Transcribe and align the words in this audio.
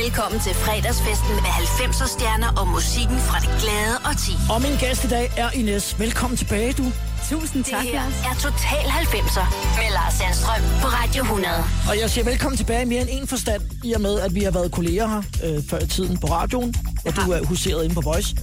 Velkommen 0.00 0.40
til 0.40 0.54
fredagsfesten 0.54 1.34
med 1.44 1.52
90'er 1.64 2.08
stjerner 2.16 2.50
og 2.60 2.66
musikken 2.68 3.18
fra 3.28 3.38
det 3.44 3.50
glade 3.62 3.96
og 4.08 4.14
ti. 4.24 4.32
Og 4.52 4.62
min 4.62 4.76
gæst 4.80 5.04
i 5.04 5.08
dag 5.08 5.26
er 5.36 5.50
Ines. 5.50 5.98
Velkommen 6.00 6.36
tilbage, 6.36 6.72
du. 6.72 6.84
Tusind 7.30 7.64
Det 7.64 7.72
tak, 7.72 7.82
her 7.84 7.92
Lars. 7.92 8.14
er 8.28 8.34
Total 8.46 8.84
90'er 9.02 9.46
med 9.80 9.88
Lars 9.96 10.14
Sandstrøm 10.14 10.62
på 10.82 10.86
Radio 10.98 11.22
100. 11.22 11.54
Og 11.90 11.94
jeg 12.00 12.10
siger 12.10 12.24
velkommen 12.24 12.56
tilbage 12.56 12.82
i 12.82 12.84
mere 12.84 13.00
end 13.00 13.08
en 13.12 13.26
forstand, 13.26 13.62
i 13.84 13.92
og 13.92 14.00
med, 14.00 14.20
at 14.20 14.34
vi 14.34 14.40
har 14.40 14.50
været 14.50 14.72
kolleger 14.72 15.06
her 15.08 15.22
øh, 15.44 15.62
før 15.70 15.78
i 15.78 15.86
tiden 15.86 16.18
på 16.18 16.26
radioen, 16.26 16.74
og 17.06 17.16
du 17.16 17.20
er 17.32 17.44
huseret 17.44 17.84
inde 17.84 17.94
på 17.94 18.00
Voice. 18.00 18.36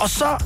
Og 0.00 0.10
så 0.10 0.44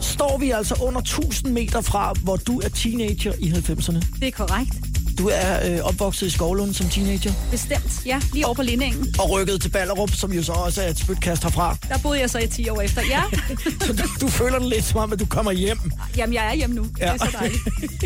står 0.00 0.38
vi 0.38 0.50
altså 0.50 0.74
under 0.82 1.00
1000 1.00 1.52
meter 1.52 1.80
fra, 1.80 2.12
hvor 2.22 2.36
du 2.36 2.58
er 2.64 2.68
teenager 2.68 3.32
i 3.38 3.48
90'erne. 3.50 4.00
Det 4.20 4.28
er 4.28 4.30
korrekt. 4.30 4.72
Du 5.18 5.30
er 5.32 5.72
øh, 5.74 5.80
opvokset 5.84 6.26
i 6.26 6.30
Skovlund 6.30 6.74
som 6.74 6.88
teenager, 6.88 7.32
Bestemt. 7.50 8.06
Ja, 8.06 8.20
lige 8.32 8.46
over 8.46 8.54
på 8.54 8.62
Lindingen. 8.62 9.14
og 9.18 9.30
rykket 9.30 9.60
til 9.60 9.68
Ballerup, 9.68 10.10
som 10.14 10.32
jo 10.32 10.42
så 10.42 10.52
også 10.52 10.82
er 10.82 10.88
et 10.88 10.98
spytkast 10.98 11.42
herfra. 11.42 11.76
Der 11.88 11.98
boede 11.98 12.20
jeg 12.20 12.30
så 12.30 12.38
i 12.38 12.46
10 12.46 12.68
år 12.68 12.80
efter. 12.80 13.02
Ja, 13.10 13.22
Så 13.86 13.92
du, 13.92 14.02
du 14.26 14.28
føler 14.28 14.58
det 14.58 14.68
lidt 14.68 14.84
som 14.84 15.00
om, 15.00 15.12
at 15.12 15.20
du 15.20 15.26
kommer 15.26 15.52
hjem. 15.52 15.78
jamen 16.16 16.34
jeg 16.34 16.46
er 16.46 16.54
hjemme 16.54 16.76
nu. 16.76 16.86
Ja. 17.00 17.12
Det 17.12 17.20
er 17.20 17.24
så 17.26 17.36
dejligt. 17.38 17.62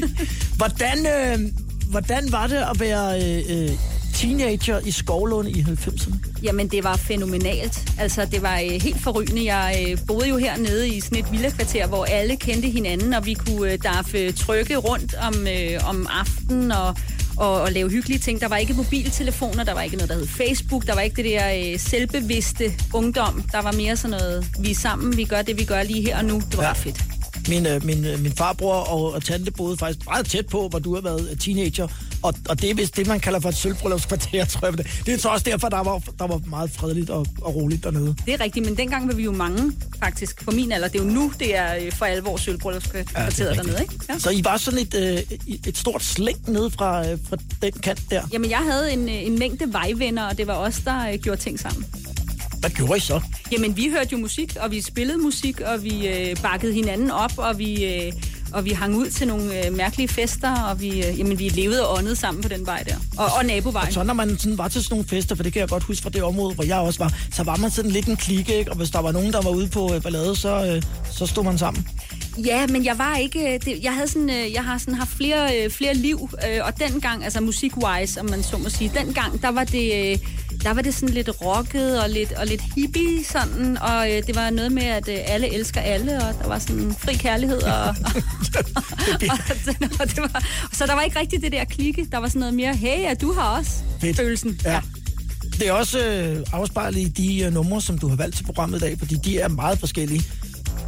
hvordan, 0.56 1.06
øh, 1.06 1.52
hvordan 1.90 2.32
var 2.32 2.46
det 2.46 2.56
at 2.56 2.80
være 2.80 3.22
øh, 3.22 3.44
øh, 3.64 3.70
teenager 4.18 4.80
i 4.84 4.90
Skovlund 4.90 5.48
i 5.48 5.60
90'erne? 5.62 6.14
Jamen 6.42 6.68
det 6.68 6.84
var 6.84 6.96
fænomenalt. 6.96 7.88
Altså 7.98 8.24
det 8.24 8.42
var 8.42 8.58
øh, 8.60 8.70
helt 8.82 9.00
forrygende. 9.00 9.44
Jeg 9.54 9.86
øh, 9.90 9.98
boede 10.06 10.28
jo 10.28 10.36
hernede 10.36 10.88
i 10.88 11.00
sådan 11.00 11.18
et 11.18 11.32
villakvarter, 11.32 11.86
hvor 11.86 12.04
alle 12.04 12.36
kendte 12.36 12.68
hinanden, 12.68 13.14
og 13.14 13.26
vi 13.26 13.34
kunne 13.34 13.72
øh, 13.72 13.78
daffe 13.82 14.32
trykke 14.32 14.76
rundt 14.76 15.14
om, 15.14 15.46
øh, 15.46 15.88
om 15.88 16.06
aftenen 16.10 16.72
og, 16.72 16.96
og, 17.36 17.60
og 17.60 17.72
lave 17.72 17.90
hyggelige 17.90 18.18
ting. 18.18 18.40
Der 18.40 18.48
var 18.48 18.56
ikke 18.56 18.74
mobiltelefoner, 18.74 19.64
der 19.64 19.74
var 19.74 19.82
ikke 19.82 19.96
noget, 19.96 20.10
der 20.10 20.16
hed 20.16 20.26
Facebook, 20.26 20.86
der 20.86 20.94
var 20.94 21.00
ikke 21.00 21.16
det 21.22 21.24
der 21.24 21.72
øh, 21.72 21.78
selvbevidste 21.80 22.72
ungdom. 22.94 23.42
Der 23.52 23.62
var 23.62 23.72
mere 23.72 23.96
sådan 23.96 24.18
noget, 24.20 24.46
vi 24.60 24.70
er 24.70 24.74
sammen, 24.74 25.16
vi 25.16 25.24
gør 25.24 25.42
det, 25.42 25.58
vi 25.58 25.64
gør 25.64 25.82
lige 25.82 26.02
her 26.02 26.18
og 26.18 26.24
nu. 26.24 26.42
Det 26.50 26.56
var 26.56 26.64
Ja. 26.64 26.72
fedt. 26.72 27.02
Min, 27.48 27.66
øh, 27.66 27.84
min, 27.84 28.04
øh, 28.04 28.20
min 28.20 28.32
farbror 28.32 28.74
og, 28.74 29.12
og 29.14 29.22
tante 29.24 29.50
boede 29.50 29.76
faktisk 29.76 30.06
meget 30.06 30.26
tæt 30.26 30.46
på, 30.46 30.68
hvor 30.68 30.78
du 30.78 30.94
har 30.94 31.00
været 31.02 31.36
teenager. 31.40 31.88
Og, 32.22 32.34
og 32.48 32.62
det 32.62 32.70
er 32.70 32.74
vist 32.74 32.96
det, 32.96 33.06
man 33.06 33.20
kalder 33.20 33.40
for 33.40 33.48
et 33.48 33.56
sølvbryllupskvarter, 33.56 34.44
tror 34.52 34.66
jeg. 34.68 34.78
Det 35.06 35.14
er 35.14 35.18
så 35.18 35.28
også 35.28 35.44
derfor, 35.44 35.68
der 35.68 35.82
var, 35.82 36.02
der 36.18 36.26
var 36.26 36.40
meget 36.46 36.70
fredeligt 36.70 37.10
og, 37.10 37.26
og 37.42 37.54
roligt 37.54 37.84
dernede. 37.84 38.16
Det 38.26 38.34
er 38.34 38.40
rigtigt, 38.40 38.66
men 38.66 38.76
dengang 38.76 39.08
var 39.08 39.14
vi 39.14 39.22
jo 39.22 39.32
mange, 39.32 39.72
faktisk, 40.02 40.44
på 40.44 40.50
min 40.50 40.72
alder. 40.72 40.88
Det 40.88 41.00
er 41.00 41.04
jo 41.04 41.10
nu, 41.10 41.32
det 41.38 41.56
er 41.56 41.76
øh, 41.76 41.92
for 41.92 42.04
alvor 42.04 42.36
sølvbryllupskvarteret 42.36 43.38
rigtigt. 43.38 43.56
dernede, 43.56 43.82
ikke? 43.82 43.94
Ja. 44.08 44.18
Så 44.18 44.30
I 44.30 44.44
var 44.44 44.56
sådan 44.56 44.78
et, 44.78 44.94
øh, 44.94 45.58
et 45.66 45.78
stort 45.78 46.02
slæng 46.04 46.38
nede 46.50 46.70
fra, 46.70 47.10
øh, 47.10 47.18
fra 47.28 47.36
den 47.62 47.72
kant 47.72 48.02
der. 48.10 48.22
Jamen, 48.32 48.50
jeg 48.50 48.58
havde 48.58 48.92
en, 48.92 49.08
en 49.08 49.38
mængde 49.38 49.72
vejvenner, 49.72 50.28
og 50.28 50.38
det 50.38 50.46
var 50.46 50.54
os, 50.54 50.80
der 50.84 51.08
øh, 51.12 51.18
gjorde 51.18 51.40
ting 51.40 51.60
sammen. 51.60 51.86
Hvad 52.60 52.70
gjorde 52.70 52.96
I 52.96 53.00
så? 53.00 53.20
Jamen, 53.52 53.76
vi 53.76 53.88
hørte 53.88 54.08
jo 54.12 54.18
musik, 54.18 54.56
og 54.60 54.70
vi 54.70 54.80
spillede 54.80 55.18
musik, 55.18 55.60
og 55.60 55.84
vi 55.84 56.08
øh, 56.08 56.36
bakkede 56.42 56.72
hinanden 56.72 57.10
op, 57.10 57.32
og 57.36 57.58
vi, 57.58 57.84
øh, 57.84 58.12
og 58.52 58.64
vi 58.64 58.70
hang 58.70 58.96
ud 58.96 59.10
til 59.10 59.28
nogle 59.28 59.66
øh, 59.66 59.76
mærkelige 59.76 60.08
fester, 60.08 60.62
og 60.62 60.80
vi, 60.80 61.06
øh, 61.06 61.18
jamen, 61.18 61.38
vi 61.38 61.48
levede 61.48 61.88
og 61.88 61.98
åndede 61.98 62.16
sammen 62.16 62.42
på 62.42 62.48
den 62.48 62.66
vej 62.66 62.82
der. 62.88 62.94
Og, 63.18 63.26
og 63.38 63.44
nabovejen. 63.44 63.92
Så 63.92 64.02
når 64.02 64.14
man 64.14 64.38
sådan 64.38 64.58
var 64.58 64.68
til 64.68 64.82
sådan 64.82 64.94
nogle 64.94 65.08
fester, 65.08 65.34
for 65.36 65.42
det 65.42 65.52
kan 65.52 65.60
jeg 65.60 65.68
godt 65.68 65.82
huske 65.82 66.02
fra 66.02 66.10
det 66.10 66.22
område, 66.22 66.54
hvor 66.54 66.64
jeg 66.64 66.78
også 66.78 66.98
var, 66.98 67.12
så 67.32 67.42
var 67.42 67.56
man 67.56 67.70
sådan 67.70 67.90
lidt 67.90 68.06
en 68.06 68.16
klikke, 68.16 68.58
ikke? 68.58 68.70
Og 68.70 68.76
hvis 68.76 68.90
der 68.90 68.98
var 68.98 69.12
nogen, 69.12 69.32
der 69.32 69.42
var 69.42 69.50
ude 69.50 69.68
på 69.68 69.94
øh, 69.94 70.02
ballade, 70.02 70.36
så, 70.36 70.66
øh, 70.66 70.82
så 71.12 71.26
stod 71.26 71.44
man 71.44 71.58
sammen. 71.58 71.86
Ja, 72.44 72.66
men 72.66 72.84
jeg 72.84 72.98
var 72.98 73.16
ikke... 73.16 73.54
øh, 73.54 73.60
Det, 73.64 73.78
jeg, 73.82 73.94
havde 73.94 74.08
sådan, 74.08 74.30
øh, 74.30 74.52
jeg 74.52 74.64
har 74.64 74.78
sådan 74.78 74.94
haft 74.94 75.10
flere, 75.10 75.58
øh, 75.64 75.70
flere 75.70 75.94
liv, 75.94 76.30
og 76.62 76.78
dengang, 76.78 77.24
altså 77.24 77.40
musik-wise, 77.40 78.20
om 78.20 78.30
man 78.30 78.42
så 78.42 78.58
må 78.58 78.68
sige, 78.68 78.92
dengang, 78.94 79.42
der 79.42 79.48
var 79.48 79.64
det... 79.64 80.20
Der 80.62 80.74
var 80.74 80.82
det 80.82 80.94
sådan 80.94 81.14
lidt 81.14 81.30
rocket 81.44 82.02
og 82.02 82.10
lidt, 82.10 82.32
og 82.32 82.46
lidt 82.46 82.62
hippie 82.76 83.24
sådan, 83.24 83.78
og 83.78 84.12
øh, 84.12 84.22
det 84.26 84.36
var 84.36 84.50
noget 84.50 84.72
med, 84.72 84.82
at 84.82 85.08
øh, 85.08 85.16
alle 85.26 85.54
elsker 85.54 85.80
alle, 85.80 86.16
og 86.16 86.34
der 86.42 86.48
var 86.48 86.58
sådan 86.58 86.94
fri 86.98 87.14
kærlighed, 87.14 87.62
og, 87.62 87.82
og, 87.88 87.94
og, 89.20 89.38
og 90.00 90.08
det 90.08 90.18
var, 90.18 90.44
så 90.72 90.86
der 90.86 90.94
var 90.94 91.02
ikke 91.02 91.18
rigtig 91.20 91.42
det 91.42 91.52
der 91.52 91.64
klikke, 91.64 92.06
der 92.12 92.18
var 92.18 92.28
sådan 92.28 92.40
noget 92.40 92.54
mere, 92.54 92.74
hey, 92.76 93.02
ja, 93.02 93.14
du 93.14 93.32
har 93.32 93.58
også 93.58 93.70
Fedt. 94.00 94.16
følelsen. 94.16 94.60
Ja. 94.64 94.80
Det 95.58 95.68
er 95.68 95.72
også 95.72 95.98
øh, 96.06 96.44
afspejlet 96.52 96.98
i 97.00 97.08
de 97.08 97.44
øh, 97.44 97.52
numre, 97.54 97.82
som 97.82 97.98
du 97.98 98.08
har 98.08 98.16
valgt 98.16 98.36
til 98.36 98.44
programmet 98.44 98.78
i 98.78 98.80
dag, 98.80 98.98
fordi 98.98 99.14
de 99.24 99.38
er 99.40 99.48
meget 99.48 99.78
forskellige. 99.78 100.22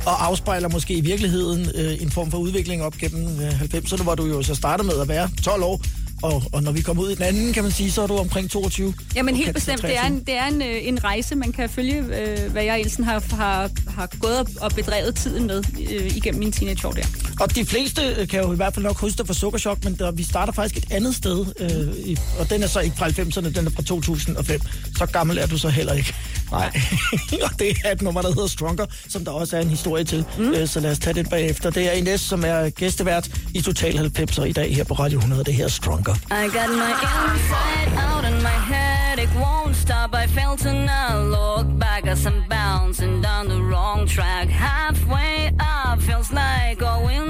Og 0.06 0.26
afspejler 0.26 0.68
måske 0.68 0.94
i 0.94 1.00
virkeligheden 1.00 1.70
øh, 1.74 2.02
en 2.02 2.10
form 2.10 2.30
for 2.30 2.38
udvikling 2.38 2.82
op 2.82 2.94
gennem 2.94 3.40
øh, 3.40 3.60
90'erne, 3.60 4.02
hvor 4.02 4.14
du 4.14 4.26
jo 4.26 4.42
så 4.42 4.54
startede 4.54 4.88
med 4.88 5.00
at 5.00 5.08
være 5.08 5.30
12 5.44 5.62
år. 5.62 5.80
Og, 6.22 6.42
og 6.52 6.62
når 6.62 6.72
vi 6.72 6.80
kommer 6.80 7.02
ud 7.02 7.10
i 7.10 7.14
den 7.14 7.22
anden, 7.22 7.52
kan 7.52 7.62
man 7.62 7.72
sige, 7.72 7.92
så 7.92 8.02
er 8.02 8.06
du 8.06 8.16
omkring 8.16 8.50
22. 8.50 8.94
Jamen 9.14 9.36
helt 9.36 9.54
bestemt. 9.54 9.82
Det 9.82 9.96
er 9.96 10.00
23. 10.00 10.16
en, 10.18 10.24
det 10.26 10.34
er 10.36 10.46
en, 10.46 10.62
øh, 10.62 10.88
en 10.88 11.04
rejse, 11.04 11.34
man 11.34 11.52
kan 11.52 11.68
følge, 11.70 11.96
øh, 11.96 12.52
hvad 12.52 12.62
jeg 12.64 12.80
Elsen 12.80 13.04
har, 13.04 13.22
har, 13.36 13.70
har 13.88 14.08
gået 14.20 14.38
og- 14.38 14.46
og 14.60 14.70
bedrevet 14.72 15.14
tiden 15.14 15.46
med 15.46 15.62
øh, 15.90 16.16
igennem 16.16 16.38
min 16.40 16.52
teenageår 16.52 16.92
der. 16.92 17.02
Og 17.40 17.54
de 17.54 17.64
fleste 17.64 18.02
øh, 18.18 18.28
kan 18.28 18.40
jo 18.42 18.52
i 18.52 18.56
hvert 18.56 18.74
fald 18.74 18.84
nok 18.84 18.96
huske 18.98 19.18
dig 19.18 19.26
fra 19.26 19.34
Sukkerchok, 19.34 19.84
men 19.84 19.94
der, 19.98 20.10
vi 20.10 20.22
starter 20.22 20.52
faktisk 20.52 20.76
et 20.76 20.92
andet 20.92 21.14
sted. 21.16 21.46
Øh, 21.60 22.06
i, 22.06 22.16
og 22.38 22.50
den 22.50 22.62
er 22.62 22.66
så 22.66 22.80
ikke 22.80 22.96
fra 22.96 23.06
90'erne, 23.08 23.52
den 23.54 23.66
er 23.66 23.70
fra 23.70 23.82
2005. 23.82 24.60
Så 24.98 25.06
gammel 25.06 25.38
er 25.38 25.46
du 25.46 25.58
så 25.58 25.68
heller 25.68 25.92
ikke. 25.92 26.14
Nej. 26.50 26.80
og 27.44 27.50
det 27.58 27.76
er 27.84 27.92
et 27.92 28.02
nummer, 28.02 28.22
der 28.22 28.28
hedder 28.28 28.46
Stronger, 28.48 28.86
som 29.08 29.24
der 29.24 29.30
også 29.32 29.56
er 29.56 29.60
en 29.60 29.68
historie 29.70 30.04
til. 30.04 30.24
Mm. 30.38 30.50
Øh, 30.52 30.68
så 30.68 30.80
lad 30.80 30.90
os 30.90 30.98
tage 30.98 31.14
den 31.14 31.26
bagefter. 31.26 31.70
Det 31.70 31.86
er 31.88 31.92
Ines, 31.92 32.20
som 32.20 32.44
er 32.46 32.70
gæstevært 32.70 33.30
i 33.54 33.60
Total 33.60 34.12
90'er 34.18 34.42
i 34.42 34.52
dag 34.52 34.74
her 34.74 34.84
på 34.84 34.94
Radio 34.94 35.18
100. 35.18 35.44
Det 35.44 35.54
her 35.54 35.64
er 35.64 35.68
Stronger. 36.14 36.34
I 36.34 36.48
got 36.48 36.70
my 36.70 36.90
inside 36.90 37.88
out 37.98 38.24
and 38.24 38.42
my 38.42 38.48
headache 38.48 39.34
won't 39.36 39.76
stop. 39.76 40.14
I 40.14 40.26
felt 40.26 40.64
and 40.64 40.90
I 40.90 41.18
look 41.22 41.66
back 41.78 42.06
as 42.06 42.26
I'm 42.26 42.46
bouncing 42.48 43.20
down 43.20 43.48
the 43.48 43.62
wrong 43.62 44.06
track. 44.06 44.48
Halfway 44.48 45.52
up 45.60 46.00
feels 46.00 46.32
like 46.32 46.78
going 46.78 47.29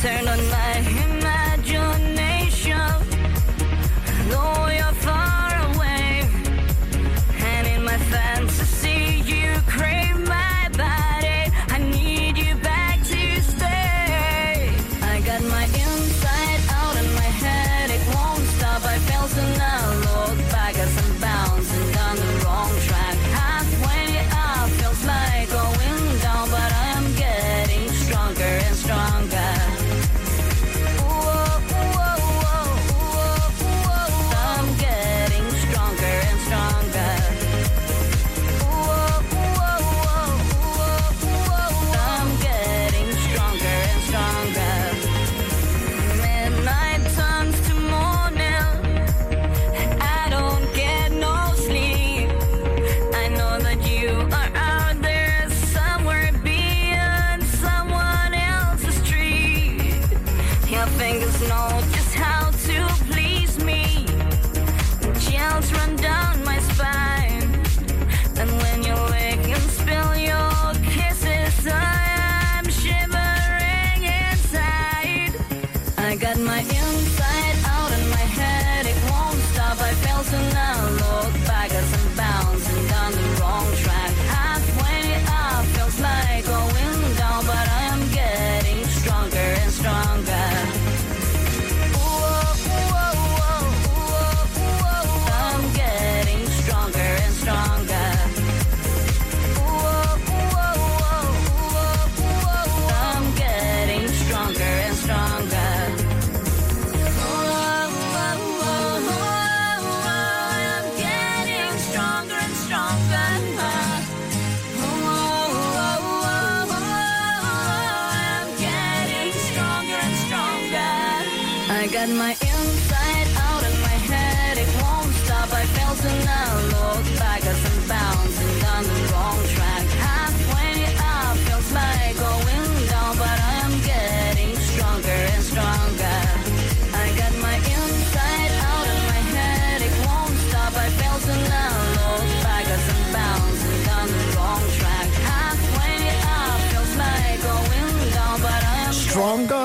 turn 0.00 0.28
on 0.28 0.49
fingers 61.10 61.40
know 61.48 61.99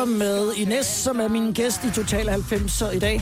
Stronger 0.06 0.18
med 0.18 0.54
Ines, 0.56 0.86
som 0.86 1.20
er 1.20 1.28
min 1.28 1.54
gæst 1.54 1.84
i 1.84 1.92
Total 1.92 2.30
90 2.30 2.84
i 2.94 3.00
dag. 3.00 3.22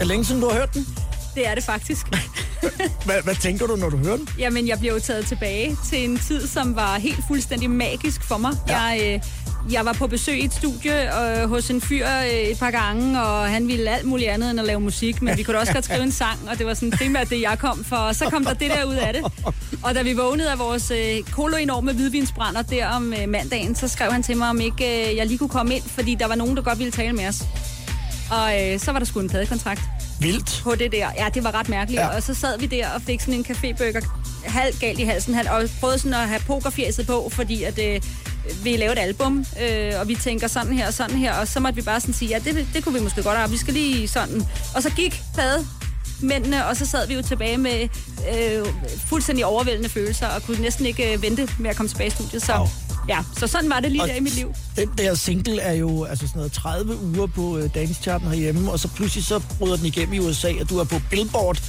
Er 0.00 0.04
længe 0.04 0.24
siden, 0.24 0.40
du 0.40 0.48
har 0.48 0.54
hørt 0.58 0.74
den? 0.74 0.86
Det 1.34 1.48
er 1.48 1.54
det 1.54 1.64
faktisk. 1.64 2.06
Hvad, 3.06 3.22
hvad 3.24 3.34
tænker 3.34 3.66
du, 3.66 3.76
når 3.76 3.90
du 3.90 3.96
hører 3.96 4.16
den? 4.16 4.28
Jamen, 4.38 4.68
jeg 4.68 4.78
bliver 4.78 4.94
jo 4.94 5.00
taget 5.00 5.26
tilbage 5.26 5.76
til 5.90 6.04
en 6.04 6.18
tid, 6.18 6.46
som 6.46 6.76
var 6.76 6.98
helt 6.98 7.24
fuldstændig 7.28 7.70
magisk 7.70 8.24
for 8.24 8.36
mig. 8.38 8.52
Ja. 8.68 8.78
Jeg, 8.80 9.00
øh, 9.14 9.22
jeg 9.72 9.84
var 9.84 9.92
på 9.92 10.06
besøg 10.06 10.40
i 10.40 10.44
et 10.44 10.52
studie 10.54 10.92
øh, 11.42 11.48
hos 11.48 11.70
en 11.70 11.80
fyr 11.80 12.06
øh, 12.06 12.30
et 12.30 12.58
par 12.58 12.70
gange, 12.70 13.22
og 13.22 13.46
han 13.46 13.68
ville 13.68 13.90
alt 13.90 14.06
muligt 14.06 14.30
andet 14.30 14.50
end 14.50 14.60
at 14.60 14.66
lave 14.66 14.80
musik, 14.80 15.22
men 15.22 15.36
vi 15.36 15.42
kunne 15.42 15.54
da 15.54 15.60
også 15.60 15.72
godt 15.72 15.84
skrive 15.84 16.02
en 16.02 16.12
sang, 16.12 16.38
og 16.50 16.58
det 16.58 16.66
var 16.66 16.74
sådan 16.74 16.90
primært 16.90 17.30
det, 17.30 17.40
jeg 17.40 17.58
kom 17.58 17.84
for. 17.84 17.96
Og 17.96 18.14
så 18.14 18.30
kom 18.30 18.44
der 18.44 18.54
det 18.54 18.70
der 18.70 18.84
ud 18.84 18.94
af 18.94 19.12
det. 19.12 19.24
Og 19.82 19.94
da 19.94 20.02
vi 20.02 20.12
vågnede 20.12 20.50
af 20.50 20.58
vores 20.58 20.90
øh, 20.90 21.22
koloenorme 21.32 21.92
hvidvinsbrænder 21.92 22.62
der 22.62 22.88
om 22.88 23.12
øh, 23.12 23.28
mandagen, 23.28 23.74
så 23.74 23.88
skrev 23.88 24.12
han 24.12 24.22
til 24.22 24.36
mig, 24.36 24.50
om 24.50 24.60
ikke 24.60 25.10
øh, 25.10 25.16
jeg 25.16 25.26
lige 25.26 25.38
kunne 25.38 25.48
komme 25.48 25.74
ind, 25.74 25.82
fordi 25.82 26.14
der 26.14 26.28
var 26.28 26.34
nogen, 26.34 26.56
der 26.56 26.62
godt 26.62 26.78
ville 26.78 26.92
tale 26.92 27.12
med 27.12 27.28
os. 27.28 27.42
Og 28.30 28.72
øh, 28.72 28.80
så 28.80 28.92
var 28.92 28.98
der 28.98 29.06
sgu 29.06 29.20
en 29.20 29.28
pladekontrakt 29.28 29.80
Vildt. 30.20 30.60
på 30.64 30.74
det 30.74 30.92
der. 30.92 31.08
Ja, 31.16 31.28
det 31.34 31.44
var 31.44 31.54
ret 31.54 31.68
mærkeligt. 31.68 32.00
Ja. 32.02 32.16
Og 32.16 32.22
så 32.22 32.34
sad 32.34 32.58
vi 32.58 32.66
der 32.66 32.88
og 32.88 33.02
fik 33.02 33.20
sådan 33.20 33.34
en 33.34 33.46
cafébøger 33.48 34.08
halvt 34.44 34.80
galt 34.80 34.98
i 34.98 35.02
halsen, 35.04 35.34
Han- 35.34 35.48
og 35.48 35.62
prøvede 35.80 35.98
sådan 35.98 36.14
at 36.14 36.28
have 36.28 36.40
pokerfjæset 36.46 37.06
på, 37.06 37.28
fordi 37.32 37.62
at, 37.62 37.78
øh, 37.78 38.00
vi 38.64 38.76
lavede 38.76 38.92
et 39.00 39.02
album, 39.02 39.44
øh, 39.62 39.92
og 40.00 40.08
vi 40.08 40.14
tænker 40.14 40.48
sådan 40.48 40.72
her 40.72 40.86
og 40.86 40.94
sådan 40.94 41.16
her, 41.16 41.32
og 41.34 41.48
så 41.48 41.60
måtte 41.60 41.76
vi 41.76 41.82
bare 41.82 42.00
sådan 42.00 42.14
sige, 42.14 42.28
ja, 42.28 42.38
det, 42.38 42.66
det 42.74 42.84
kunne 42.84 42.94
vi 42.98 43.04
måske 43.04 43.22
godt 43.22 43.38
have, 43.38 43.50
vi 43.50 43.56
skal 43.56 43.74
lige 43.74 44.08
sådan. 44.08 44.46
Og 44.74 44.82
så 44.82 44.90
gik 44.90 45.22
plade 45.34 45.66
mændene, 46.22 46.66
og 46.66 46.76
så 46.76 46.86
sad 46.86 47.06
vi 47.08 47.14
jo 47.14 47.22
tilbage 47.22 47.58
med 47.58 47.88
øh, 48.34 48.66
fuldstændig 49.08 49.44
overvældende 49.46 49.88
følelser, 49.88 50.26
og 50.26 50.42
kunne 50.42 50.60
næsten 50.60 50.86
ikke 50.86 51.12
øh, 51.14 51.22
vente 51.22 51.48
med 51.58 51.70
at 51.70 51.76
komme 51.76 51.88
tilbage 51.88 52.06
i 52.06 52.10
studiet. 52.10 52.42
Så, 52.42 52.52
Au. 52.52 52.66
Ja, 53.08 53.18
så 53.38 53.46
sådan 53.46 53.70
var 53.70 53.80
det 53.80 53.92
lige 53.92 54.02
Og 54.02 54.08
der 54.08 54.14
i 54.14 54.20
mit 54.20 54.34
liv. 54.34 54.54
Den 54.76 54.90
der 54.98 55.14
single 55.14 55.60
er 55.60 55.72
jo 55.72 56.04
altså 56.04 56.26
sådan 56.26 56.38
noget 56.38 56.52
30 56.52 56.96
uger 57.02 57.26
på 57.26 57.58
øh, 57.58 57.74
dance-charten 57.74 58.28
herhjemme, 58.28 58.70
og 58.72 58.78
så 58.78 58.88
pludselig 58.88 59.24
så 59.24 59.42
bryder 59.58 59.76
den 59.76 59.86
igennem 59.86 60.12
i 60.12 60.18
USA, 60.18 60.52
og 60.60 60.70
du 60.70 60.78
er 60.78 60.84
på 60.84 60.96
Billboard 61.10 61.62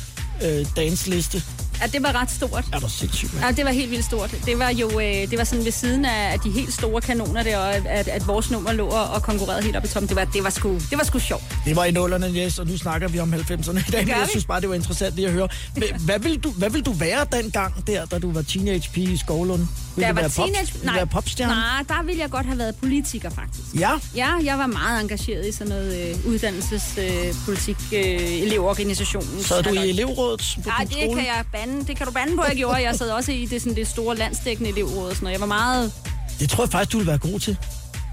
øh, 0.44 0.66
dance-liste. 0.76 1.44
Ja, 1.82 1.88
det 1.88 2.04
var 2.04 2.22
ret 2.22 2.32
stort. 2.32 2.64
Er 2.74 2.80
du 2.80 2.90
sindssygt? 2.90 3.32
Ja, 3.42 3.52
det 3.52 3.66
var 3.66 3.72
helt 3.72 3.92
vildt 3.92 4.06
stort. 4.06 4.36
Det 4.46 4.60
var 4.60 4.70
jo 4.70 5.00
øh, 5.00 5.06
det 5.30 5.38
var 5.38 5.44
sådan 5.44 5.66
ved 5.66 5.72
siden 5.72 6.06
af, 6.06 6.40
de 6.40 6.50
helt 6.52 6.74
store 6.74 7.02
kanoner 7.02 7.44
der, 7.44 7.58
og 7.58 7.76
at, 7.76 8.08
at 8.08 8.28
vores 8.28 8.52
nummer 8.52 8.72
lå 8.72 8.88
og 8.88 9.24
konkurrerede 9.24 9.64
helt 9.64 9.76
op 9.76 9.86
i 9.86 9.88
toppen. 9.88 10.08
Det 10.10 10.16
var, 10.16 10.26
det 10.26 10.44
var, 10.44 10.50
sgu, 10.50 10.74
det 10.74 10.98
var 10.98 11.04
sgu 11.04 11.20
sjovt. 11.20 11.44
Det 11.66 11.76
var 11.76 11.86
i 11.86 11.92
nullerne, 11.92 12.28
yes, 12.28 12.60
og 12.60 12.68
nu 12.68 12.78
snakker 12.78 13.08
vi 13.08 13.20
om 13.20 13.34
90'erne 13.34 13.80
i 13.88 13.92
dag, 13.92 14.00
men 14.06 14.08
jeg 14.10 14.28
synes 14.30 14.46
bare, 14.46 14.62
det 14.62 14.70
var 14.70 14.76
interessant 14.76 15.16
lige 15.16 15.28
at 15.28 15.34
høre. 15.34 15.48
Hvad 16.06 16.20
vil 16.20 16.38
du, 16.44 16.52
hvad 16.52 16.70
vil 16.70 16.82
du 16.86 16.92
være 16.92 17.26
dengang 17.32 17.88
der, 17.88 18.06
da 18.06 18.20
du 18.20 18.32
var 18.32 18.42
teenage-pige 18.42 19.14
i 19.14 19.18
Skovlund? 19.18 19.60
Vil 19.62 19.68
Da 19.68 20.02
du 20.02 20.06
jeg 20.08 20.16
var 20.16 20.22
være, 20.22 20.30
pop, 20.36 20.46
teenage... 20.46 20.74
vil 20.74 20.90
du 20.90 20.94
være 20.94 21.08
popstjerne? 21.08 21.54
nej, 21.54 21.84
der 21.88 22.04
ville 22.04 22.22
jeg 22.22 22.30
godt 22.30 22.46
have 22.46 22.58
været 22.58 22.76
politiker, 22.76 23.30
faktisk. 23.30 23.66
Ja, 23.80 23.92
Ja, 24.16 24.30
jeg 24.44 24.58
var 24.58 24.68
meget 24.68 25.02
engageret 25.02 25.48
i 25.48 25.52
sådan 25.52 25.68
noget 25.68 26.10
øh, 26.10 26.26
uddannelsespolitik, 26.26 27.28
øh, 27.28 27.36
politik, 27.46 27.78
øh, 27.94 28.42
elevorganisationen. 28.48 29.44
så 29.44 29.56
er 29.56 29.62
du 29.62 29.70
i 29.74 29.90
elevrådet 29.90 30.58
på 30.64 30.70
Nej, 30.70 30.84
det 30.84 30.92
skole? 30.92 31.16
kan 31.16 31.26
jeg 31.26 31.44
bande. 31.52 31.71
Det 31.88 31.98
kan 31.98 32.06
du 32.08 32.12
bande 32.12 32.36
på, 32.36 32.44
jeg 32.48 32.56
gjorde. 32.56 32.76
Jeg 32.76 32.96
sad 32.96 33.10
også 33.10 33.32
i 33.32 33.46
det, 33.46 33.62
sådan, 33.62 33.76
det 33.76 33.88
store 33.88 34.16
landsdækkende 34.16 34.70
elevråd 34.70 35.10
og 35.10 35.16
sådan 35.16 35.24
noget. 35.24 35.34
Jeg 35.34 35.42
var 35.42 35.48
meget... 35.48 35.94
Det 36.40 36.50
tror 36.50 36.64
jeg 36.64 36.72
faktisk, 36.72 36.92
du 36.92 36.98
vil 36.98 37.08
være 37.08 37.18
god 37.18 37.40
til. 37.40 37.58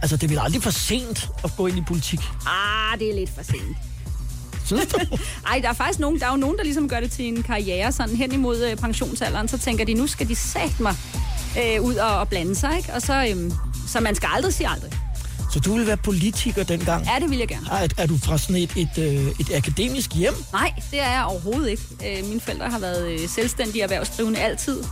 Altså, 0.02 0.16
det 0.16 0.31
vil 0.31 0.38
aldrig 0.38 0.62
for 0.62 0.70
sent 0.70 1.28
at 1.44 1.50
gå 1.56 1.66
ind 1.66 1.78
i 1.78 1.82
politik. 1.87 2.20
Ah, 2.46 2.99
det 2.99 3.10
er 3.10 3.14
lidt 3.14 3.31
for 3.31 3.43
sent. 3.43 3.76
Ej, 5.50 5.58
der 5.62 5.69
er 5.69 5.72
faktisk 5.72 5.99
nogen, 5.99 6.20
der 6.20 6.26
er 6.26 6.31
jo 6.31 6.37
nogen, 6.37 6.56
der 6.58 6.64
ligesom 6.64 6.88
gør 6.88 7.00
det 7.00 7.10
til 7.10 7.25
en 7.25 7.43
karriere 7.43 7.93
sådan 7.93 8.16
hen 8.16 8.32
imod 8.32 8.64
øh, 8.70 8.76
pensionsalderen. 8.76 9.49
Så 9.49 9.58
tænker 9.58 9.84
de, 9.84 9.94
nu 9.94 10.06
skal 10.06 10.28
de 10.28 10.37
sat 10.37 10.81
mig 10.81 10.94
øh, 11.58 11.82
ud 11.82 11.94
og, 11.94 12.19
og 12.19 12.28
blande 12.28 12.54
sig, 12.54 12.76
ikke? 12.76 12.93
Og 12.94 13.02
så, 13.02 13.26
øhm, 13.31 13.52
så 13.88 14.00
man 14.00 14.14
skal 14.14 14.28
aldrig 14.34 14.54
sige 14.54 14.69
aldrig. 14.69 14.93
Så 15.53 15.61
du 15.61 15.77
vil 15.77 15.87
være 15.87 15.97
politiker 15.97 16.62
dengang? 16.62 17.05
Ja, 17.06 17.21
det 17.21 17.31
vil 17.31 17.39
jeg 17.39 17.49
gerne. 17.49 17.67
Er, 17.73 17.89
er 17.99 18.06
du 18.06 18.19
fra 18.19 18.39
sådan 18.39 18.56
et, 18.56 18.73
et, 18.77 18.99
øh, 18.99 19.27
et 19.41 19.50
akademisk 19.56 20.15
hjem? 20.15 20.35
Nej, 20.53 20.73
det 20.91 21.00
er 21.00 21.11
jeg 21.11 21.25
overhovedet 21.25 21.71
ikke. 21.71 21.83
Øh, 22.19 22.25
mine 22.29 22.41
forældre 22.41 22.71
har 22.71 22.79
været 22.79 23.11
øh, 23.12 23.29
selvstændige 23.29 23.83
erhvervsdrivende 23.83 24.39
altid. 24.41 24.85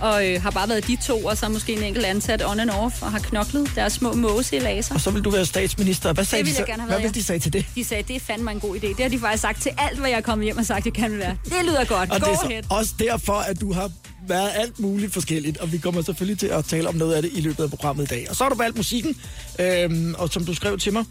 Og 0.00 0.28
øh, 0.28 0.42
har 0.42 0.50
bare 0.50 0.68
været 0.68 0.86
de 0.86 0.96
to, 1.06 1.24
og 1.24 1.36
så 1.36 1.48
måske 1.48 1.72
en 1.72 1.82
enkelt 1.82 2.04
ansat 2.06 2.42
on 2.46 2.60
and 2.60 2.70
off, 2.70 3.02
og 3.02 3.10
har 3.12 3.18
knoklet 3.18 3.70
deres 3.74 3.92
små 3.92 4.12
måse 4.12 4.56
i 4.56 4.58
laser. 4.58 4.94
Og 4.94 5.00
så 5.00 5.10
vil 5.10 5.22
du 5.22 5.30
være 5.30 5.46
statsminister. 5.46 6.12
Hvad 6.12 6.24
sagde 6.24 6.44
Det 6.44 6.46
ville 6.46 6.54
de 6.56 6.58
jeg 6.60 6.66
så? 6.66 6.70
gerne 6.70 6.82
have 6.82 7.00
Hvad 7.00 7.08
vil 7.08 7.14
de 7.14 7.24
sige 7.24 7.38
til 7.38 7.52
det? 7.52 7.66
De 7.74 7.84
sagde, 7.84 8.02
det 8.02 8.16
er 8.16 8.20
fandme 8.20 8.50
en 8.52 8.60
god 8.60 8.76
idé. 8.76 8.86
Det 8.88 9.00
har 9.00 9.08
de 9.08 9.18
faktisk 9.18 9.40
sagt 9.40 9.62
til 9.62 9.72
alt, 9.78 9.98
hvad 9.98 10.10
jeg 10.10 10.16
er 10.16 10.20
kommet 10.20 10.44
hjem 10.44 10.58
og 10.58 10.66
sagt, 10.66 10.84
jeg 10.84 10.94
kan 10.94 11.18
være. 11.18 11.36
Det 11.44 11.52
lyder 11.64 11.84
godt. 11.84 12.10
Og 12.12 12.20
Go 12.20 12.26
det 12.26 12.34
er 12.34 12.44
ahead. 12.44 12.62
så 12.62 12.68
også 12.74 12.92
derfor, 12.98 13.32
at 13.34 13.60
du 13.60 13.72
har 13.72 13.90
været 14.28 14.50
alt 14.54 14.80
muligt 14.80 15.12
forskelligt, 15.12 15.58
og 15.58 15.72
vi 15.72 15.78
kommer 15.78 16.02
selvfølgelig 16.02 16.38
til 16.38 16.46
at 16.46 16.64
tale 16.64 16.88
om 16.88 16.94
noget 16.94 17.14
af 17.14 17.22
det 17.22 17.30
i 17.34 17.40
løbet 17.40 17.62
af 17.64 17.70
programmet 17.70 18.04
i 18.04 18.06
dag. 18.06 18.26
Og 18.30 18.36
så 18.36 18.44
har 18.44 18.48
du 18.50 18.56
valgt 18.56 18.76
musikken, 18.76 19.16
øhm, 19.60 20.14
og 20.18 20.28
som 20.32 20.44
du 20.44 20.54
skrev 20.54 20.78
til 20.78 20.92
mig, 20.92 21.04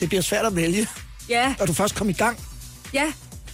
det 0.00 0.08
bliver 0.08 0.22
svært 0.22 0.44
at 0.46 0.56
vælge, 0.56 0.86
Ja, 1.28 1.54
når 1.58 1.66
du 1.66 1.72
først 1.72 1.94
kom 1.94 2.08
i 2.08 2.12
gang. 2.12 2.38
ja. 2.94 3.04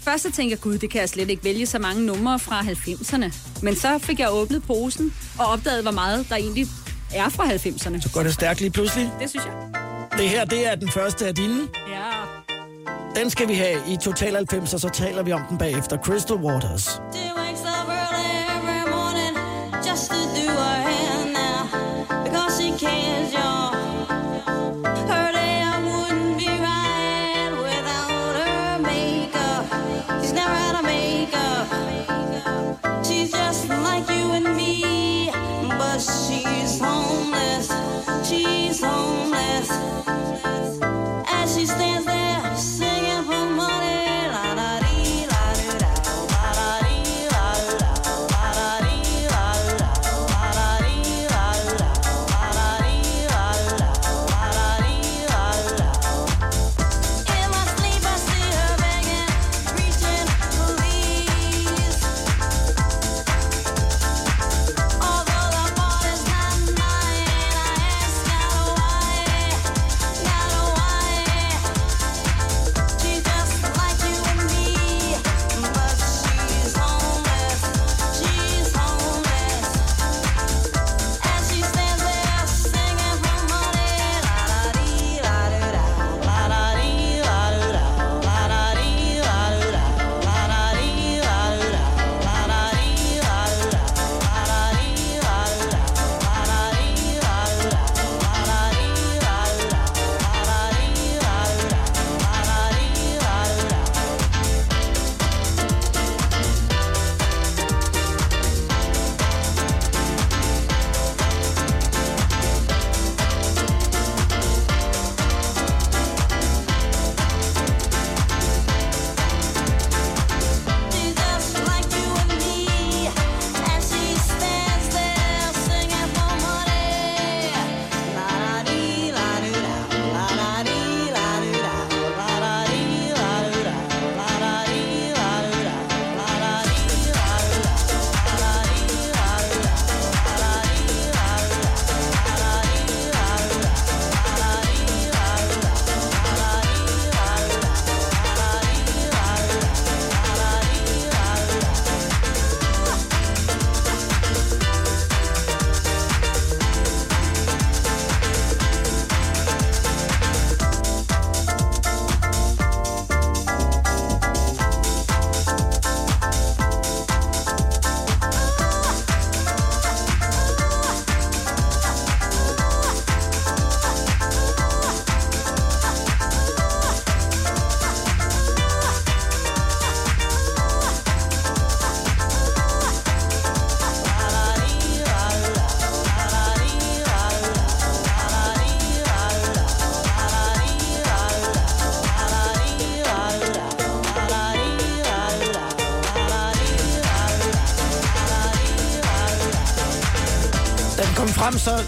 Først 0.03 0.23
så 0.23 0.33
tænkte 0.33 0.53
jeg, 0.53 0.61
gud, 0.61 0.79
det 0.79 0.91
kan 0.91 1.01
jeg 1.01 1.09
slet 1.09 1.31
ikke 1.31 1.45
vælge 1.45 1.67
så 1.67 1.79
mange 1.79 2.03
numre 2.03 2.39
fra 2.39 2.61
90'erne. 2.61 3.33
Men 3.63 3.77
så 3.77 3.99
fik 3.99 4.19
jeg 4.21 4.29
åbnet 4.33 4.63
posen 4.63 5.15
og 5.39 5.47
opdaget, 5.47 5.83
hvor 5.83 5.91
meget 5.93 6.27
der 6.29 6.37
egentlig 6.37 6.67
er 7.15 7.29
fra 7.29 7.45
90'erne. 7.45 8.01
Så 8.01 8.09
går 8.15 8.23
det 8.23 8.35
stærkt 8.35 8.61
lige 8.61 8.71
pludselig. 8.71 9.11
Det 9.21 9.31
synes 9.31 9.45
jeg. 9.45 9.55
Det 10.19 10.29
her, 10.29 10.45
det 10.45 10.67
er 10.67 10.75
den 10.75 10.91
første 10.91 11.27
af 11.27 11.35
dine. 11.35 11.61
Ja. 11.89 13.21
Den 13.21 13.31
skal 13.31 13.49
vi 13.49 13.55
have 13.55 13.79
i 13.89 13.97
Total 13.97 14.35
90, 14.35 14.75
og 14.75 14.81
så 14.81 14.89
taler 14.89 15.23
vi 15.23 15.33
om 15.33 15.41
den 15.49 15.59
bagefter. 15.59 15.97
Crystal 15.97 16.37
Waters. 16.37 16.89
Up 16.99 17.89
early 17.89 18.34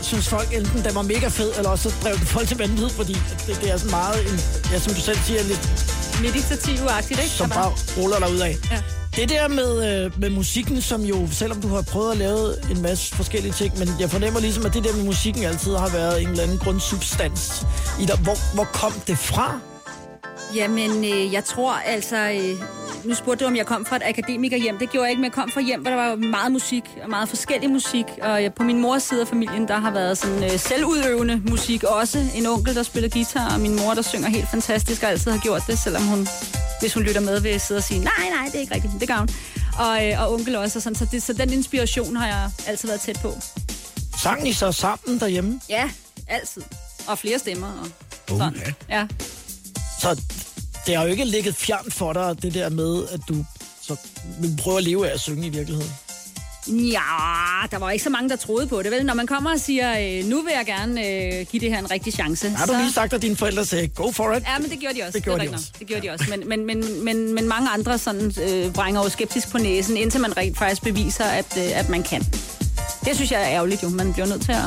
synes 0.07 0.29
folk 0.29 0.49
enten, 0.59 0.85
den 0.85 0.95
var 0.95 1.03
mega 1.03 1.29
fed, 1.29 1.51
eller 1.57 1.71
også 1.71 1.91
så 1.91 1.97
drev 2.03 2.15
den 2.21 2.27
folk 2.27 2.49
til 2.49 2.59
vanvid, 2.59 2.91
fordi 2.91 3.17
det, 3.47 3.59
det 3.63 3.71
er 3.73 3.77
sådan 3.77 3.91
meget, 3.91 4.19
en, 4.31 4.37
ja, 4.73 4.79
som 4.79 4.95
du 4.95 5.01
selv 5.01 5.19
siger, 5.19 5.43
lidt, 5.43 5.65
Meditativ-agtigt, 6.23 7.21
ikke? 7.23 7.35
som 7.35 7.51
bare 7.51 7.73
ruller 7.99 8.19
dig 8.19 8.33
ud 8.33 8.39
af. 8.39 8.57
Ja. 8.71 8.83
Det 9.17 9.29
der 9.29 9.49
med, 9.49 10.05
øh, 10.05 10.21
med 10.21 10.31
musikken, 10.31 10.83
som 10.83 11.01
jo, 11.03 11.29
selvom 11.31 11.61
du 11.61 11.69
har 11.69 11.83
prøvet 11.83 12.13
at 12.13 12.19
lave 12.19 12.71
en 12.71 12.83
masse 12.83 13.17
forskellige 13.17 13.53
ting, 13.53 13.79
men 13.79 13.89
jeg 14.01 14.11
fornemmer 14.11 14.41
ligesom, 14.41 14.67
at 14.67 14.75
det 14.75 14.85
der 14.85 14.97
med 14.97 15.05
musikken 15.05 15.45
altid 15.45 15.77
har 15.77 15.89
været 15.89 16.23
en 16.23 16.29
eller 16.29 16.43
anden 16.43 16.59
grundsubstans 16.59 17.67
i 18.01 18.05
dig. 18.05 18.19
Hvor, 18.19 18.55
hvor 18.55 18.65
kom 18.65 18.93
det 19.07 19.19
fra? 19.19 19.61
Jamen, 20.55 21.05
øh, 21.05 21.33
jeg 21.33 21.45
tror 21.45 21.73
altså... 21.73 22.17
Øh, 22.17 22.61
nu 23.07 23.15
spurgte 23.15 23.45
du, 23.45 23.49
om 23.49 23.57
jeg 23.57 23.67
kom 23.67 23.85
fra 23.87 23.97
et 23.97 24.03
akademikerhjem. 24.05 24.79
Det 24.79 24.91
gjorde 24.91 25.05
jeg 25.05 25.11
ikke, 25.11 25.21
men 25.21 25.25
jeg 25.25 25.33
kom 25.33 25.51
fra 25.51 25.61
hjem, 25.61 25.81
hvor 25.81 25.91
der 25.91 25.97
var 25.97 26.17
meget 26.17 26.53
musik, 26.53 26.83
og 27.03 27.11
meget 27.11 27.29
forskellig 27.29 27.71
musik. 27.71 28.05
Og 28.23 28.43
jeg, 28.43 28.55
på 28.55 28.63
min 28.63 28.81
mors 28.81 29.03
side 29.03 29.21
af 29.21 29.29
familien, 29.29 29.69
der 29.69 29.79
har 29.81 29.91
været 29.91 30.19
sådan 30.19 30.45
øh, 30.45 30.59
selvudøvende 30.59 31.43
musik 31.49 31.83
også. 31.85 32.25
En 32.35 32.47
onkel, 32.47 32.75
der 32.75 32.83
spiller 32.83 33.09
guitar, 33.09 33.55
og 33.55 33.61
min 33.61 33.77
mor, 33.77 33.95
der 33.95 34.03
synger 34.03 34.29
helt 34.29 34.49
fantastisk, 34.51 35.03
og 35.03 35.09
altid 35.09 35.31
har 35.31 35.39
gjort 35.39 35.63
det, 35.67 35.79
selvom 35.79 36.03
hun, 36.03 36.29
hvis 36.81 36.95
hun 36.95 37.03
lytter 37.03 37.21
med, 37.21 37.41
vil 37.41 37.61
sidde 37.61 37.79
og 37.79 37.85
sige, 37.85 38.01
nej, 38.01 38.29
nej, 38.31 38.45
det 38.47 38.55
er 38.55 38.61
ikke 38.61 38.75
rigtigt, 38.75 38.93
det 39.01 39.09
gør 39.09 39.17
hun. 39.17 39.29
Og, 39.79 40.07
øh, 40.09 40.23
og 40.23 40.33
onkel 40.33 40.57
også, 40.57 40.79
og 40.79 40.83
sådan, 40.83 40.97
så, 40.97 41.07
det, 41.13 41.23
så 41.23 41.33
den 41.33 41.53
inspiration 41.53 42.17
har 42.17 42.27
jeg 42.27 42.51
altid 42.67 42.89
været 42.89 43.01
tæt 43.01 43.19
på. 43.23 43.33
Sang 44.23 44.49
I 44.49 44.53
så 44.53 44.73
sammen 44.73 45.21
derhjemme? 45.21 45.61
Ja, 45.69 45.91
altid. 46.29 46.63
Og 47.07 47.19
flere 47.19 47.39
stemmer. 47.39 47.67
Og 47.67 47.89
Uh, 48.31 48.39
sådan. 48.39 48.75
Ja. 48.89 49.07
Så 50.01 50.23
det 50.87 50.97
har 50.97 51.05
jo 51.05 51.11
ikke 51.11 51.25
ligget 51.25 51.57
fjern 51.57 51.90
for 51.90 52.12
dig, 52.12 52.43
det 52.43 52.55
der 52.55 52.69
med, 52.69 53.02
at 53.12 53.21
du 53.28 53.45
så 53.83 53.97
vil 54.40 54.59
prøve 54.62 54.78
at 54.78 54.85
leve 54.85 55.09
af 55.09 55.14
at 55.14 55.21
synge 55.21 55.47
i 55.47 55.50
virkeligheden. 55.50 55.90
Ja, 56.69 57.66
der 57.71 57.78
var 57.78 57.90
ikke 57.90 58.05
så 58.05 58.11
mange, 58.11 58.28
der 58.28 58.37
troede 58.37 58.66
på 58.66 58.83
det, 58.83 58.90
vel? 58.90 59.07
Når 59.07 59.14
man 59.14 59.26
kommer 59.26 59.50
og 59.50 59.61
siger, 59.61 60.19
øh, 60.21 60.25
nu 60.25 60.43
vil 60.43 60.52
jeg 60.57 60.66
gerne 60.66 61.07
øh, 61.07 61.47
give 61.47 61.61
det 61.61 61.71
her 61.71 61.78
en 61.78 61.90
rigtig 61.90 62.12
chance. 62.12 62.49
Har 62.49 62.66
du 62.66 62.73
lige 62.73 62.93
sagt, 62.93 63.12
at 63.12 63.23
dine 63.23 63.37
forældre 63.37 63.64
sagde, 63.64 63.88
go 63.88 64.11
for 64.11 64.33
it? 64.33 64.43
Ja, 64.43 64.59
men 64.59 64.71
det 64.71 64.78
gjorde 64.78 64.95
de 64.99 65.02
også. 65.02 65.12
Det 65.12 65.25
gjorde 65.25 65.45
er 65.45 65.49
de 65.49 65.55
også. 65.55 65.71
nok. 65.73 65.78
Det 65.78 65.87
gjorde 65.87 66.07
de 66.07 66.11
også. 66.12 66.25
Men, 66.28 66.49
men, 66.49 66.66
men, 66.66 67.05
men, 67.05 67.35
men 67.35 67.49
mange 67.49 67.69
andre 67.69 67.99
sådan, 67.99 68.33
øh, 68.43 68.73
brænger 68.73 69.02
jo 69.02 69.09
skeptisk 69.09 69.50
på 69.50 69.59
næsen, 69.59 69.97
indtil 69.97 70.21
man 70.21 70.37
rent 70.37 70.59
faktisk 70.59 70.83
beviser, 70.83 71.25
at, 71.25 71.59
øh, 71.59 71.78
at 71.78 71.88
man 71.88 72.02
kan. 72.02 72.26
Det 73.07 73.15
synes 73.17 73.31
jeg 73.33 73.43
er 73.43 73.49
ærgerligt 73.49 73.83
jo. 73.83 73.89
Man 73.89 74.13
bliver 74.13 74.27
nødt 74.27 74.43
til 74.43 74.53
at, 74.53 74.59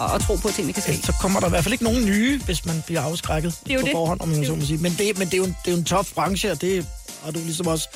at, 0.00 0.14
at 0.14 0.20
tro 0.20 0.36
på, 0.36 0.48
at 0.48 0.54
tingene 0.54 0.72
kan 0.72 0.82
ske. 0.82 0.96
Så 1.06 1.12
kommer 1.20 1.40
der 1.40 1.46
i 1.46 1.50
hvert 1.50 1.64
fald 1.64 1.72
ikke 1.72 1.84
nogen 1.84 2.04
nye, 2.04 2.40
hvis 2.44 2.66
man 2.66 2.82
bliver 2.86 3.00
afskrækket 3.00 3.54
Det 3.64 3.70
er 3.70 3.74
jo 3.74 3.80
på 3.80 3.86
det. 3.86 3.92
forhånd, 3.92 4.20
om 4.20 4.28
man 4.28 4.38
Det 4.38 4.46
så 4.46 4.54
må 4.54 4.64
sige. 4.64 4.78
Men, 4.78 4.92
det, 4.98 5.18
men 5.18 5.26
det, 5.26 5.34
er 5.34 5.38
jo 5.38 5.44
en, 5.44 5.56
det 5.64 5.70
er 5.70 5.72
jo 5.72 5.78
en 5.78 5.84
tof 5.84 6.12
branche, 6.14 6.50
og 6.50 6.60
det 6.60 6.86
har 7.24 7.30
du 7.30 7.38
ligesom 7.38 7.66
også 7.66 7.88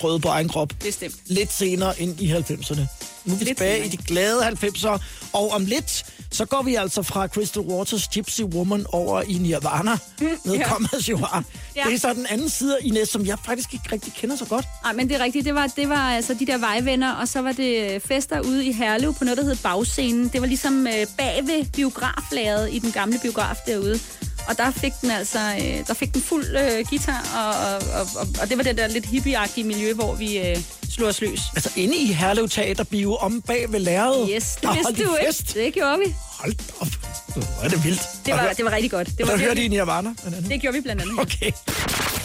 prøvet 0.00 0.22
på 0.22 0.28
egen 0.28 0.48
krop. 0.48 0.68
Bestemt. 0.80 1.14
Lidt 1.26 1.52
senere 1.52 2.00
ind 2.00 2.20
i 2.20 2.32
90'erne. 2.32 2.80
Nu 3.24 3.34
er 3.34 3.38
vi 3.38 3.44
Lidt 3.44 3.56
tilbage 3.58 3.86
i 3.86 3.88
de 3.88 3.96
glade 3.96 4.48
90'ere, 4.48 4.98
og 5.32 5.50
om 5.50 5.64
lidt, 5.64 6.04
så 6.30 6.44
går 6.44 6.62
vi 6.62 6.74
altså 6.74 7.02
fra 7.02 7.26
Crystal 7.26 7.62
Waters 7.62 8.08
Gypsy 8.08 8.40
Woman 8.40 8.86
over 8.92 9.22
i 9.22 9.32
Nirvana 9.32 9.96
med 10.44 10.54
ja. 10.54 10.68
You 11.08 11.24
Are. 11.32 11.42
Ja. 11.76 11.84
Det 11.86 11.94
er 11.94 11.98
så 11.98 12.14
den 12.14 12.26
anden 12.30 12.50
side 12.50 12.76
Ines, 12.82 13.08
som 13.08 13.26
jeg 13.26 13.38
faktisk 13.44 13.74
ikke 13.74 13.84
rigtig 13.92 14.12
kender 14.12 14.36
så 14.36 14.44
godt. 14.44 14.66
Nej, 14.82 14.92
men 14.92 15.08
det 15.08 15.16
er 15.16 15.24
rigtigt. 15.24 15.44
Det 15.44 15.54
var, 15.54 15.66
det 15.66 15.88
var 15.88 16.10
altså 16.10 16.34
de 16.34 16.46
der 16.46 16.58
vejvenner, 16.58 17.12
og 17.12 17.28
så 17.28 17.40
var 17.40 17.52
det 17.52 17.92
øh, 17.94 18.00
fester 18.00 18.40
ude 18.40 18.66
i 18.66 18.72
Herlev 18.72 19.14
på 19.14 19.24
noget, 19.24 19.38
der 19.38 19.44
hed 19.44 19.56
Bagscenen. 19.56 20.28
Det 20.28 20.40
var 20.40 20.46
ligesom 20.46 20.86
øh, 20.86 21.06
bag 21.18 21.40
ved 21.46 21.64
biograflaget 21.64 22.74
i 22.74 22.78
den 22.78 22.92
gamle 22.92 23.18
biograf 23.22 23.56
derude. 23.66 24.00
Og 24.48 24.58
der 24.58 24.70
fik 24.70 24.92
den 25.00 25.10
altså, 25.10 25.38
øh, 25.38 25.86
der 25.86 25.94
fik 25.94 26.14
den 26.14 26.22
fuld 26.22 26.46
øh, 26.56 26.84
guitar, 26.88 27.22
og, 27.36 27.72
og, 27.74 28.00
og, 28.00 28.06
og, 28.20 28.28
og 28.42 28.48
det 28.48 28.56
var 28.56 28.64
det 28.64 28.78
der 28.78 28.86
lidt 28.86 29.06
hippieagtige 29.06 29.64
miljø, 29.64 29.94
hvor 29.94 30.14
vi 30.14 30.38
øh, 30.38 30.56
slog 30.90 31.08
os 31.08 31.20
løs. 31.20 31.40
Altså 31.54 31.70
inde 31.76 31.96
i 31.96 32.12
Herlev 32.12 32.48
Teaterbio, 32.48 33.14
om 33.16 33.42
bag 33.42 33.72
ved 33.72 33.80
lærredet. 33.80 34.28
Yes, 34.34 34.56
det 34.60 34.68
og 34.68 34.76
vidste 34.76 35.04
du 35.04 35.16
fest. 35.26 35.56
ikke. 35.56 35.64
Det 35.64 35.74
gjorde 35.74 35.98
vi. 36.06 36.14
Hold 36.38 36.54
op. 36.80 36.88
Hvor 37.34 37.64
er 37.64 37.68
det 37.68 37.84
vildt. 37.84 38.02
Det 38.26 38.34
var, 38.34 38.52
det 38.56 38.64
var 38.64 38.70
rigtig 38.70 38.90
godt. 38.90 39.08
Det 39.18 39.26
var 39.26 39.36
Der 39.36 39.38
hørte 39.38 39.64
I 39.64 39.68
Nirvana, 39.68 40.10
det 40.48 40.60
gjorde 40.60 40.76
vi 40.76 40.80
blandt 40.80 41.02
andet. 41.02 41.20
Okay. 41.20 41.52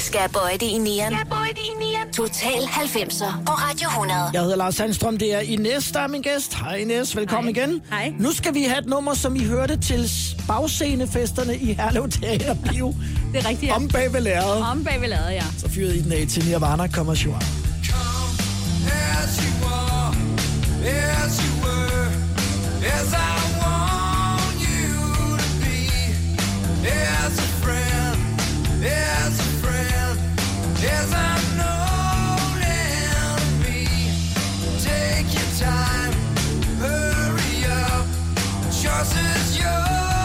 Skal 0.08 0.20
jeg 0.20 0.32
bøje 0.32 0.54
det 0.54 0.62
i 0.62 0.78
nieren? 0.78 1.14
Nieren? 1.14 2.12
Total 2.14 2.62
90'er 2.62 3.44
på 3.46 3.52
Radio 3.52 3.90
100. 3.90 4.20
Jeg 4.34 4.42
hedder 4.42 4.56
Lars 4.56 4.76
Sandstrøm, 4.76 5.18
det 5.18 5.34
er 5.34 5.40
Ines, 5.40 5.92
der 5.92 6.00
er 6.00 6.08
min 6.08 6.22
gæst. 6.22 6.54
Hej 6.54 6.76
Ines, 6.76 7.16
velkommen 7.16 7.56
Hej. 7.56 7.64
igen. 7.66 7.82
Hej. 7.90 8.14
Nu 8.20 8.32
skal 8.32 8.54
vi 8.54 8.64
have 8.64 8.80
et 8.80 8.86
nummer, 8.86 9.14
som 9.14 9.36
I 9.36 9.44
hørte 9.46 9.78
til 9.78 10.12
bagscenefesterne 10.48 11.58
i 11.58 11.74
Herlev 11.74 12.10
Teaterbio. 12.10 12.96
Det 13.34 13.46
er 13.46 13.50
rigtigt, 13.50 13.70
ja. 13.70 13.76
Om 13.76 13.88
bag 13.88 14.14
ved 14.14 14.22
lærret. 14.22 14.62
Om 14.72 14.84
bag 14.84 15.02
ved 15.02 15.08
ladet, 15.08 15.32
ja. 15.32 15.44
Så 15.58 15.70
fyrede 15.70 15.98
I 15.98 16.02
den 16.02 16.12
af 16.12 16.26
til 16.30 16.46
Nirvana, 16.46 16.88
kommer 16.88 17.16
Shua. 17.16 17.38
As 17.38 17.44
you 19.44 19.68
are, 19.68 20.16
as 20.86 21.42
you 21.44 21.64
were, 21.64 22.08
as 23.00 23.14
I 23.14 23.16
want 23.62 24.62
you 24.62 25.38
to 25.38 25.48
be, 25.62 25.78
as 27.26 27.40
a 27.40 27.42
friend, 27.64 27.97
time, 35.60 36.14
hurry 36.78 37.66
up, 37.66 38.06
choice 38.70 39.16
is 39.16 39.58
yours, 39.58 40.17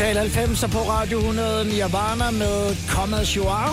Total 0.00 0.16
90 0.16 0.60
på 0.72 0.78
Radio 0.78 1.18
100 1.18 1.64
Nirvana 1.64 2.30
med 2.30 2.76
Come 2.88 3.20
As 3.20 3.28
You 3.32 3.48
Are. 3.48 3.70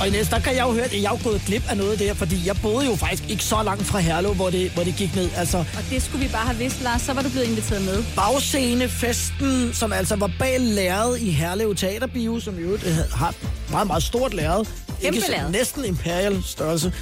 Og 0.00 0.08
i 0.08 0.10
næste, 0.10 0.34
der 0.34 0.40
kan 0.40 0.56
jeg 0.56 0.64
jo 0.66 0.72
høre, 0.72 0.84
at 0.84 1.02
jeg 1.02 1.12
er 1.12 1.22
gået 1.24 1.42
glip 1.46 1.70
af 1.70 1.76
noget 1.76 1.98
der, 1.98 2.14
fordi 2.14 2.46
jeg 2.46 2.56
boede 2.62 2.86
jo 2.86 2.96
faktisk 2.96 3.30
ikke 3.30 3.44
så 3.44 3.62
langt 3.62 3.84
fra 3.84 3.98
Herlev, 3.98 4.34
hvor 4.34 4.50
det, 4.50 4.70
hvor 4.70 4.82
det 4.82 4.94
gik 4.96 5.14
ned. 5.14 5.30
Altså, 5.36 5.58
Og 5.58 5.84
det 5.90 6.02
skulle 6.02 6.24
vi 6.24 6.32
bare 6.32 6.46
have 6.46 6.58
vidst, 6.58 6.82
Lars. 6.82 7.02
Så 7.02 7.12
var 7.12 7.22
du 7.22 7.28
blevet 7.28 7.46
inviteret 7.46 7.82
med. 7.82 8.04
bagscenefesten, 8.16 9.74
som 9.74 9.92
altså 9.92 10.16
var 10.16 10.30
bag 10.38 10.60
lærred 10.60 11.16
i 11.16 11.30
Herlev 11.30 11.74
Teaterbio, 11.74 12.40
som 12.40 12.58
jo 12.58 12.78
har 13.14 13.28
et 13.28 13.36
meget, 13.70 13.86
meget 13.86 14.02
stort 14.02 14.34
lærred. 14.34 14.64
Kæmpe 15.02 15.16
Ikke 15.16 15.26
så-. 15.26 15.48
Næsten 15.52 15.84
imperial 15.84 16.42
størrelse. 16.46 16.92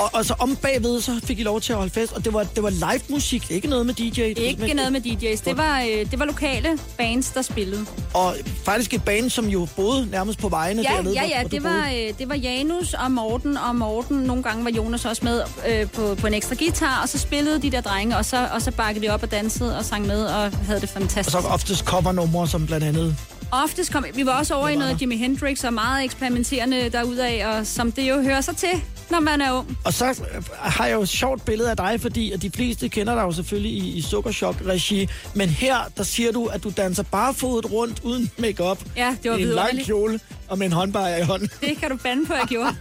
Og, 0.00 0.10
og 0.12 0.24
så 0.24 0.34
om 0.38 0.56
bagved, 0.56 1.00
så 1.00 1.20
fik 1.24 1.38
I 1.38 1.42
lov 1.42 1.60
til 1.60 1.72
at 1.72 1.76
holde 1.78 1.92
fest, 1.92 2.12
og 2.12 2.24
det 2.24 2.32
var, 2.34 2.42
det 2.42 2.62
var 2.62 2.70
live 2.70 3.00
musik, 3.08 3.50
ikke 3.50 3.68
noget 3.68 3.86
med 3.86 3.94
DJ. 3.94 4.20
Ikke 4.20 4.40
simpelthen- 4.40 4.76
noget 4.76 4.92
med 4.92 5.00
DJ's. 5.00 5.42
Det 5.44 5.56
var, 5.56 5.80
øh, 5.80 6.10
det 6.10 6.18
var 6.18 6.24
lokale 6.24 6.78
bands, 6.98 7.30
der 7.30 7.42
spillede. 7.42 7.86
Og 8.14 8.36
faktisk 8.64 8.94
et 8.94 9.04
band, 9.04 9.30
som 9.30 9.46
jo 9.48 9.68
boede 9.76 10.08
nærmest 10.10 10.38
på 10.38 10.48
vejene 10.48 10.82
Ja, 10.82 10.88
dernede. 10.96 11.14
ja, 11.14 11.24
ja. 11.28 11.40
hvor 11.40 11.48
Det 11.48 11.62
var, 11.64 11.88
øh, 11.88 12.18
det 12.18 12.28
var 12.28 12.34
Janus 12.34 12.94
og 12.94 13.12
Morten, 13.12 13.56
og 13.56 13.76
Morten, 13.76 14.16
nogle 14.16 14.42
gange 14.42 14.64
var 14.64 14.70
Jonas 14.70 15.04
også 15.04 15.24
med 15.24 15.42
øh, 15.68 15.90
på, 15.90 16.14
på 16.14 16.26
en 16.26 16.34
ekstra 16.34 16.54
guitar, 16.58 17.02
og 17.02 17.08
så 17.08 17.18
spillede 17.18 17.62
de 17.62 17.70
der 17.70 17.80
drenge, 17.80 18.16
og 18.16 18.24
så, 18.24 18.48
og 18.54 18.62
så 18.62 18.70
bakkede 18.70 19.06
de 19.06 19.10
op 19.12 19.22
og 19.22 19.30
dansede 19.30 19.78
og 19.78 19.84
sang 19.84 20.06
med, 20.06 20.24
og 20.24 20.50
havde 20.50 20.80
det 20.80 20.82
Og 20.82 21.00
fantastisk. 21.02 21.30
så 21.36 21.38
oftest 21.48 21.84
covernumre, 21.84 22.48
som 22.48 22.66
blandt 22.66 22.86
andet... 22.86 23.16
Oftest 23.52 23.92
kom, 23.92 24.04
vi 24.14 24.26
var 24.26 24.38
også 24.38 24.54
over 24.54 24.68
i 24.68 24.76
noget. 24.76 25.00
Jimi 25.02 25.16
Hendrix, 25.16 25.64
og 25.64 25.74
meget 25.74 26.04
eksperimenterende 26.04 26.88
derudaf, 26.90 27.44
og 27.46 27.66
som 27.66 27.92
det 27.92 28.02
jo 28.08 28.22
hører 28.22 28.40
sig 28.40 28.56
til, 28.56 28.68
når 29.10 29.20
man 29.20 29.40
er 29.40 29.52
ung. 29.52 29.78
Og 29.84 29.92
så 29.94 30.04
øh, 30.10 30.42
har 30.58 30.86
jeg 30.86 30.94
jo 30.94 31.02
et 31.02 31.08
sjovt 31.08 31.44
billede 31.44 31.70
af 31.70 31.76
dig, 31.76 32.00
fordi 32.00 32.32
at 32.32 32.42
de 32.42 32.50
fleste 32.50 32.88
kender 32.88 33.14
dig 33.14 33.22
jo 33.22 33.32
selvfølgelig 33.32 33.72
i, 33.72 33.98
i 33.98 34.02
Sukkerchok-regi. 34.02 35.08
Men 35.34 35.48
her, 35.48 35.76
der 35.96 36.02
siger 36.02 36.32
du, 36.32 36.46
at 36.46 36.64
du 36.64 36.72
danser 36.76 37.02
barefodet 37.02 37.72
rundt 37.72 38.00
uden 38.04 38.30
makeup 38.38 38.78
Ja, 38.96 39.16
det 39.22 39.30
var 39.30 39.36
i 39.36 39.42
en 39.42 39.48
lang 39.48 39.84
kjole 39.84 40.20
og 40.48 40.58
med 40.58 40.66
en 40.66 40.72
håndbajer 40.72 41.16
i 41.16 41.22
hånden. 41.22 41.50
Det 41.60 41.76
kan 41.76 41.90
du 41.90 41.96
bande 41.96 42.26
på, 42.26 42.34
jeg 42.34 42.46
gjorde. 42.48 42.76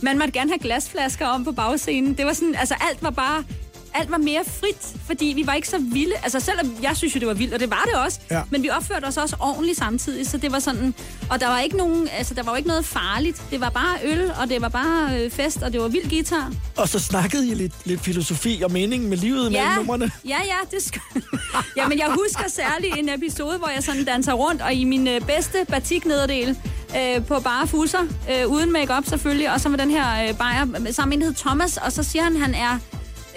Man 0.00 0.18
måtte 0.18 0.32
gerne 0.32 0.50
have 0.50 0.58
glasflasker 0.58 1.26
om 1.26 1.44
på 1.44 1.52
bagscenen. 1.52 2.14
Det 2.14 2.26
var 2.26 2.32
sådan, 2.32 2.54
altså 2.54 2.74
alt 2.90 3.02
var 3.02 3.10
bare 3.10 3.44
alt 3.94 4.10
var 4.10 4.18
mere 4.18 4.42
frit, 4.60 5.00
fordi 5.06 5.24
vi 5.36 5.46
var 5.46 5.52
ikke 5.54 5.68
så 5.68 5.78
vilde. 5.78 6.12
Altså 6.22 6.40
selvom 6.40 6.76
jeg 6.82 6.96
synes 6.96 7.14
jo, 7.14 7.20
det 7.20 7.28
var 7.28 7.34
vildt, 7.34 7.54
og 7.54 7.60
det 7.60 7.70
var 7.70 7.82
det 7.92 7.94
også. 7.94 8.20
Ja. 8.30 8.42
Men 8.50 8.62
vi 8.62 8.70
opførte 8.70 9.04
os 9.04 9.16
også 9.16 9.36
ordentligt 9.40 9.78
samtidig, 9.78 10.26
så 10.26 10.36
det 10.36 10.52
var 10.52 10.58
sådan... 10.58 10.94
Og 11.30 11.40
der 11.40 11.48
var 11.48 11.60
ikke 11.60 11.76
nogen, 11.76 12.08
altså 12.18 12.34
der 12.34 12.42
var 12.42 12.52
jo 12.52 12.56
ikke 12.56 12.68
noget 12.68 12.84
farligt. 12.84 13.42
Det 13.50 13.60
var 13.60 13.70
bare 13.70 13.96
øl, 14.04 14.32
og 14.42 14.48
det 14.48 14.62
var 14.62 14.68
bare 14.68 15.20
øh, 15.20 15.30
fest, 15.30 15.62
og 15.62 15.72
det 15.72 15.80
var 15.80 15.88
vild 15.88 16.10
guitar. 16.10 16.52
Og 16.76 16.88
så 16.88 16.98
snakkede 16.98 17.48
I 17.48 17.54
lidt, 17.54 17.72
lidt 17.84 18.00
filosofi 18.00 18.60
og 18.64 18.72
mening 18.72 19.08
med 19.08 19.16
livet 19.16 19.52
mellem 19.52 19.68
Ja, 19.70 19.76
numrene. 19.76 20.10
ja, 20.24 20.38
ja, 20.44 20.76
det 20.76 20.82
skal... 20.82 21.00
ja, 21.76 21.88
men 21.88 21.98
jeg 21.98 22.06
husker 22.10 22.48
særligt 22.50 22.96
en 22.98 23.08
episode, 23.08 23.58
hvor 23.58 23.68
jeg 23.68 23.82
sådan 23.82 24.04
danser 24.04 24.32
rundt, 24.32 24.62
og 24.62 24.72
i 24.74 24.84
min 24.84 25.08
øh, 25.08 25.20
bedste 25.20 25.58
batiknederdel 25.68 26.56
øh, 26.96 27.24
på 27.26 27.40
bare 27.40 27.66
fusser, 27.66 28.00
øh, 28.30 28.46
uden 28.48 28.72
makeup 28.72 29.04
selvfølgelig, 29.08 29.52
og 29.52 29.60
så 29.60 29.68
med 29.68 29.78
den 29.78 29.90
her 29.90 30.28
øh, 30.28 30.36
bajer 30.38 30.66
sammen 30.92 31.08
med 31.08 31.16
en, 31.16 31.20
der 31.20 31.26
hedder 31.26 31.40
Thomas, 31.48 31.76
og 31.76 31.92
så 31.92 32.02
siger 32.02 32.22
han, 32.22 32.36
han 32.36 32.54
er... 32.54 32.78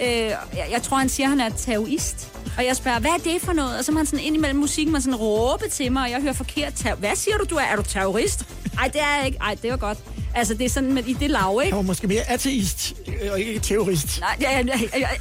Øh, 0.02 0.08
jeg, 0.08 0.68
jeg 0.70 0.82
tror, 0.82 0.96
han 0.96 1.08
siger, 1.08 1.28
han 1.28 1.40
er 1.40 1.48
terrorist. 1.48 2.28
Og 2.58 2.64
jeg 2.64 2.76
spørger, 2.76 3.00
hvad 3.00 3.10
er 3.10 3.32
det 3.32 3.40
for 3.42 3.52
noget? 3.52 3.78
Og 3.78 3.84
så 3.84 3.92
må 3.92 3.98
han 3.98 4.06
sådan 4.06 4.24
ind 4.24 4.36
imellem 4.36 4.60
musikken, 4.60 4.92
man 4.92 5.02
sådan 5.02 5.16
råbe 5.16 5.64
til 5.72 5.92
mig, 5.92 6.02
og 6.02 6.10
jeg 6.10 6.20
hører 6.20 6.32
forkert. 6.32 6.86
Hvad 6.98 7.16
siger 7.16 7.36
du, 7.36 7.44
du 7.50 7.54
er? 7.54 7.62
Er 7.62 7.76
du 7.76 7.82
terrorist? 7.82 8.44
Nej, 8.74 8.88
det 8.88 9.00
er 9.00 9.16
jeg 9.16 9.26
ikke. 9.26 9.38
Ej, 9.40 9.56
det 9.62 9.70
var 9.70 9.76
godt. 9.76 9.98
Altså, 10.34 10.54
det 10.54 10.64
er 10.64 10.68
sådan 10.68 10.92
med, 10.92 11.04
i 11.06 11.12
det 11.12 11.30
lav, 11.30 11.60
ikke? 11.64 11.72
Han 11.72 11.76
var 11.76 11.82
måske 11.82 12.06
mere 12.06 12.30
ateist 12.30 12.94
øh, 13.08 13.32
og 13.32 13.40
ikke 13.40 13.60
terrorist. 13.60 14.20
Nej, 14.20 14.36
jeg, 14.40 14.64
jeg, 14.66 14.88
jeg, 15.00 15.18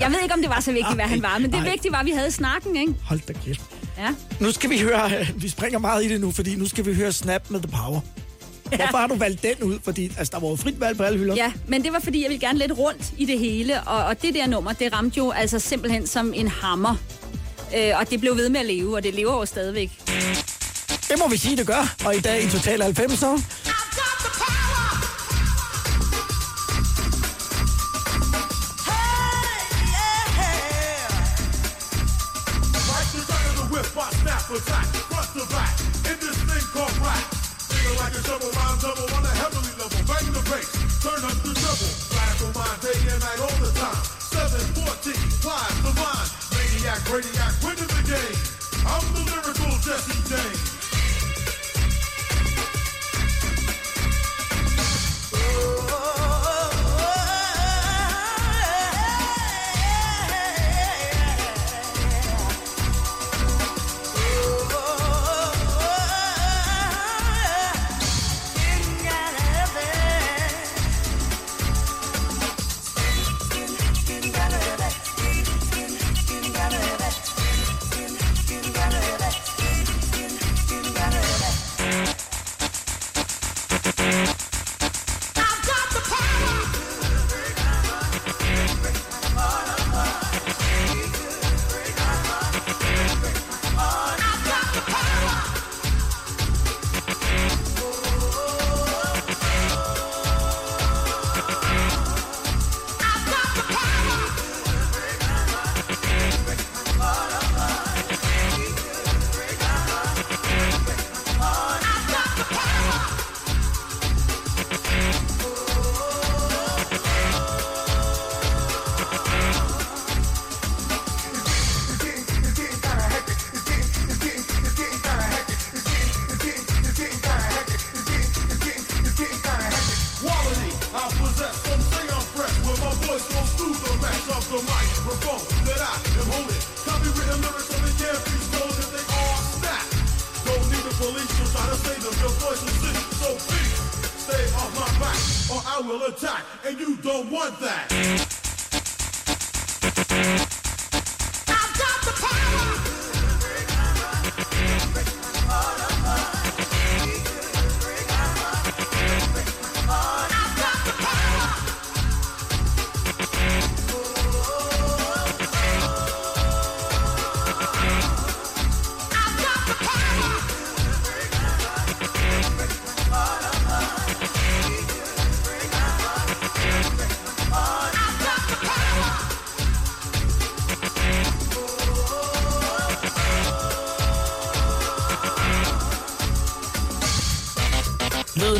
jeg, 0.00 0.10
ved 0.10 0.18
ikke, 0.22 0.34
om 0.34 0.40
det 0.40 0.50
var 0.50 0.60
så 0.60 0.72
vigtigt, 0.72 0.94
hvad 0.94 1.04
han 1.04 1.22
var, 1.22 1.38
men 1.38 1.52
det 1.52 1.60
Nej. 1.60 1.70
vigtige 1.70 1.92
var, 1.92 1.98
at 1.98 2.06
vi 2.06 2.10
havde 2.10 2.30
snakken, 2.30 2.76
ikke? 2.76 2.94
Hold 3.04 3.20
da 3.28 3.32
kæft. 3.32 3.60
Ja. 3.98 4.08
Nu 4.40 4.52
skal 4.52 4.70
vi 4.70 4.78
høre, 4.78 5.18
øh, 5.20 5.42
vi 5.42 5.48
springer 5.48 5.78
meget 5.78 6.04
i 6.04 6.08
det 6.08 6.20
nu, 6.20 6.30
fordi 6.30 6.56
nu 6.56 6.68
skal 6.68 6.86
vi 6.86 6.94
høre 6.94 7.12
Snap 7.12 7.50
med 7.50 7.60
The 7.60 7.70
Power. 7.70 8.00
Hvorfor 8.76 8.98
har 8.98 9.06
du 9.06 9.14
valgt 9.14 9.42
den 9.42 9.62
ud? 9.62 9.78
Fordi 9.84 10.12
altså, 10.18 10.30
der 10.34 10.40
var 10.40 10.48
jo 10.48 10.56
frit 10.56 10.80
valg 10.80 10.96
på 10.96 11.02
alle 11.02 11.18
hylder. 11.18 11.34
Ja, 11.34 11.52
men 11.66 11.84
det 11.84 11.92
var 11.92 11.98
fordi, 11.98 12.22
jeg 12.22 12.30
ville 12.30 12.46
gerne 12.46 12.58
lidt 12.58 12.72
rundt 12.78 13.12
i 13.18 13.24
det 13.24 13.38
hele, 13.38 13.80
og, 13.80 14.04
og 14.04 14.22
det 14.22 14.34
der 14.34 14.46
nummer, 14.46 14.72
det 14.72 14.92
ramte 14.92 15.18
jo 15.18 15.30
altså 15.30 15.58
simpelthen 15.58 16.06
som 16.06 16.32
en 16.34 16.48
hammer. 16.48 16.94
Øh, 17.76 17.92
og 18.00 18.10
det 18.10 18.20
blev 18.20 18.36
ved 18.36 18.48
med 18.48 18.60
at 18.60 18.66
leve, 18.66 18.96
og 18.96 19.02
det 19.02 19.14
lever 19.14 19.32
jo 19.32 19.46
stadigvæk. 19.46 19.90
Det 21.08 21.18
må 21.18 21.28
vi 21.28 21.36
sige, 21.36 21.56
det 21.56 21.66
gør. 21.66 21.96
Og 22.04 22.16
i 22.16 22.20
dag 22.20 22.44
i 22.44 22.48
Total 22.50 22.82
90 22.82 23.22
Feeling 38.08 38.24
like 38.24 38.24
a 38.24 38.80
double 38.80 39.14
on 39.16 39.24
a 39.24 39.34
heavenly 39.36 39.68
level. 39.76 40.00
Bang 40.08 40.32
the 40.32 40.40
bass, 40.48 40.72
turn 41.02 41.20
up 41.24 41.36
the 41.44 41.52
double. 41.52 41.92
Flash 42.08 42.40
on 42.40 42.80
day 42.80 42.96
and 43.12 43.20
night 43.20 43.40
all 43.40 43.58
the 43.60 43.70
time. 43.76 44.02
714, 44.32 45.12
flies 45.44 45.76
the 45.84 45.92
line. 46.00 46.28
Maniac, 46.56 47.04
radiac, 47.12 47.52
winning 47.60 47.84
the 47.84 48.02
game. 48.08 48.38
I'm 48.88 49.04
the 49.12 49.28
lyrical 49.28 49.76
Jesse 49.84 50.16
James. 50.24 50.77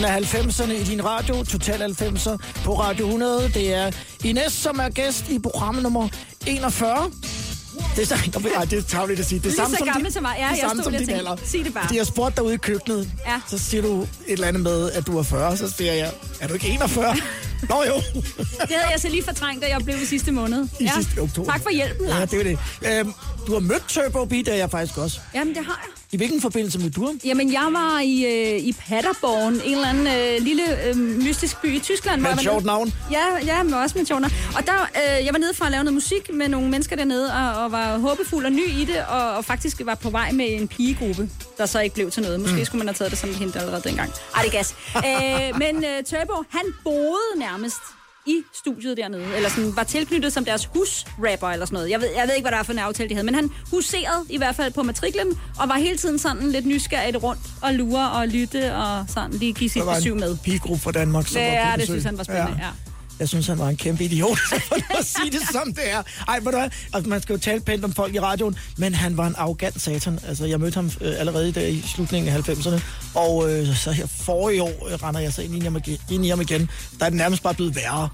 Af 0.08 0.34
90'erne 0.34 0.72
i 0.72 0.84
din 0.84 1.04
radio, 1.04 1.44
Total 1.44 1.82
90'er 1.82 2.36
på 2.64 2.80
Radio 2.80 3.04
100. 3.06 3.50
Det 3.54 3.74
er 3.74 3.90
Ines, 4.24 4.52
som 4.52 4.78
er 4.78 4.88
gæst 4.88 5.28
i 5.30 5.38
program 5.38 5.74
nummer 5.74 6.08
41. 6.46 7.10
Det 7.96 8.02
er, 8.02 8.06
så, 8.06 8.40
nej, 8.56 8.64
det 8.64 8.78
er 8.78 8.82
tavligt 8.82 9.20
at 9.20 9.26
sige. 9.26 9.38
Det 9.40 9.46
er 9.52 9.56
samme 9.56 9.76
så 9.76 9.84
som 9.94 10.02
din, 10.02 10.12
som. 10.12 10.26
Ja, 10.38 10.48
det 10.52 10.60
samme 10.60 10.82
som 10.82 10.92
din 10.92 11.10
alder. 11.10 11.36
sig 11.44 11.64
det 11.64 11.74
bare. 11.74 11.84
Fordi 11.84 11.98
jeg 11.98 12.06
spurgte 12.06 12.36
dig 12.36 12.44
ude 12.44 12.54
i 12.54 12.56
køkkenet, 12.56 13.10
Ja. 13.26 13.40
så 13.48 13.58
siger 13.58 13.82
du 13.82 14.02
et 14.02 14.08
eller 14.26 14.46
andet 14.46 14.62
med, 14.62 14.90
at 14.92 15.06
du 15.06 15.18
er 15.18 15.22
40. 15.22 15.56
Så 15.56 15.70
siger 15.70 15.92
jeg, 15.92 16.12
er 16.40 16.48
du 16.48 16.54
ikke 16.54 16.68
41? 16.68 17.16
Nå 17.68 17.84
jo. 17.86 17.94
Det 18.60 18.70
havde 18.70 18.90
jeg 18.92 19.00
så 19.00 19.08
lige 19.08 19.22
fortrængt, 19.24 19.62
da 19.62 19.68
jeg 19.68 19.80
blev 19.84 19.96
i 20.02 20.06
sidste 20.06 20.32
måned. 20.32 20.68
I 20.80 20.88
sidste 20.96 21.18
oktober. 21.20 21.52
Tak 21.52 21.62
for 21.62 21.70
hjælpen, 21.70 22.06
Ja, 22.06 22.18
Lars. 22.18 22.30
det 22.30 22.40
er 22.40 22.44
det. 22.44 22.58
Øhm, 23.00 23.12
du 23.48 23.52
har 23.52 23.60
mødt 23.60 23.84
Turbo 23.88 24.24
Beat, 24.24 24.46
det 24.46 24.54
er 24.54 24.58
jeg 24.58 24.70
faktisk 24.70 24.98
også. 24.98 25.20
Jamen, 25.34 25.54
det 25.54 25.64
har 25.64 25.80
jeg. 25.84 25.92
I 26.12 26.16
hvilken 26.16 26.40
forbindelse 26.40 26.78
med 26.78 26.90
du 26.90 27.06
ham? 27.06 27.20
Jamen, 27.24 27.52
jeg 27.52 27.68
var 27.72 28.00
i, 28.00 28.24
øh, 28.24 28.60
i 28.60 28.72
Paderborn, 28.72 29.54
en 29.54 29.60
eller 29.60 29.88
anden 29.88 30.06
øh, 30.06 30.42
lille 30.42 30.86
øh, 30.86 30.96
mystisk 30.96 31.62
by 31.62 31.76
i 31.76 31.78
Tyskland. 31.78 32.20
Med 32.20 32.30
et 32.30 32.40
sjovt 32.40 32.64
navn. 32.64 32.94
Ja, 33.12 33.24
ja, 33.44 33.62
men 33.62 33.74
også 33.74 33.98
med 33.98 34.06
sjovt 34.06 34.20
navn. 34.20 34.32
Og 34.56 34.66
der, 34.66 34.88
øh, 34.96 35.26
jeg 35.26 35.32
var 35.32 35.38
nede 35.38 35.54
for 35.54 35.64
at 35.64 35.70
lave 35.70 35.84
noget 35.84 35.94
musik 35.94 36.34
med 36.34 36.48
nogle 36.48 36.68
mennesker 36.70 36.96
dernede, 36.96 37.32
og, 37.32 37.64
og 37.64 37.72
var 37.72 37.98
håbefuld 37.98 38.44
og 38.44 38.52
ny 38.52 38.68
i 38.68 38.84
det, 38.84 39.04
og, 39.08 39.32
og 39.32 39.44
faktisk 39.44 39.80
var 39.84 39.94
på 39.94 40.10
vej 40.10 40.32
med 40.32 40.46
en 40.50 40.68
pigegruppe, 40.68 41.30
der 41.58 41.66
så 41.66 41.80
ikke 41.80 41.94
blev 41.94 42.10
til 42.10 42.22
noget. 42.22 42.40
Måske 42.40 42.56
mm. 42.56 42.64
skulle 42.64 42.78
man 42.78 42.88
have 42.88 42.94
taget 42.94 43.10
det 43.10 43.18
som 43.18 43.30
et 43.30 43.36
hint 43.36 43.56
allerede 43.56 43.82
dengang. 43.84 44.12
Ej, 44.36 44.42
det 44.42 44.54
er 44.54 44.56
gas. 44.56 44.74
øh, 44.96 45.58
men 45.58 45.84
øh, 45.84 46.04
Turbo, 46.04 46.44
han 46.50 46.64
boede 46.84 47.28
nærmest 47.36 47.80
i 48.28 48.42
studiet 48.54 48.96
dernede, 48.96 49.24
eller 49.36 49.48
sådan, 49.48 49.76
var 49.76 49.82
tilknyttet 49.82 50.32
som 50.32 50.44
deres 50.44 50.64
husrapper 50.74 51.48
eller 51.48 51.66
sådan 51.66 51.76
noget. 51.76 51.90
Jeg 51.90 52.00
ved, 52.00 52.08
jeg 52.16 52.28
ved 52.28 52.34
ikke, 52.34 52.44
hvad 52.44 52.52
der 52.52 52.58
er 52.58 52.62
for 52.62 52.72
en 52.72 52.78
aftale, 52.78 53.08
de 53.08 53.14
havde, 53.14 53.24
men 53.26 53.34
han 53.34 53.50
huserede 53.70 54.24
i 54.30 54.36
hvert 54.38 54.56
fald 54.56 54.72
på 54.72 54.82
matriklen, 54.82 55.26
og 55.60 55.68
var 55.68 55.74
hele 55.78 55.96
tiden 55.96 56.18
sådan 56.18 56.50
lidt 56.50 56.66
nysgerrigt 56.66 57.16
rundt 57.22 57.40
og 57.62 57.74
lure 57.74 58.10
og 58.10 58.28
lytte 58.28 58.74
og 58.74 59.04
sådan 59.08 59.30
lige 59.30 59.52
give 59.52 59.70
sit 59.70 59.80
Der 59.80 59.86
var 59.86 59.94
besøg 59.94 60.16
med. 60.16 60.30
en 60.30 60.38
pigegruppe 60.44 60.82
fra 60.82 60.92
Danmark, 60.92 61.26
som 61.26 61.36
Ja, 61.40 61.64
var 61.64 61.64
på 61.64 61.70
det 61.70 61.80
besøg. 61.80 61.86
synes 61.94 62.04
han 62.04 62.18
var 62.18 62.24
spændende, 62.24 62.56
ja. 62.58 62.87
Jeg 63.20 63.28
synes, 63.28 63.46
han 63.46 63.58
var 63.58 63.68
en 63.68 63.76
kæmpe 63.76 64.04
idiot, 64.04 64.38
for 64.68 64.98
at 64.98 65.04
sige 65.06 65.30
det 65.30 65.40
som 65.52 65.74
det 65.74 65.90
er. 65.90 66.02
Ej, 66.28 66.38
ved 66.38 66.52
du 66.52 66.58
hvad? 66.58 66.70
Altså, 66.94 67.08
man 67.10 67.22
skal 67.22 67.32
jo 67.32 67.38
tale 67.38 67.60
pænt 67.60 67.84
om 67.84 67.92
folk 67.92 68.14
i 68.14 68.20
radioen, 68.20 68.56
men 68.76 68.94
han 68.94 69.16
var 69.16 69.26
en 69.26 69.34
arrogant 69.38 69.80
satan. 69.80 70.18
Altså, 70.28 70.46
jeg 70.46 70.60
mødte 70.60 70.74
ham 70.74 70.90
øh, 71.00 71.20
allerede 71.20 71.52
der 71.52 71.66
i 71.66 71.80
slutningen 71.94 72.34
af 72.34 72.48
90'erne, 72.48 72.80
og 73.14 73.50
øh, 73.52 73.76
så 73.76 73.90
her 73.92 74.06
forrige 74.06 74.62
år 74.62 74.88
øh, 74.88 74.94
render 75.02 75.20
jeg 75.20 75.32
så 75.32 75.42
ind 75.42 75.54
i, 75.56 75.60
ham, 75.60 75.76
igen- 75.76 75.98
ind 76.10 76.26
i 76.26 76.28
ham 76.28 76.40
igen. 76.40 76.70
Der 76.98 77.04
er 77.06 77.10
det 77.10 77.16
nærmest 77.16 77.42
bare 77.42 77.54
blevet 77.54 77.76
værre. 77.76 78.08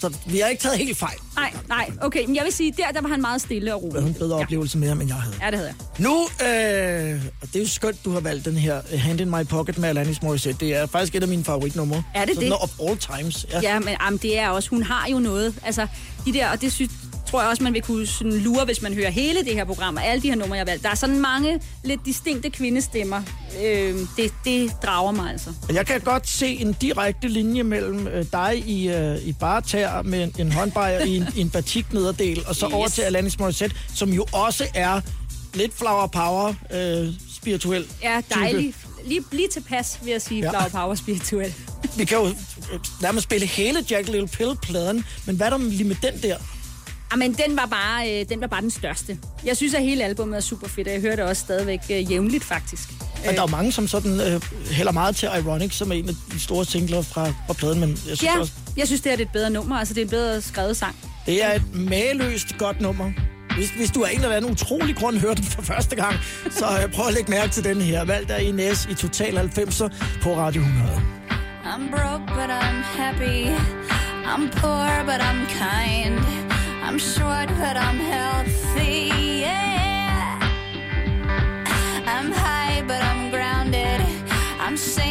Så 0.00 0.16
vi 0.26 0.38
har 0.38 0.48
ikke 0.48 0.62
taget 0.62 0.78
helt 0.78 0.98
fejl. 0.98 1.16
Nej, 1.36 1.52
nej, 1.68 1.90
okay, 2.02 2.24
men 2.26 2.36
jeg 2.36 2.44
vil 2.44 2.52
sige, 2.52 2.74
der, 2.76 2.90
der 2.94 3.00
var 3.00 3.08
han 3.08 3.20
meget 3.20 3.40
stille 3.40 3.74
og 3.74 3.82
Jeg 3.82 3.90
havde 3.92 4.02
rolig. 4.04 4.14
en 4.14 4.18
bedre 4.18 4.36
oplevelse 4.38 4.78
med 4.78 4.88
ham, 4.88 5.00
end 5.00 5.08
jeg 5.10 5.16
havde. 5.16 5.36
Ja, 5.42 5.46
det 5.50 5.54
havde 5.58 5.68
jeg. 5.68 6.04
Nu, 6.04 6.20
øh, 6.20 7.22
og 7.42 7.48
det 7.48 7.56
er 7.56 7.60
jo 7.60 7.68
skønt, 7.68 8.04
du 8.04 8.10
har 8.12 8.20
valgt 8.20 8.44
den 8.44 8.56
her 8.56 8.80
øh, 8.92 9.00
Hand 9.00 9.20
in 9.20 9.30
My 9.30 9.46
Pocket 9.48 9.78
med 9.78 9.88
Alanis 9.88 10.22
Morissette. 10.22 10.66
Det 10.66 10.76
er 10.76 10.86
faktisk 10.86 11.14
et 11.14 11.22
af 11.22 11.28
mine 11.28 11.44
favoritnumre. 11.44 12.02
Er 12.14 12.24
det 12.24 12.34
Sådan 12.34 12.50
det? 12.50 12.58
Of 12.60 12.70
all 12.88 12.98
times. 13.18 13.46
Ja. 13.52 13.60
Ja, 13.62 13.78
men 13.78 13.94
jamen, 14.00 14.18
det 14.22 14.38
er 14.38 14.48
også, 14.48 14.70
hun 14.70 14.82
har 14.82 15.08
jo 15.10 15.18
noget. 15.18 15.54
Altså, 15.64 15.86
de 16.26 16.32
der, 16.32 16.48
og 16.50 16.60
det 16.60 16.72
synes, 16.72 16.90
tror 17.30 17.40
jeg 17.40 17.50
også, 17.50 17.62
man 17.62 17.74
vil 17.74 17.82
kunne 17.82 18.06
sådan 18.06 18.38
lure, 18.38 18.64
hvis 18.64 18.82
man 18.82 18.94
hører 18.94 19.10
hele 19.10 19.44
det 19.44 19.54
her 19.54 19.64
program, 19.64 19.96
og 19.96 20.04
alle 20.06 20.22
de 20.22 20.28
her 20.28 20.34
numre, 20.36 20.54
jeg 20.54 20.60
har 20.60 20.64
valgt. 20.64 20.82
Der 20.82 20.90
er 20.90 20.94
sådan 20.94 21.20
mange 21.20 21.60
lidt 21.84 22.00
distinkte 22.06 22.50
kvindestemmer. 22.50 23.22
Øh, 23.64 23.94
det, 24.16 24.32
det 24.44 24.72
drager 24.82 25.12
mig 25.12 25.30
altså. 25.30 25.50
Jeg 25.72 25.86
kan 25.86 26.00
godt 26.00 26.28
se 26.28 26.46
en 26.46 26.72
direkte 26.72 27.28
linje 27.28 27.62
mellem 27.62 28.06
øh, 28.08 28.24
dig 28.32 28.62
i, 28.66 28.88
øh, 28.88 29.16
i 29.28 29.32
bare 29.32 29.60
tær 29.62 30.02
med 30.02 30.22
en, 30.22 30.34
en 30.38 30.52
håndbejer 30.52 31.04
i 31.04 31.16
en, 31.16 31.26
i 31.36 31.40
en 31.40 31.50
batik 31.50 31.92
nederdel, 31.92 32.42
og 32.46 32.56
så 32.56 32.66
yes. 32.66 32.72
over 32.74 32.88
til 32.88 33.02
Alanis 33.02 33.38
Morissette, 33.38 33.76
som 33.94 34.10
jo 34.12 34.26
også 34.32 34.66
er 34.74 35.00
lidt 35.54 35.74
flower 35.78 36.06
power 36.06 36.54
øh, 36.74 37.08
spirituel 37.36 37.86
Ja, 38.02 38.20
type. 38.30 38.40
dejligt. 38.40 38.76
Lige, 39.06 39.22
lige 39.32 39.48
tilpas, 39.48 39.98
vil 40.02 40.10
jeg 40.10 40.22
sige, 40.22 40.40
Ja. 40.40 40.46
ja. 40.46 40.50
Flower 40.50 40.68
Power 40.84 40.94
Spirituel. 40.94 41.54
Vi 41.96 42.04
kan 42.04 42.18
jo 42.18 42.26
øh, 42.26 42.78
nærmest 43.02 43.24
spille 43.24 43.46
hele 43.46 43.84
Jack 43.90 44.08
Little 44.08 44.28
Pill-pladen, 44.28 45.04
men 45.26 45.36
hvad 45.36 45.46
er 45.46 45.50
der 45.50 45.58
lige 45.58 45.84
med 45.84 45.96
den 46.02 46.22
der? 46.22 46.36
Jamen, 47.12 47.32
den 47.46 47.56
var, 47.56 47.66
bare, 47.66 48.20
øh, 48.20 48.28
den 48.28 48.40
var 48.40 48.46
bare 48.46 48.60
den 48.60 48.70
største. 48.70 49.18
Jeg 49.44 49.56
synes, 49.56 49.74
at 49.74 49.82
hele 49.82 50.04
albumet 50.04 50.36
er 50.36 50.40
super 50.40 50.68
fedt, 50.68 50.88
og 50.88 50.94
jeg 50.94 51.00
hører 51.00 51.16
det 51.16 51.24
også 51.24 51.40
stadigvæk 51.40 51.80
øh, 51.90 52.10
jævnligt, 52.12 52.44
faktisk. 52.44 52.88
Og 53.18 53.24
der 53.24 53.30
er 53.30 53.42
jo 53.42 53.46
mange, 53.46 53.72
som 53.72 53.88
sådan 53.88 54.20
øh, 54.20 54.40
hælder 54.70 54.92
meget 54.92 55.16
til 55.16 55.28
Ironic, 55.38 55.74
som 55.74 55.90
er 55.90 55.94
en 55.94 56.08
af 56.08 56.14
de 56.32 56.40
store 56.40 56.64
singler 56.64 57.02
fra, 57.02 57.26
fra 57.46 57.52
pladen, 57.54 57.80
men 57.80 57.88
jeg 57.90 57.98
synes 57.98 58.22
Ja, 58.22 58.38
også, 58.40 58.52
jeg 58.76 58.86
synes, 58.86 59.00
det 59.00 59.12
er 59.12 59.16
et 59.16 59.28
bedre 59.32 59.50
nummer. 59.50 59.76
Altså, 59.78 59.94
det 59.94 60.00
er 60.00 60.04
en 60.04 60.10
bedre 60.10 60.40
skrevet 60.40 60.76
sang. 60.76 60.96
det 61.26 61.44
er 61.44 61.52
et 61.54 61.62
mageløst 61.74 62.58
godt 62.58 62.80
nummer. 62.80 63.10
Hvis, 63.56 63.70
hvis 63.70 63.90
du 63.90 64.04
af 64.04 64.10
en 64.12 64.16
eller 64.20 64.36
anden 64.36 64.50
utrolig 64.50 64.96
grund 64.96 65.18
hører 65.18 65.34
den 65.34 65.44
for 65.44 65.62
første 65.62 65.96
gang, 65.96 66.14
så 66.50 66.64
øh, 66.84 66.92
prøv 66.92 67.06
at 67.06 67.14
lægge 67.14 67.30
mærke 67.30 67.52
til 67.52 67.64
den 67.64 67.80
her. 67.80 68.04
Valgt 68.04 68.30
af 68.30 68.42
Ines 68.42 68.88
i 68.90 68.94
Total 68.94 69.38
90'er 69.38 69.88
på 70.22 70.36
Radio 70.36 70.60
100. 70.62 71.02
I'm 71.64 71.90
broke, 71.90 72.26
but 72.26 72.50
I'm 72.50 72.82
happy. 73.00 73.46
I'm 74.24 74.50
poor, 74.60 75.04
but 75.04 75.20
I'm 75.20 75.46
kind. 75.48 76.39
I'm 76.90 76.98
short, 76.98 77.46
but 77.50 77.76
I'm 77.76 77.98
healthy. 77.98 79.12
Yeah. 79.42 80.40
I'm 82.04 82.32
high, 82.32 82.82
but 82.84 83.00
I'm 83.00 83.30
grounded. 83.30 84.00
I'm 84.58 84.76
sane, 84.76 85.09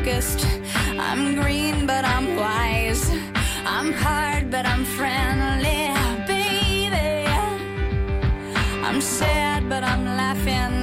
focused. 0.00 0.46
I'm 0.98 1.34
green, 1.34 1.86
but 1.86 2.04
I'm 2.04 2.36
wise. 2.36 3.10
I'm 3.66 3.92
hard, 3.92 4.50
but 4.50 4.64
I'm 4.66 4.84
friendly, 4.84 5.92
baby. 6.26 7.26
I'm 8.86 9.00
sad, 9.00 9.68
but 9.68 9.84
I'm 9.84 10.04
laughing. 10.04 10.74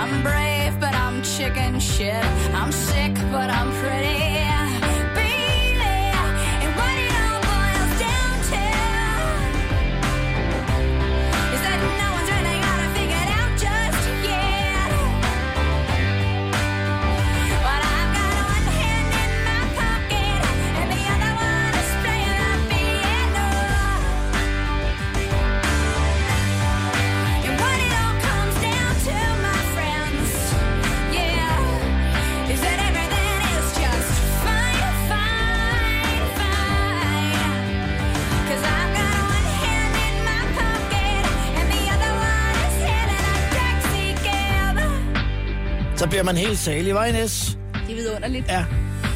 I'm 0.00 0.22
brave, 0.22 0.78
but 0.80 0.94
I'm 0.94 1.22
chicken 1.22 1.80
shit. 1.80 2.24
I'm 2.54 2.72
sick, 2.72 3.14
but 3.32 3.50
I'm 3.50 3.70
pretty. 3.80 4.55
Bliver 46.16 46.24
man 46.24 46.36
helt 46.36 46.58
salig, 46.58 46.94
var 46.94 47.04
Ines? 47.04 47.58
Det 47.86 47.92
er 47.92 47.96
vidunderligt. 47.96 48.44
Ja. 48.48 48.64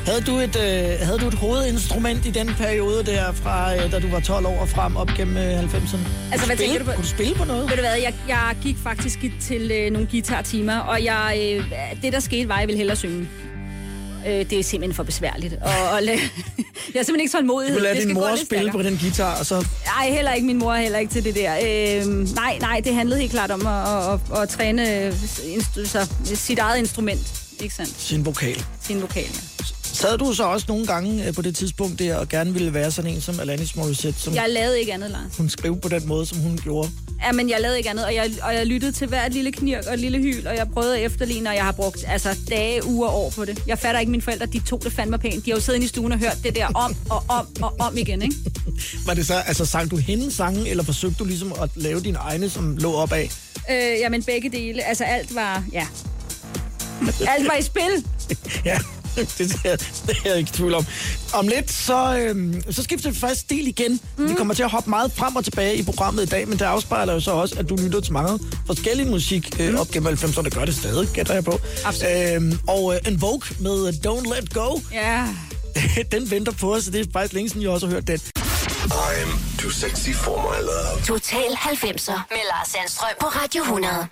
Havde 0.07 0.21
du, 0.21 0.37
et, 0.37 0.57
øh, 0.57 1.07
havde 1.07 1.19
du 1.19 1.29
et 1.29 1.35
hovedinstrument 1.35 2.27
i 2.27 2.31
den 2.31 2.47
periode 2.59 3.05
der, 3.07 3.33
fra 3.33 3.75
øh, 3.77 3.93
da 3.93 3.99
du 4.01 4.09
var 4.11 4.21
12 4.21 4.47
år 4.47 4.59
og 4.61 4.69
frem 4.69 4.97
op 4.97 5.09
gennem 5.17 5.37
øh, 5.37 5.61
90'erne? 5.63 5.73
Altså, 5.73 5.97
hvad 5.97 6.39
Spille- 6.39 6.57
tænker 6.57 6.79
du 6.79 6.85
på? 6.85 6.91
Kunne 6.93 7.03
du 7.03 7.09
spille 7.09 7.35
på 7.35 7.45
noget? 7.45 7.63
Ved 7.71 7.77
du 7.77 7.83
hvad, 7.83 7.97
jeg, 8.03 8.15
jeg 8.29 8.57
gik 8.63 8.77
faktisk 8.83 9.19
til 9.41 9.71
øh, 9.75 9.91
nogle 9.93 10.09
guitar-timer, 10.11 10.79
og 10.79 11.05
jeg, 11.05 11.39
øh, 11.43 11.73
det 12.03 12.13
der 12.13 12.21
skete 12.21 12.49
var, 12.49 12.55
at 12.55 12.61
jeg 12.61 12.69
ville 12.69 12.79
hellere 12.79 12.97
synge. 12.97 13.29
Øh, 14.27 14.51
det 14.51 14.53
er 14.53 14.63
simpelthen 14.63 14.95
for 14.97 15.03
besværligt. 15.03 15.55
Og, 15.63 15.89
og 15.93 15.99
la- 15.99 16.11
jeg 16.95 17.01
er 17.01 17.03
simpelthen 17.03 17.21
ikke 17.21 17.33
tålmodig. 17.33 17.75
Du 17.75 17.79
lader 17.79 18.01
din 18.01 18.15
mor 18.15 18.37
spille 18.45 18.73
på 18.73 18.83
den 18.83 18.99
guitar, 19.03 19.39
og 19.39 19.47
så... 19.47 19.67
Nej, 19.97 20.11
heller 20.11 20.33
ikke 20.33 20.47
min 20.47 20.59
mor, 20.59 20.75
heller 20.75 20.99
ikke 20.99 21.13
til 21.13 21.25
det 21.25 21.35
der. 21.35 21.55
Øh, 21.57 22.07
nej, 22.35 22.59
nej, 22.61 22.81
det 22.85 22.95
handlede 22.95 23.21
helt 23.21 23.33
klart 23.33 23.51
om 23.51 23.67
at, 23.67 23.89
at, 24.13 24.21
at, 24.37 24.43
at 24.43 24.49
træne 24.49 25.09
instru- 25.09 25.87
så, 25.87 26.11
sit 26.25 26.59
eget 26.59 26.79
instrument. 26.79 27.21
Ikke 27.63 27.75
sandt? 27.75 27.95
Sin 28.01 28.25
vokal. 28.27 28.65
Sin 28.83 29.03
vokal, 29.03 29.23
ja. 29.25 29.65
Sad 30.01 30.19
du 30.19 30.33
så 30.33 30.45
også 30.45 30.67
nogle 30.69 30.87
gange 30.87 31.27
øh, 31.27 31.35
på 31.35 31.43
det 31.43 31.57
tidspunkt 31.57 31.99
der, 31.99 32.17
og 32.17 32.29
gerne 32.29 32.53
ville 32.53 32.75
være 32.75 32.91
sådan 32.91 33.11
en 33.11 33.21
som 33.21 33.41
Alanis 33.41 33.77
Morissette, 33.77 34.21
som 34.21 34.35
Jeg 34.35 34.47
lavede 34.49 34.81
ikke 34.81 34.95
andet, 34.95 35.11
Lars. 35.11 35.37
hun 35.37 35.49
skrev 35.49 35.81
på 35.81 35.89
den 35.89 36.09
måde, 36.09 36.27
som 36.27 36.39
hun 36.39 36.59
gjorde? 36.63 36.91
Ja, 37.27 37.33
men 37.33 37.51
jeg 37.51 37.61
lavede 37.61 37.79
ikke 37.79 37.91
andet, 37.91 38.05
og 38.05 38.15
jeg, 38.15 38.31
og 38.43 38.55
jeg 38.55 38.67
lyttede 38.67 38.93
til 38.93 39.07
hvert 39.09 39.33
lille 39.33 39.53
knirk 39.53 39.87
og 39.87 39.99
lille 39.99 40.19
hyl, 40.19 40.47
og 40.47 40.57
jeg 40.57 40.69
prøvede 40.73 40.99
at 40.99 41.05
efterligne, 41.05 41.51
og 41.51 41.57
jeg 41.57 41.65
har 41.65 41.73
brugt 41.73 42.05
altså, 42.09 42.39
dage, 42.51 42.87
uger, 42.87 43.09
år 43.09 43.31
på 43.31 43.45
det. 43.45 43.63
Jeg 43.67 43.79
fatter 43.79 44.01
ikke, 44.01 44.11
mine 44.11 44.23
forældre, 44.23 44.47
de 44.47 44.59
to 44.59 44.77
det 44.85 44.93
fandme 44.93 45.19
pænt. 45.19 45.45
De 45.45 45.51
har 45.51 45.57
jo 45.57 45.63
siddet 45.63 45.83
i 45.83 45.87
stuen 45.87 46.13
og 46.13 46.19
hørt 46.19 46.37
det 46.45 46.55
der 46.55 46.67
om 46.67 46.97
og 47.11 47.25
om 47.29 47.47
og 47.63 47.75
om 47.79 47.97
igen, 47.97 48.23
ikke? 48.23 48.35
Var 49.07 49.15
det 49.15 49.27
så, 49.27 49.35
altså 49.35 49.67
sang 49.67 49.91
du 49.91 49.97
hendes 49.97 50.35
sange, 50.35 50.69
eller 50.69 50.85
forsøgte 50.85 51.17
du 51.19 51.25
ligesom 51.25 51.53
at 51.63 51.71
lave 51.75 52.01
dine 52.01 52.19
egne, 52.19 52.51
som 52.51 52.77
lå 52.77 52.93
op 52.93 53.13
af? 53.13 53.31
Øh, 53.71 54.01
jamen 54.01 54.23
begge 54.23 54.51
dele, 54.51 54.83
altså 54.83 55.05
alt 55.05 55.35
var, 55.35 55.65
ja. 55.73 55.87
Alt 57.29 57.49
var 57.49 57.55
i 57.55 57.63
spil. 57.63 58.05
Ja, 58.65 58.79
det, 59.39 59.61
er, 59.65 59.77
det 59.77 60.17
er 60.25 60.29
jeg 60.31 60.39
ikke 60.39 60.51
tvivl 60.53 60.75
om. 60.75 60.87
Om 61.35 61.49
lidt, 61.49 61.73
så, 61.73 62.19
øhm, 62.19 62.63
så 62.73 62.83
skifter 62.83 63.11
vi 63.11 63.19
faktisk 63.19 63.41
stil 63.41 63.69
igen. 63.69 64.01
Mm. 64.17 64.29
Vi 64.29 64.35
kommer 64.35 64.55
til 64.55 64.63
at 64.63 64.71
hoppe 64.71 64.91
meget 64.91 65.13
frem 65.17 65.37
og 65.37 65.45
tilbage 65.45 65.77
i 65.77 65.83
programmet 65.83 66.23
i 66.23 66.27
dag, 66.27 66.49
men 66.49 66.59
det 66.59 66.65
afspejler 66.65 67.13
jo 67.13 67.21
så 67.21 67.31
også, 67.31 67.55
at 67.59 67.69
du 67.69 67.77
lytter 67.77 68.01
til 68.01 68.13
mange 68.13 68.39
forskellige 68.67 69.11
musik 69.11 69.61
øh, 69.61 69.81
op 69.81 69.91
gennem 69.91 70.13
90'erne. 70.15 70.43
Det 70.43 70.55
gør 70.55 70.65
det 70.65 70.75
stadig, 70.77 71.09
gætter 71.09 71.35
jeg 71.35 71.45
på. 71.45 71.61
Absolut. 71.85 72.13
Øhm, 72.35 72.59
og 72.69 72.95
øh, 72.95 73.13
en 73.13 73.21
Vogue 73.21 73.43
med 73.61 73.87
øh, 73.89 73.95
Don't 74.07 74.35
Let 74.35 74.55
Go, 74.55 74.81
Ja. 74.93 75.27
den 76.13 76.31
venter 76.31 76.53
på 76.53 76.75
os, 76.75 76.87
og 76.87 76.93
det 76.93 77.01
er 77.01 77.05
faktisk 77.13 77.33
længe 77.33 77.49
siden, 77.49 77.63
jeg 77.63 77.71
også 77.71 77.87
har 77.87 77.95
hørt 77.95 78.07
den. 78.09 78.21
I'm 78.91 79.59
too 79.59 79.71
sexy 79.71 80.11
for 80.15 80.37
my 80.37 80.59
love. 80.67 81.05
Total 81.07 81.51
90'er 81.53 82.21
med 82.31 82.43
Lars 82.51 82.69
Sandstrøm 82.69 83.09
på 83.21 83.27
Radio 83.27 83.63
100. 83.63 84.07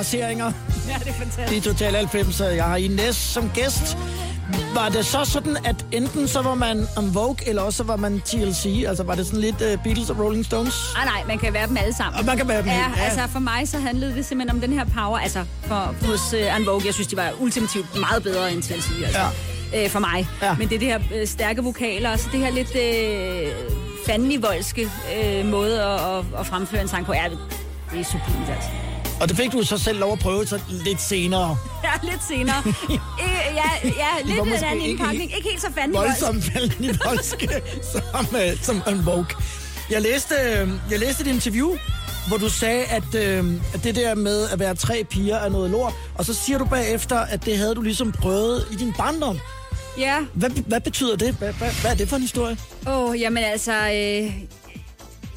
fraseringer. 0.00 0.52
Ja, 0.88 0.94
det 0.98 1.08
er 1.08 1.12
fantastisk. 1.12 1.64
Det 1.64 1.66
er 1.66 1.72
Total 1.72 1.94
90, 1.94 2.34
så 2.34 2.44
jeg 2.48 2.64
har 2.64 2.76
Ines 2.76 3.16
som 3.16 3.50
gæst. 3.54 3.96
Var 4.74 4.88
det 4.88 5.06
så 5.06 5.24
sådan, 5.24 5.56
at 5.64 5.86
enten 5.92 6.28
så 6.28 6.42
var 6.42 6.54
man 6.54 6.76
en 6.98 7.14
Vogue, 7.14 7.36
eller 7.46 7.62
også 7.62 7.76
så 7.76 7.84
var 7.84 7.96
man 7.96 8.20
TLC? 8.20 8.84
Altså 8.88 9.02
var 9.02 9.14
det 9.14 9.26
sådan 9.26 9.40
lidt 9.40 9.54
uh, 9.54 9.82
Beatles 9.84 10.10
og 10.10 10.18
Rolling 10.18 10.44
Stones? 10.44 10.74
Ah, 10.96 11.04
nej, 11.06 11.24
man 11.26 11.38
kan 11.38 11.52
være 11.52 11.66
dem 11.66 11.76
alle 11.76 11.94
sammen. 11.94 12.18
Og 12.18 12.24
man 12.24 12.36
kan 12.36 12.48
være 12.48 12.58
dem 12.58 12.66
ja, 12.66 12.74
ja. 12.96 13.04
altså 13.04 13.20
for 13.32 13.38
mig 13.38 13.68
så 13.68 13.78
handlede 13.78 14.14
det 14.14 14.26
simpelthen 14.26 14.56
om 14.56 14.60
den 14.60 14.72
her 14.72 14.84
power, 14.84 15.18
altså 15.18 15.44
for, 15.62 15.94
hos 16.06 16.34
uh, 16.58 16.66
Vogue, 16.66 16.82
jeg 16.86 16.94
synes, 16.94 17.08
de 17.08 17.16
var 17.16 17.32
ultimativt 17.40 18.00
meget 18.00 18.22
bedre 18.22 18.52
end 18.52 18.62
TLC, 18.62 18.90
altså. 19.04 19.20
Ja. 19.72 19.84
Øh, 19.84 19.90
for 19.90 19.98
mig. 19.98 20.28
Ja. 20.42 20.54
Men 20.58 20.68
det 20.68 20.74
er 20.74 20.78
det 20.78 20.88
her 20.88 21.00
øh, 21.14 21.26
stærke 21.26 21.62
vokaler, 21.62 22.10
og 22.10 22.18
så 22.18 22.28
det 22.32 22.40
her 22.40 22.50
lidt 22.50 22.76
øh, 22.76 23.52
fandenivoldske 24.06 24.88
øh, 25.16 25.46
måde 25.46 25.82
at, 25.82 26.00
at, 26.00 26.24
at 26.40 26.46
fremføre 26.46 26.82
en 26.82 26.88
sang 26.88 27.06
på. 27.06 27.12
Ja, 27.12 27.24
det, 27.30 27.38
det 27.92 28.00
er 28.00 28.04
sublimt, 28.04 28.48
altså. 28.48 28.79
Og 29.20 29.28
det 29.28 29.36
fik 29.36 29.52
du 29.52 29.62
så 29.62 29.78
selv 29.78 29.98
lov 29.98 30.12
at 30.12 30.18
prøve 30.18 30.46
så 30.46 30.60
lidt 30.70 31.00
senere. 31.00 31.56
Ja, 31.84 32.10
lidt 32.10 32.24
senere. 32.28 32.62
ja, 33.60 33.70
ja, 33.84 34.08
lidt 34.24 34.38
en 34.38 34.52
anden 34.52 34.76
ikke 34.76 34.90
indpakning. 34.90 35.36
Ikke 35.36 35.48
helt 35.48 35.60
så 35.60 35.68
fandenivoldsk. 35.74 36.22
Voldsomt 36.22 36.80
i 36.86 36.98
voldske, 37.04 37.62
som, 37.92 38.26
uh, 38.32 38.62
som 38.62 38.82
en 38.88 39.06
Vogue. 39.06 39.26
Jeg 39.90 40.02
læste, 40.02 40.34
øh, 40.34 40.68
jeg 40.90 40.98
læste 40.98 41.20
et 41.20 41.26
interview, 41.26 41.76
hvor 42.28 42.36
du 42.36 42.48
sagde, 42.48 42.84
at, 42.84 43.14
øh, 43.14 43.44
at 43.74 43.84
det 43.84 43.94
der 43.94 44.14
med 44.14 44.48
at 44.48 44.58
være 44.58 44.74
tre 44.74 45.04
piger 45.10 45.36
er 45.36 45.48
noget 45.48 45.70
lort. 45.70 45.92
Og 46.14 46.24
så 46.24 46.34
siger 46.34 46.58
du 46.58 46.64
bagefter, 46.64 47.18
at 47.18 47.44
det 47.44 47.58
havde 47.58 47.74
du 47.74 47.80
ligesom 47.80 48.12
prøvet 48.12 48.66
i 48.72 48.74
din 48.76 48.92
barndom. 48.98 49.38
Ja, 49.98 50.16
Hvad, 50.34 50.50
hvad 50.50 50.80
betyder 50.80 51.16
det? 51.16 51.34
Hvad, 51.34 51.52
hvad, 51.52 51.70
hvad 51.80 51.90
er 51.90 51.94
det 51.94 52.08
for 52.08 52.16
en 52.16 52.22
historie? 52.22 52.56
Åh, 52.86 53.10
oh, 53.10 53.20
jamen 53.20 53.44
altså... 53.44 53.72
Øh, 53.72 54.32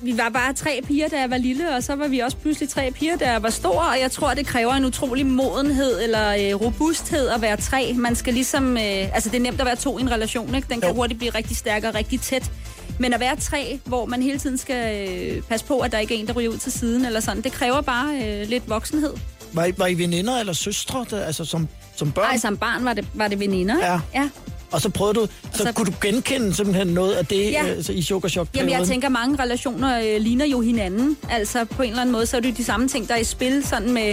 vi 0.04 0.18
var 0.18 0.30
bare 0.30 0.54
tre 0.54 0.82
piger, 0.88 1.08
da 1.08 1.20
jeg 1.20 1.30
var 1.30 1.38
lille, 1.38 1.76
og 1.76 1.84
så 1.84 1.96
var 1.96 2.08
vi 2.08 2.20
også 2.20 2.38
pludselig 2.38 2.70
tre 2.70 2.92
piger, 2.92 3.18
da 3.18 3.32
jeg 3.32 3.44
var 3.44 3.50
stor, 3.50 3.80
og 3.80 4.00
jeg 4.02 4.12
tror, 4.12 4.34
det 4.34 4.46
kræver 4.48 4.74
en 4.74 4.86
utrolig 4.86 5.26
modenhed 5.26 6.02
eller 6.04 6.30
øh, 6.30 6.62
robusthed 6.62 7.28
at 7.30 7.42
være 7.42 7.58
tre. 7.58 7.94
Man 7.94 8.16
skal 8.16 8.34
ligesom... 8.34 8.78
Øh, 8.78 8.84
altså, 9.16 9.30
det 9.30 9.38
er 9.38 9.42
nemt 9.42 9.60
at 9.60 9.66
være 9.66 9.76
to 9.76 9.98
i 9.98 10.02
en 10.02 10.12
relation, 10.12 10.56
ikke? 10.56 10.68
Den 10.72 10.82
kan 10.82 10.90
Jo. 10.90 10.96
hurtigt 10.96 11.18
blive 11.18 11.32
rigtig 11.36 11.58
stærk 11.58 11.84
og 11.84 11.96
rigtig 11.96 12.22
tæt. 12.22 12.52
Men 13.00 13.14
at 13.14 13.20
være 13.20 13.36
tre, 13.36 13.80
hvor 13.86 14.06
man 14.06 14.22
hele 14.24 14.40
tiden 14.40 14.58
skal 14.58 15.10
øh, 15.10 15.42
passe 15.42 15.66
på, 15.66 15.80
at 15.80 15.92
der 15.92 15.98
ikke 16.00 16.16
er 16.16 16.20
en, 16.20 16.28
der 16.28 16.34
ryger 16.34 16.50
ud 16.50 16.58
til 16.58 16.72
siden 16.72 17.06
eller 17.06 17.20
sådan, 17.20 17.44
det 17.44 17.52
kræver 17.52 17.82
bare 17.82 18.22
øh, 18.24 18.48
lidt 18.50 18.70
voksenhed. 18.70 19.14
Var 19.54 19.66
I, 19.66 19.74
var 19.78 19.88
I 19.88 19.94
veninder 19.94 20.40
eller 20.40 20.54
søstre, 20.54 21.06
der, 21.10 21.26
altså 21.26 21.46
som, 21.46 21.68
som 21.96 22.12
børn? 22.12 22.26
Ej, 22.26 22.38
som 22.38 22.58
barn 22.58 22.86
var 22.86 22.94
det, 22.94 23.06
var 23.14 23.28
det 23.28 23.40
veninder. 23.40 23.78
Ja. 23.86 24.00
ja. 24.22 24.30
Og 24.74 24.82
så 24.82 24.90
prøvede 24.90 25.20
du, 25.20 25.28
så, 25.54 25.64
så 25.64 25.72
kunne 25.72 25.86
du 25.86 25.94
genkende 26.02 26.54
simpelthen 26.56 26.88
noget 26.88 27.14
af 27.14 27.26
det 27.26 27.52
Ja. 27.52 27.66
øh, 27.66 27.84
så 27.84 27.92
i 27.92 28.02
sugar 28.02 28.30
shock 28.30 28.50
Jamen, 28.56 28.72
jeg 28.72 28.88
tænker, 28.88 29.10
mange 29.10 29.44
relationer 29.44 30.00
øh, 30.00 30.22
ligner 30.22 30.46
jo 30.46 30.62
hinanden. 30.62 31.18
Altså, 31.30 31.66
på 31.66 31.82
en 31.82 31.90
eller 31.90 32.02
anden 32.02 32.14
måde, 32.14 32.26
så 32.26 32.38
er 32.38 32.42
det 32.42 32.58
de 32.58 32.64
samme 32.64 32.88
ting, 32.88 33.08
der 33.08 33.14
er 33.14 33.20
i 33.20 33.24
spil. 33.24 33.64
Sådan 33.68 33.92
med, 33.92 34.10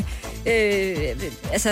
øh, 0.46 0.96
altså, 1.52 1.68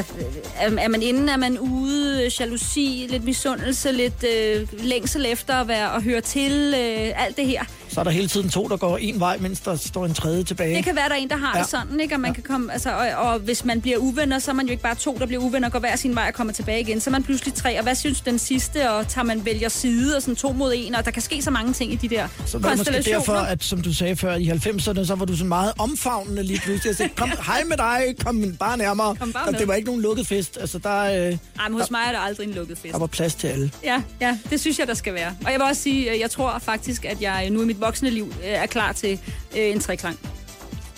er, 0.57 0.71
er 0.79 0.89
man 0.89 1.03
inde, 1.03 1.33
er 1.33 1.37
man 1.37 1.59
ude, 1.59 2.31
jalousi, 2.41 3.07
lidt 3.11 3.25
misundelse, 3.25 3.93
lidt 3.93 4.25
øh, 4.25 4.69
længsel 4.85 5.27
efter 5.27 5.55
at, 5.55 5.69
være, 5.69 5.97
at 5.97 6.03
høre 6.03 6.21
til, 6.21 6.75
øh, 6.77 7.25
alt 7.27 7.37
det 7.37 7.47
her. 7.47 7.65
Så 7.99 8.01
er 8.01 8.05
der 8.05 8.11
hele 8.11 8.29
tiden 8.29 8.49
to, 8.51 8.69
der 8.69 8.77
går 8.77 8.97
en 8.97 9.21
vej, 9.21 9.39
mens 9.41 9.61
der 9.61 9.77
står 9.77 10.07
en 10.07 10.15
tredje 10.15 10.45
tilbage. 10.45 10.77
Det 10.77 10.85
kan 10.85 10.97
være, 10.97 11.09
der 11.09 11.15
er 11.15 11.19
en, 11.19 11.29
der 11.31 11.37
har 11.37 11.51
Ja. 11.55 11.59
ja. 11.59 11.63
det 11.63 11.71
sådan, 11.71 12.01
ikke? 12.01 12.15
Og, 12.15 12.21
man 12.21 12.35
kan 12.35 12.43
komme, 12.43 12.73
altså, 12.73 12.91
og, 12.93 13.31
og 13.33 13.39
hvis 13.39 13.65
man 13.65 13.81
bliver 13.81 13.97
uvenner, 13.99 14.39
så 14.39 14.51
er 14.51 14.55
man 14.55 14.67
jo 14.67 14.71
ikke 14.71 14.83
bare 14.83 14.95
to, 14.95 15.17
der 15.19 15.27
bliver 15.27 15.43
uvenner 15.43 15.69
og 15.69 15.73
går 15.73 15.79
hver 15.79 15.97
sin 15.97 16.15
vej 16.15 16.25
og 16.29 16.35
kommer 16.35 16.53
tilbage 16.53 16.81
igen. 16.81 17.01
Så 17.01 17.11
er 17.11 17.13
man 17.13 17.23
pludselig 17.23 17.55
tre, 17.55 17.77
og 17.79 17.83
hvad 17.83 17.95
synes 17.95 18.21
den 18.21 18.39
sidste? 18.39 18.91
Og 18.91 19.09
tager 19.09 19.25
man 19.25 19.45
vælger 19.45 19.69
side 19.69 20.17
og 20.17 20.23
sådan 20.23 20.37
to 20.37 20.53
mod 20.53 20.73
en, 20.77 20.95
og 20.95 21.05
der 21.05 21.11
kan 21.11 21.23
ske 21.23 21.43
så 21.43 21.51
mange 21.51 21.73
ting 21.73 21.93
i 21.93 21.97
de 21.97 22.09
der 22.09 22.29
Så 22.47 22.59
konstellationer. 22.59 23.19
derfor, 23.19 23.33
at 23.35 23.65
som 23.65 23.81
du 23.83 23.95
sagde 23.95 24.17
før, 24.17 24.35
i 24.35 24.49
90'erne, 24.51 25.05
så 25.05 25.15
var 25.19 25.25
du 25.25 25.37
sådan 25.37 25.49
meget 25.49 25.73
omfavnende 25.79 26.43
lige 26.43 26.61
pludselig. 26.61 26.89
Jeg 26.89 26.97
sagde, 26.97 27.13
kom, 27.17 27.31
hej 27.47 27.65
med 27.65 27.77
dig, 27.77 28.03
kom 28.25 28.57
bare 28.61 28.77
nærmere. 28.79 29.17
Kom 29.17 29.33
bare 29.33 29.51
med. 29.53 29.61
det 29.61 29.69
var 29.69 29.75
ikke 29.75 29.87
nogen 29.87 30.03
lukket 30.03 30.27
fest. 30.27 30.59
Altså, 30.61 30.79
der, 30.79 31.01
øh, 31.03 31.11
Ej, 31.11 31.69
men 31.69 31.81
hos 31.81 31.91
mig 31.91 32.01
er 32.09 32.13
der 32.13 32.19
aldrig 32.19 32.49
en 32.49 32.55
lukket 32.55 32.79
fest. 32.79 32.93
der 32.93 32.99
var 32.99 33.07
plads 33.07 33.35
til 33.35 33.49
alle. 33.49 33.71
Ja, 33.85 34.03
ja, 34.21 34.39
det 34.51 34.61
synes 34.61 34.79
jeg, 34.79 34.87
der 34.87 34.95
skal 34.95 35.15
være. 35.15 35.37
Og 35.45 35.51
jeg 35.53 35.61
vil 35.61 35.67
også 35.69 35.83
sige, 35.83 36.11
at 36.11 36.21
jeg 36.21 36.31
tror 36.31 36.59
faktisk, 36.63 37.05
at 37.05 37.23
jeg 37.23 37.51
nu 37.51 37.63
i 37.63 37.65
mit 37.65 37.81
voksne 37.89 38.11
liv 38.11 38.33
øh, 38.45 38.49
er 38.49 38.67
klar 38.67 38.93
til 38.93 39.21
øh, 39.57 39.71
en 39.71 39.81
treklang. 39.81 40.19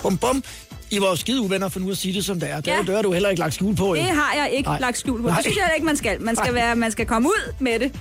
Bum, 0.03 0.19
bum. 0.19 0.45
I 0.91 1.01
var 1.01 1.15
skide 1.15 1.41
uvenner, 1.41 1.69
for 1.69 1.81
nu 1.81 1.91
at 1.91 1.97
sige 1.97 2.15
det, 2.15 2.25
som 2.25 2.41
det 2.41 2.51
er. 2.51 2.61
Ja. 2.67 2.83
det 2.87 2.95
har 2.95 3.03
du 3.03 3.13
heller 3.13 3.29
ikke 3.29 3.41
lagt 3.41 3.55
skjul 3.55 3.77
på, 3.77 3.87
jo. 3.87 3.95
Det 3.95 4.03
har 4.03 4.35
jeg 4.35 4.51
ikke 4.53 4.69
Nej. 4.69 4.81
lagt 4.81 4.99
skjul 4.99 5.23
på. 5.23 5.27
Nej. 5.27 5.37
Det 5.37 5.45
synes 5.45 5.57
jeg 5.57 5.73
ikke, 5.75 5.87
man 5.87 5.97
skal. 5.97 6.23
Man 6.23 6.37
skal, 6.37 6.55
være, 6.55 6.77
man 6.77 6.91
skal 6.93 7.07
komme 7.07 7.29
ud 7.29 7.53
med 7.59 7.79
det. 7.79 7.93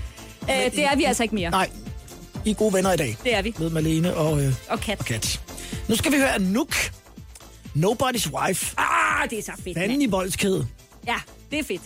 Øh, 0.50 0.72
det 0.72 0.84
er 0.86 0.96
vi 0.96 1.04
altså 1.04 1.24
ikke 1.24 1.36
mere. 1.36 1.50
Nej, 1.50 1.70
I 2.46 2.50
er 2.50 2.54
gode 2.54 2.74
venner 2.74 2.92
i 2.94 2.98
dag. 2.98 3.18
Det 3.24 3.36
er 3.36 3.42
vi. 3.42 3.56
Med 3.60 3.70
Malene 3.70 4.16
og, 4.16 4.42
øh, 4.44 4.54
Og 4.70 4.80
kat. 4.80 5.00
og 5.00 5.06
Kat. 5.06 5.42
Nu 5.88 5.96
skal 5.96 6.12
vi 6.12 6.18
høre 6.18 6.36
Anouk. 6.36 6.76
Nobody's 7.76 8.32
Wife. 8.34 8.76
Ah, 8.78 9.30
det 9.30 9.40
er 9.40 9.44
så 9.44 9.52
fedt, 9.64 9.78
Fanden 9.78 10.02
i 10.02 10.06
voldskæde. 10.06 10.68
Ja, 11.08 11.16
det 11.52 11.60
er 11.60 11.64
fedt. 11.64 11.82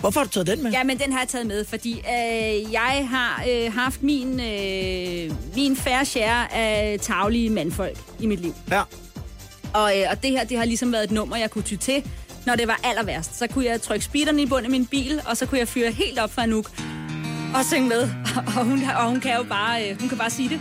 Hvorfor 0.00 0.20
har 0.20 0.24
du 0.24 0.30
taget 0.30 0.46
den 0.46 0.62
med? 0.62 0.70
Ja, 0.72 0.84
men 0.84 0.98
den 0.98 1.12
har 1.12 1.18
jeg 1.20 1.28
taget 1.28 1.46
med, 1.46 1.64
fordi 1.64 1.92
øh, 1.92 2.72
jeg 2.72 3.06
har 3.10 3.44
øh, 3.50 3.72
haft 3.72 4.02
min, 4.02 4.40
øh, 4.40 5.32
min 5.56 5.76
færre 5.76 6.04
share 6.04 6.54
af 6.54 6.98
taglige 7.02 7.50
mandfolk 7.50 7.98
i 8.20 8.26
mit 8.26 8.40
liv. 8.40 8.54
Ja. 8.70 8.82
Og, 9.72 9.98
øh, 9.98 10.04
og 10.10 10.22
det 10.22 10.30
her, 10.30 10.44
det 10.44 10.58
har 10.58 10.64
ligesom 10.64 10.92
været 10.92 11.04
et 11.04 11.10
nummer, 11.10 11.36
jeg 11.36 11.50
kunne 11.50 11.64
ty 11.64 11.74
til, 11.74 12.04
når 12.46 12.54
det 12.56 12.68
var 12.68 12.80
aller 12.84 13.02
værst. 13.04 13.38
Så 13.38 13.46
kunne 13.46 13.64
jeg 13.66 13.82
trykke 13.82 14.04
speederen 14.04 14.38
i 14.38 14.46
bunden 14.46 14.64
af 14.64 14.70
min 14.70 14.86
bil, 14.86 15.20
og 15.26 15.36
så 15.36 15.46
kunne 15.46 15.58
jeg 15.58 15.68
fyre 15.68 15.90
helt 15.90 16.18
op 16.18 16.32
for 16.32 16.40
Anouk 16.42 16.70
og 17.54 17.64
synge 17.64 17.88
med. 17.88 18.02
Og 18.56 18.64
hun, 18.64 18.82
og 18.96 19.08
hun 19.08 19.20
kan 19.20 19.36
jo 19.36 19.42
bare, 19.42 19.88
øh, 19.90 20.00
hun 20.00 20.08
kan 20.08 20.18
bare 20.18 20.30
sige 20.30 20.48
det. 20.48 20.60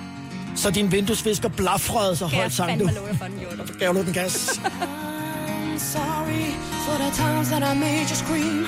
Så 0.56 0.72
din 0.72 0.92
vinduesvisker 0.92 1.50
blafrede 1.50 2.16
så 2.16 2.28
Kan 2.28 2.34
jeg 2.34 2.42
højt 2.42 2.54
sang 2.54 2.80
du. 2.80 2.86
fandme 2.86 3.02
love 3.02 3.18
for, 3.18 3.26
den 3.26 3.40
gjorde 3.40 3.58
det. 3.58 3.80
Gav 3.80 3.94
du 3.94 4.02
den 4.04 4.14
gas? 4.14 4.34
Sorry 5.78 6.46
for 6.86 6.96
the 7.04 7.12
times 7.24 7.48
that 7.48 7.64
I 7.76 7.80
made 7.80 8.06
you 8.10 8.16
scream, 8.16 8.68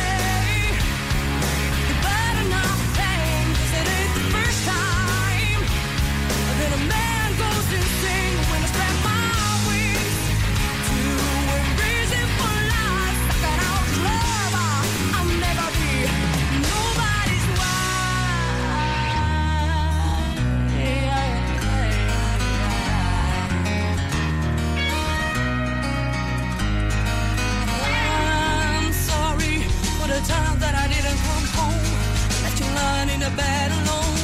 in 33.21 33.29
the 33.29 33.37
bed 33.37 33.71
alone. 33.71 34.17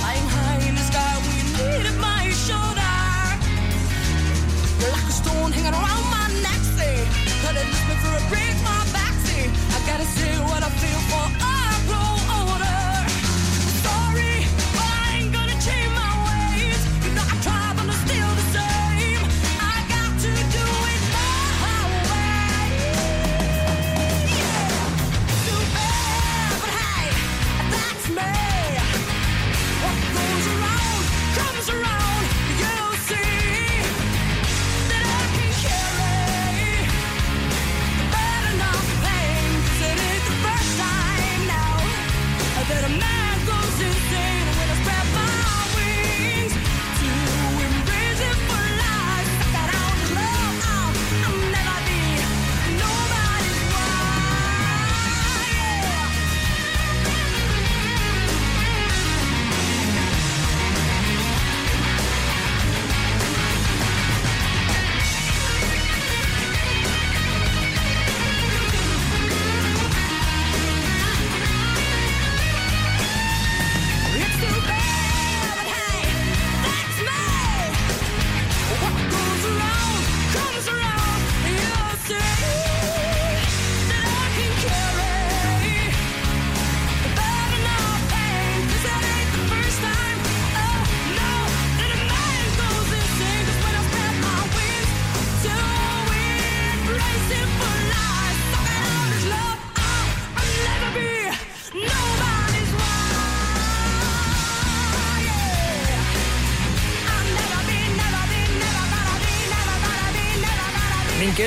Flying 0.00 0.28
high 0.28 0.68
in 0.68 0.74
the 0.74 0.84
sky 0.90 1.14
when 1.24 1.34
you 1.40 1.46
needed 1.58 1.96
my 1.98 2.28
shoulder. 2.46 2.94
You're 4.80 4.92
like 4.92 5.08
a 5.08 5.16
stone 5.20 5.50
hanging 5.52 5.76
around 5.80 6.04
my 6.16 6.26
neck, 6.44 6.62
say. 6.76 6.96
But 7.42 7.56
it 7.56 7.66
me 7.88 7.94
for 8.02 8.12
a 8.20 8.24
break, 8.28 8.56
my 8.70 8.80
back, 8.92 9.14
say. 9.26 9.44
I 9.76 9.78
gotta 9.88 10.08
say 10.16 10.27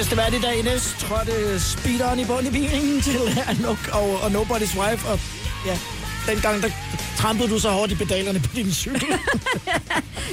gæstevært 0.01 0.33
i 0.33 0.41
dag, 0.41 0.59
Ines, 0.59 0.95
trådte 0.99 1.59
speederen 1.59 2.19
i 2.19 2.25
bund 2.25 2.47
i 2.47 2.49
bilen 2.49 3.01
til 3.01 3.19
Anuk 3.47 3.89
og, 3.93 4.21
og 4.23 4.27
Nobody's 4.27 4.79
Wife. 4.79 5.07
Og 5.07 5.19
ja, 5.65 5.77
dengang 6.27 6.63
der 6.63 6.69
trampede 7.17 7.49
du 7.49 7.59
så 7.59 7.69
hårdt 7.69 7.91
i 7.91 7.95
pedalerne 7.95 8.39
på 8.39 8.49
din 8.55 8.71
cykel. 8.71 9.07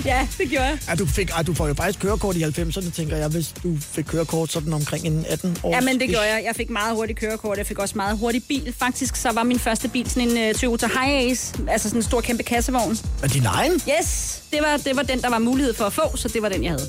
Ja, 0.04 0.28
det 0.38 0.50
gjorde 0.50 0.66
jeg. 0.66 0.78
ja, 0.88 0.94
du, 0.94 1.06
fik, 1.06 1.30
ah, 1.34 1.46
du 1.46 1.54
får 1.54 1.68
jo 1.68 1.74
faktisk 1.74 2.00
kørekort 2.00 2.36
i 2.36 2.42
90'erne, 2.42 2.90
tænker 2.90 3.16
jeg, 3.16 3.28
hvis 3.28 3.54
du 3.62 3.76
fik 3.80 4.04
kørekort 4.04 4.52
sådan 4.52 4.72
omkring 4.72 5.06
en 5.06 5.24
18 5.28 5.56
år. 5.62 5.74
Ja, 5.74 5.80
men 5.80 6.00
det 6.00 6.08
gjorde 6.08 6.26
jeg. 6.26 6.42
Jeg 6.46 6.56
fik 6.56 6.70
meget 6.70 6.94
hurtigt 6.94 7.18
kørekort. 7.18 7.58
Jeg 7.58 7.66
fik 7.66 7.78
også 7.78 7.94
meget 7.96 8.18
hurtig 8.18 8.42
bil. 8.48 8.74
Faktisk 8.78 9.16
så 9.16 9.32
var 9.32 9.42
min 9.42 9.58
første 9.58 9.88
bil 9.88 10.10
sådan 10.10 10.28
en 10.28 10.50
uh, 10.50 10.54
Toyota 10.54 10.86
Hiace. 10.86 11.54
Altså 11.68 11.88
sådan 11.88 11.98
en 11.98 12.02
stor 12.02 12.20
kæmpe 12.20 12.42
kassevogn. 12.42 12.98
Er 13.22 13.28
din 13.28 13.46
egen? 13.46 13.72
Yes, 13.72 14.42
det 14.52 14.58
var, 14.62 14.76
det 14.76 14.96
var 14.96 15.02
den, 15.02 15.22
der 15.22 15.28
var 15.30 15.38
mulighed 15.38 15.74
for 15.74 15.84
at 15.84 15.92
få, 15.92 16.16
så 16.16 16.28
det 16.28 16.42
var 16.42 16.48
den, 16.48 16.64
jeg 16.64 16.70
havde. 16.70 16.88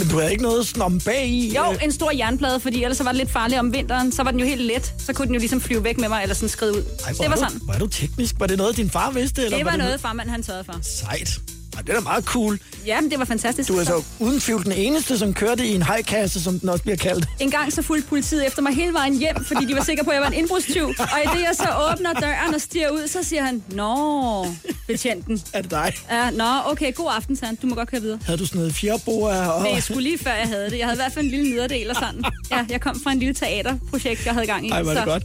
Men 0.00 0.08
du 0.08 0.18
havde 0.18 0.30
ikke 0.30 0.42
noget 0.42 0.66
sådan 0.66 0.82
om 0.82 1.00
bag 1.04 1.26
i? 1.26 1.54
Jo, 1.56 1.62
en 1.82 1.92
stor 1.92 2.10
jernplade, 2.16 2.60
fordi 2.60 2.82
ellers 2.82 2.96
så 2.96 3.04
var 3.04 3.12
det 3.12 3.18
lidt 3.18 3.30
farligt 3.30 3.58
om 3.60 3.72
vinteren. 3.72 4.12
Så 4.12 4.22
var 4.22 4.30
den 4.30 4.40
jo 4.40 4.46
helt 4.46 4.60
let. 4.60 4.94
Så 4.98 5.12
kunne 5.12 5.26
den 5.26 5.34
jo 5.34 5.38
ligesom 5.38 5.60
flyve 5.60 5.84
væk 5.84 5.98
med 5.98 6.08
mig, 6.08 6.22
eller 6.22 6.34
sådan 6.34 6.48
skride 6.48 6.72
ud. 6.72 6.82
Ej, 7.06 7.12
det 7.12 7.30
var 7.30 7.36
sådan. 7.36 7.58
Du, 7.58 7.64
hvor 7.64 7.74
er 7.74 7.78
du 7.78 7.86
teknisk? 7.86 8.34
Var 8.38 8.46
det 8.46 8.58
noget, 8.58 8.76
din 8.76 8.90
far 8.90 9.10
vidste? 9.10 9.44
Eller 9.44 9.56
Det 9.56 9.64
var 9.64 9.70
det 9.70 9.80
noget, 9.80 10.00
farmand 10.00 10.30
han 10.30 10.42
sørgede 10.42 10.64
for. 10.64 10.74
Sejt. 10.82 11.40
Ej, 11.80 11.84
det 11.86 11.90
er 11.92 11.94
da 11.94 12.00
meget 12.00 12.24
cool. 12.24 12.58
Ja, 12.86 13.00
men 13.00 13.10
det 13.10 13.18
var 13.18 13.24
fantastisk. 13.24 13.68
Du 13.68 13.78
er 13.78 13.84
så 13.84 14.02
uden 14.18 14.40
tvivl 14.40 14.64
den 14.64 14.72
eneste, 14.72 15.18
som 15.18 15.34
kørte 15.34 15.66
i 15.66 15.74
en 15.74 15.82
hejkasse, 15.82 16.42
som 16.42 16.60
den 16.60 16.68
også 16.68 16.82
bliver 16.82 16.96
kaldt. 16.96 17.26
En 17.40 17.50
gang 17.50 17.72
så 17.72 17.82
fulgte 17.82 18.08
politiet 18.08 18.46
efter 18.46 18.62
mig 18.62 18.74
hele 18.74 18.92
vejen 18.92 19.18
hjem, 19.18 19.44
fordi 19.44 19.64
de 19.66 19.74
var 19.74 19.84
sikre 19.84 20.04
på, 20.04 20.10
at 20.10 20.14
jeg 20.14 20.22
var 20.22 20.28
en 20.28 20.34
indbrudstyv. 20.34 20.84
Og 20.98 21.18
i 21.24 21.28
det, 21.36 21.40
jeg 21.40 21.50
så 21.54 21.66
åbner 21.92 22.12
døren 22.12 22.54
og 22.54 22.60
stiger 22.60 22.90
ud, 22.90 23.08
så 23.08 23.22
siger 23.22 23.42
han, 23.44 23.62
Nå, 23.72 24.46
betjenten. 24.86 25.42
Er 25.52 25.62
det 25.62 25.70
dig? 25.70 25.92
Ja, 26.10 26.30
nå, 26.30 26.44
okay, 26.66 26.94
god 26.94 27.10
aften, 27.16 27.38
han. 27.42 27.56
Du 27.62 27.66
må 27.66 27.74
godt 27.74 27.90
køre 27.90 28.00
videre. 28.00 28.18
Havde 28.26 28.38
du 28.38 28.46
sådan 28.46 28.58
noget 28.58 28.74
fjerboer? 28.74 29.46
Og... 29.46 29.64
Det 29.66 29.76
er 29.76 29.80
sgu 29.80 29.98
lige 29.98 30.18
før, 30.18 30.32
jeg 30.34 30.48
havde 30.48 30.70
det. 30.70 30.78
Jeg 30.78 30.86
havde 30.86 30.96
i 30.96 31.02
hvert 31.02 31.12
fald 31.12 31.24
en 31.24 31.30
lille 31.30 31.50
nederdel 31.54 31.90
og 31.90 31.96
sådan. 31.96 32.24
Ja, 32.50 32.64
jeg 32.70 32.80
kom 32.80 33.00
fra 33.02 33.12
en 33.12 33.18
lille 33.18 33.34
teaterprojekt, 33.34 34.26
jeg 34.26 34.34
havde 34.34 34.46
gang 34.46 34.66
i. 34.66 34.70
Ej, 34.70 34.82
var 34.82 34.90
det 34.92 34.98
så- 35.02 35.04
godt. 35.04 35.22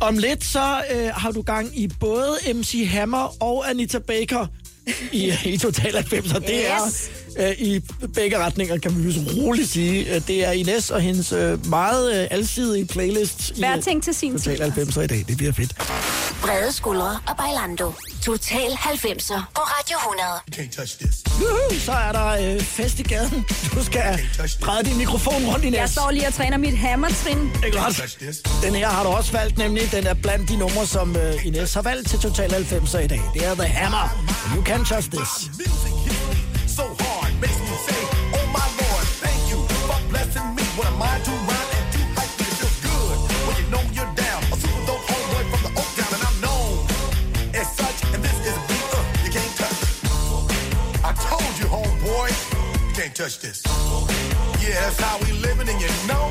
Om 0.00 0.18
lidt 0.18 0.44
så 0.44 0.82
øh, 0.94 1.06
har 1.14 1.30
du 1.30 1.42
gang 1.42 1.78
i 1.78 1.88
både 2.00 2.36
MC 2.54 2.88
Hammer 2.90 3.42
og 3.42 3.70
Anita 3.70 3.98
Baker 3.98 4.46
i, 5.12 5.32
i 5.44 5.58
Total 5.58 5.92
90. 5.92 6.32
Og 6.34 6.40
det 6.42 6.50
Yes. 6.50 7.10
er 7.31 7.31
øh, 7.38 7.50
i 7.58 7.80
begge 8.14 8.38
retninger, 8.38 8.78
kan 8.78 8.96
vi 8.96 9.02
vist 9.02 9.18
roligt 9.36 9.70
sige. 9.70 10.14
Øh, 10.14 10.22
Det 10.26 10.44
er 10.46 10.50
Ines 10.52 10.90
og 10.90 11.00
hendes 11.00 11.32
øh, 11.32 11.66
meget 11.66 12.22
øh, 12.22 12.28
alsidige 12.30 12.86
playlist 12.86 13.50
i 13.50 13.58
Hver 13.58 13.76
øh, 13.76 13.82
ting 13.82 14.02
til 14.02 14.14
sin 14.14 14.32
Total 14.32 14.56
tid. 14.56 14.62
90 14.62 14.96
i 14.96 15.06
dag. 15.06 15.24
Det 15.28 15.36
bliver 15.36 15.52
fedt. 15.52 15.74
Brede 16.42 16.72
skuldre 16.72 17.18
og 17.28 17.36
Bailando. 17.38 17.92
Total 18.22 18.70
90'er 18.70 19.40
på 19.54 19.60
Radio 19.60 19.96
100. 19.96 20.28
You 20.48 20.64
can't 20.64 20.76
touch 20.76 20.98
this. 20.98 21.14
Woohoo, 21.40 21.78
så 21.78 21.92
er 21.92 22.12
der 22.12 22.54
øh, 22.54 22.60
fest 22.60 22.98
i 23.00 23.02
gaden. 23.02 23.44
Du 23.74 23.84
skal 23.84 24.20
dreje 24.60 24.82
din 24.82 24.96
mikrofon 24.98 25.46
rundt 25.46 25.64
i 25.64 25.70
næs. 25.70 25.78
Jeg 25.80 25.88
står 25.88 26.10
lige 26.10 26.26
og 26.26 26.34
træner 26.34 26.56
mit 26.56 26.76
hammertrin. 26.78 27.38
Det 27.38 27.74
er 27.76 27.82
godt. 27.82 27.96
Touch. 27.96 28.18
Den 28.62 28.74
her 28.74 28.88
har 28.88 29.02
du 29.02 29.08
også 29.08 29.32
valgt, 29.32 29.58
nemlig 29.58 29.82
den 29.92 30.06
er 30.06 30.14
blandt 30.14 30.48
de 30.48 30.56
numre, 30.56 30.86
som 30.86 31.10
uh, 31.10 31.46
Ines 31.46 31.74
har 31.74 31.82
valgt 31.82 32.08
til 32.10 32.18
Total 32.18 32.52
90 32.52 32.94
i 32.94 32.96
dag. 33.06 33.20
Det 33.34 33.46
er 33.46 33.54
The 33.54 33.64
Hammer. 33.66 34.08
You 34.56 34.64
can 34.64 34.84
trust 34.84 35.10
this. 35.10 35.50
So 36.76 36.82
hard, 37.00 37.21
touch 53.22 53.38
this. 53.38 53.62
Yeah, 54.60 54.74
that's 54.82 55.00
how 55.00 55.16
we 55.24 55.30
living, 55.30 55.68
and 55.68 55.80
you 55.80 55.88
know 56.08 56.21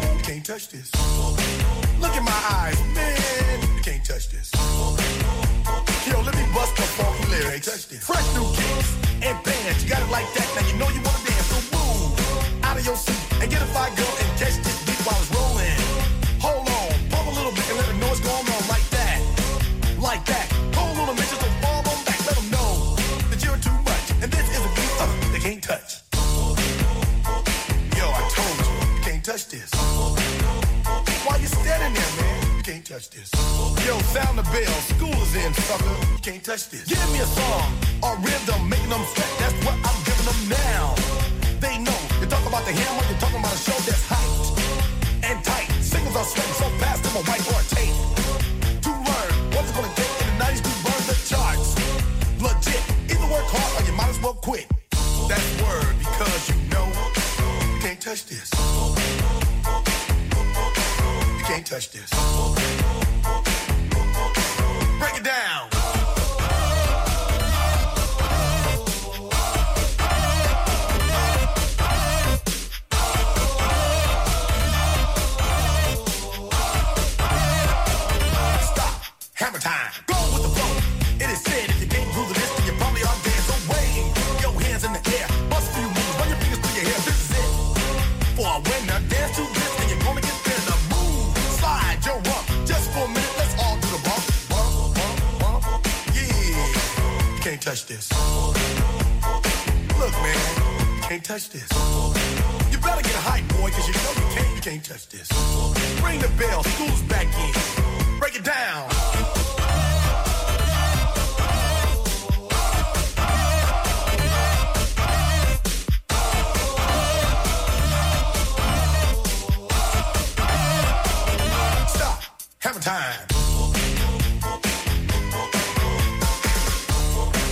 time. 122.82 123.30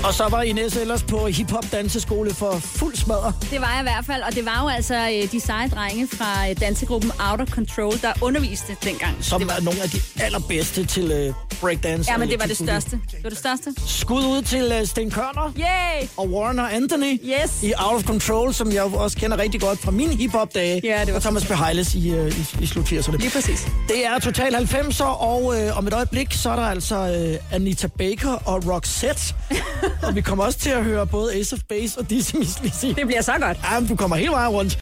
Og 0.09 0.15
så 0.15 0.27
var 0.29 0.41
Ines 0.41 0.75
ellers 0.75 1.03
på 1.03 1.25
hiphop 1.27 1.65
danseskole 1.71 2.33
for 2.33 2.51
fuld 2.59 2.95
smadre. 2.95 3.33
Det 3.51 3.61
var 3.61 3.71
jeg 3.71 3.79
i 3.79 3.83
hvert 3.83 4.05
fald, 4.05 4.21
og 4.23 4.35
det 4.35 4.45
var 4.45 4.59
jo 4.63 4.67
altså 4.69 4.95
øh, 4.95 5.31
de 5.31 5.39
seje 5.39 5.69
drenge 5.69 6.07
fra 6.07 6.49
øh, 6.49 6.59
dansegruppen 6.59 7.11
Out 7.31 7.41
of 7.41 7.47
Control, 7.49 8.01
der 8.01 8.13
underviste 8.21 8.75
dengang. 8.83 9.15
Som 9.21 9.41
det 9.41 9.47
var, 9.49 9.55
er 9.55 9.61
nogle 9.61 9.81
af 9.83 9.89
de 9.89 10.01
allerbedste 10.19 10.85
til 10.85 11.11
øh, 11.11 11.33
breakdance. 11.61 12.11
ja, 12.11 12.17
men 12.17 12.29
det 12.29 12.39
var 12.39 12.45
det 12.45 12.57
største. 12.57 12.91
Det 12.91 13.23
var 13.23 13.29
det 13.29 13.37
største. 13.37 13.73
Skud 13.87 14.23
ud 14.25 14.41
til 14.41 14.71
øh, 14.79 14.85
Sten 14.87 15.11
Kørner 15.11 15.51
Yay! 15.57 16.07
og 16.17 16.29
Warren 16.29 16.59
og 16.59 16.75
Anthony 16.75 17.19
Yes. 17.43 17.63
i 17.63 17.73
Out 17.77 17.95
of 17.95 18.03
Control, 18.03 18.53
som 18.53 18.71
jeg 18.71 18.83
også 18.83 19.17
kender 19.17 19.37
rigtig 19.37 19.61
godt 19.61 19.79
fra 19.79 19.91
mine 19.91 20.15
hiphop-dage. 20.15 20.81
Ja, 20.83 20.99
det 20.99 21.07
var 21.07 21.15
og 21.15 21.21
Thomas 21.21 21.45
Behejles 21.45 21.95
i, 21.95 22.09
øh, 22.09 22.27
i, 22.39 22.63
i 22.63 22.65
slut 22.65 22.85
80'erne. 22.91 23.17
Lige 23.17 23.31
præcis. 23.31 23.67
Det 23.87 24.05
er 24.05 24.19
Total 24.19 24.55
90'er, 24.55 25.03
og 25.03 25.55
øh, 25.61 25.77
om 25.77 25.87
et 25.87 25.93
øjeblik, 25.93 26.27
så 26.33 26.49
er 26.49 26.55
der 26.55 26.63
altså 26.63 26.95
øh, 26.95 27.55
Anita 27.55 27.87
Baker 27.87 28.31
og 28.45 28.67
Roxette. 28.67 29.33
og 30.03 30.15
vi 30.15 30.21
kommer 30.21 30.43
også 30.43 30.59
til 30.59 30.69
at 30.69 30.83
høre 30.83 31.07
både 31.07 31.35
Ace 31.35 31.55
of 31.55 31.59
Base 31.69 31.99
og 31.99 32.09
Dizzy 32.09 32.35
Miss 32.35 32.59
Lizzy. 32.63 32.85
Det 32.85 33.05
bliver 33.07 33.21
så 33.21 33.31
godt. 33.41 33.57
Ja, 33.71 33.79
men 33.79 33.89
du 33.89 33.95
kommer 33.95 34.15
hele 34.15 34.31
vejen 34.31 34.49
rundt. 34.49 34.79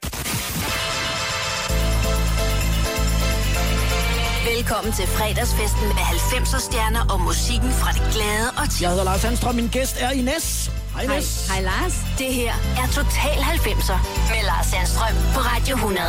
Velkommen 4.55 4.93
til 4.93 5.07
fredagsfesten 5.07 5.87
med 5.87 6.05
90'er 6.31 6.59
stjerner 6.61 7.03
og 7.13 7.19
musikken 7.21 7.71
fra 7.71 7.91
det 7.91 8.01
glade 8.13 8.47
og 8.57 8.69
til. 8.69 8.81
Jeg 8.81 8.89
hedder 8.89 9.03
Lars 9.03 9.21
Sandstrøm, 9.21 9.55
min 9.55 9.67
gæst 9.67 9.95
er 9.99 10.11
Ines. 10.11 10.71
Hej 10.95 11.05
Hej, 11.05 11.15
Ines. 11.15 11.47
hej 11.51 11.61
Lars. 11.61 11.93
Det 12.17 12.33
her 12.33 12.53
er 12.81 12.87
Total 12.87 13.37
90'er 13.53 13.97
med 14.33 14.41
Lars 14.45 14.65
Sandstrøm 14.65 15.15
på 15.33 15.39
Radio 15.39 15.75
100. 15.75 16.01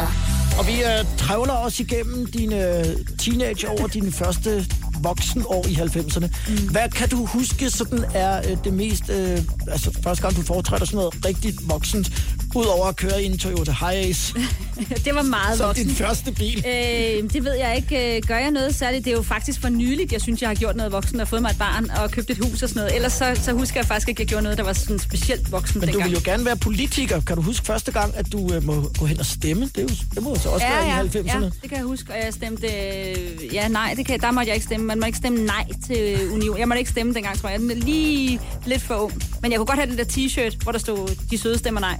Og 0.58 0.66
vi 0.66 0.82
øh, 0.82 1.04
trævler 1.18 1.52
os 1.52 1.80
igennem 1.80 2.26
dine 2.26 2.84
teenage 3.18 3.68
år, 3.70 3.86
dine 3.86 4.12
første 4.12 4.66
voksenår 5.02 5.64
i 5.68 5.72
90'erne. 5.74 6.26
Mm. 6.48 6.68
Hvad 6.68 6.88
kan 6.88 7.08
du 7.08 7.24
huske, 7.24 7.70
sådan 7.70 8.04
er 8.14 8.50
øh, 8.50 8.56
det 8.64 8.72
mest, 8.72 9.02
øh, 9.10 9.38
altså 9.70 9.98
første 10.02 10.22
gang 10.22 10.36
du 10.36 10.42
foretræder 10.42 10.84
sådan 10.84 10.96
noget 10.96 11.24
rigtigt 11.24 11.56
voksent, 11.68 12.12
udover 12.54 12.86
at 12.86 12.96
køre 12.96 13.22
i 13.22 13.26
en 13.26 13.38
Toyota 13.38 13.72
Hiace, 13.80 14.34
det 15.04 15.14
var 15.14 15.22
meget 15.22 15.58
som 15.58 15.66
voksen. 15.66 15.86
din 15.86 15.94
første 15.96 16.32
bil? 16.32 16.64
Øh, 16.66 17.30
det 17.32 17.44
ved 17.44 17.54
jeg 17.54 17.76
ikke. 17.76 18.16
Øh, 18.16 18.22
Gør 18.26 18.36
jeg 18.38 18.50
noget 18.50 18.74
særligt? 18.74 19.04
Det 19.04 19.10
er 19.12 19.16
jo 19.16 19.22
faktisk 19.22 19.60
for 19.60 19.68
nyligt, 19.68 20.12
jeg 20.12 20.20
synes, 20.20 20.40
jeg 20.42 20.48
har 20.50 20.54
gjort 20.54 20.76
noget 20.76 20.92
voksen 20.92 21.20
og 21.20 21.28
fået 21.28 21.42
mig 21.42 21.50
et 21.50 21.58
barn 21.58 21.90
og 21.90 22.10
købt 22.10 22.30
et 22.30 22.38
hus 22.38 22.62
og 22.62 22.68
sådan 22.68 22.80
noget. 22.80 22.94
Ellers 22.96 23.12
så, 23.12 23.40
så 23.42 23.52
husker 23.52 23.80
jeg 23.80 23.86
faktisk 23.86 24.08
ikke, 24.08 24.18
at 24.18 24.20
jeg 24.20 24.28
gjorde 24.28 24.42
noget, 24.42 24.58
der 24.58 24.64
var 24.64 24.72
sådan 24.72 24.98
specielt 24.98 25.52
voksen 25.52 25.80
Men 25.80 25.88
du 25.88 25.92
dengang. 25.92 26.10
vil 26.10 26.18
jo 26.18 26.30
gerne 26.30 26.44
være 26.44 26.56
politiker. 26.56 27.20
Kan 27.20 27.36
du 27.36 27.42
huske 27.42 27.66
første 27.66 27.92
gang, 27.92 28.16
at 28.16 28.32
du 28.32 28.54
øh, 28.54 28.64
må 28.64 28.90
gå 28.98 29.06
hen 29.06 29.20
og 29.20 29.26
stemme? 29.26 29.64
Det, 29.64 29.78
er 29.78 29.82
jo, 29.82 29.88
det 30.14 30.22
må 30.22 30.30
jo 30.30 30.40
så 30.40 30.48
også 30.48 30.66
Ja, 30.66 30.72
være 30.74 30.96
ja, 30.96 31.02
i 31.02 31.06
90'erne. 31.06 31.38
ja, 31.42 31.44
det 31.44 31.68
kan 31.68 31.72
jeg 31.78 31.82
huske, 31.84 32.12
og 32.12 32.16
jeg 32.24 32.34
stemte... 32.34 32.66
øh, 32.66 33.54
Ja, 33.54 33.68
nej, 33.68 33.94
det 33.96 34.06
kan, 34.06 34.20
der 34.20 34.30
måtte 34.30 34.48
jeg 34.48 34.54
ikke 34.54 34.64
stemme. 34.66 34.86
Man 34.88 35.00
må 35.00 35.06
ikke 35.06 35.18
stemme 35.18 35.38
nej 35.44 35.64
til 35.86 36.28
Union. 36.32 36.58
Jeg 36.58 36.68
måtte 36.68 36.78
ikke 36.78 36.90
stemme 36.90 37.14
dengang, 37.14 37.38
tror 37.38 37.48
jeg. 37.48 37.58
Den 37.60 37.70
er 37.70 37.74
lige 37.74 38.40
lidt 38.66 38.82
for 38.82 38.94
ung. 38.94 39.22
Men 39.42 39.50
jeg 39.52 39.58
kunne 39.58 39.66
godt 39.66 39.78
have 39.78 39.90
den 39.90 39.98
der 39.98 40.04
t-shirt, 40.04 40.56
hvor 40.62 40.72
der 40.72 40.78
stod, 40.78 41.08
de 41.30 41.38
søde 41.38 41.58
stemmer 41.58 41.80
nej. 41.80 41.98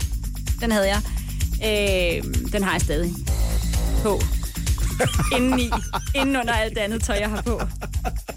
Den 0.61 0.71
havde 0.73 0.89
jeg. 0.89 1.01
Øh, 1.55 2.25
den 2.53 2.63
har 2.63 2.73
jeg 2.73 2.81
stadig 2.81 3.13
på. 4.03 4.21
Inden 5.37 5.61
i. 5.61 5.71
Inden 6.15 6.37
under 6.37 6.53
alt 6.53 6.75
det 6.75 6.81
andet 6.81 7.05
tøj, 7.05 7.17
jeg 7.21 7.29
har 7.31 7.43
på. 7.43 7.61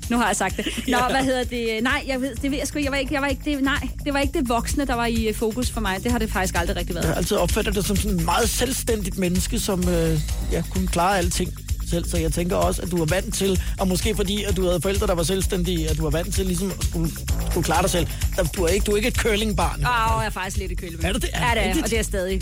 Nu 0.10 0.18
har 0.18 0.28
jeg 0.28 0.36
sagt 0.36 0.58
det. 0.58 0.66
Nå, 0.88 0.98
Ja. 0.98 1.10
hvad 1.10 1.24
hedder 1.24 1.44
det? 1.44 1.84
Nej, 1.84 2.04
jeg 2.08 2.22
ved, 2.22 2.36
det 2.36 2.52
ved 2.52 2.58
jeg 2.58 2.68
sgu. 2.68 2.80
Jeg 2.80 2.92
var 2.92 2.98
ikke, 2.98 3.14
jeg 3.14 3.22
var 3.22 3.28
ikke 3.28 3.42
det, 3.46 3.64
nej, 3.64 3.88
det 4.06 4.14
var 4.14 4.20
ikke 4.20 4.40
det 4.40 4.50
voksne, 4.50 4.86
der 4.88 4.94
var 4.94 5.06
i 5.06 5.28
øh, 5.28 5.36
fokus 5.36 5.72
for 5.72 5.82
mig. 5.82 6.04
Det 6.04 6.12
har 6.12 6.20
det 6.20 6.32
faktisk 6.32 6.56
aldrig 6.58 6.76
rigtig 6.76 6.96
været. 6.96 7.04
Jeg 7.06 7.12
har 7.14 7.18
altid 7.18 7.38
opfattet 7.38 7.76
dig 7.76 7.84
som 7.84 7.96
sådan 7.96 8.18
en 8.20 8.26
meget 8.26 8.50
selvstændigt 8.50 9.18
menneske, 9.18 9.60
som 9.60 9.90
øh, 9.90 10.20
ja, 10.52 10.64
kunne 10.70 10.88
klare 10.88 11.18
alting 11.18 11.54
selv. 11.92 12.10
Så 12.10 12.18
jeg 12.18 12.32
tænker 12.34 12.56
også, 12.56 12.82
at 12.82 12.92
du 12.92 13.02
er 13.02 13.06
vant 13.06 13.34
til, 13.34 13.62
og 13.80 13.88
måske 13.88 14.16
fordi, 14.16 14.44
at 14.44 14.58
du 14.58 14.66
havde 14.68 14.82
forældre, 14.82 15.08
der 15.08 15.16
var 15.16 15.24
selvstændige, 15.24 15.90
at 15.90 15.98
du 15.98 16.04
var 16.04 16.10
vant 16.10 16.36
til 16.36 16.46
ligesom 16.46 16.72
at 16.80 16.84
skulle, 16.86 17.12
skulle 17.52 17.66
klare 17.66 17.82
dig 17.82 17.90
selv. 17.90 18.08
Du 18.56 18.64
er 18.64 18.68
ikke, 18.68 18.84
du 18.84 18.92
er 18.92 18.96
ikke 18.96 19.08
et 19.08 19.16
curlingbarn. 19.18 19.80
Åh, 19.80 20.22
jeg 20.22 20.26
er 20.26 20.30
faktisk 20.30 20.58
lidt 20.58 20.72
i 20.72 20.76
kølebøn. 20.76 21.06
Er 21.06 21.14
du 21.14 21.20
det? 21.20 21.30
Er 21.34 21.40
Ja, 21.56 21.70
det 21.72 21.80
er, 21.80 21.84
og 21.84 21.90
det 21.90 22.00
er 22.00 22.04
stadig. 22.04 22.42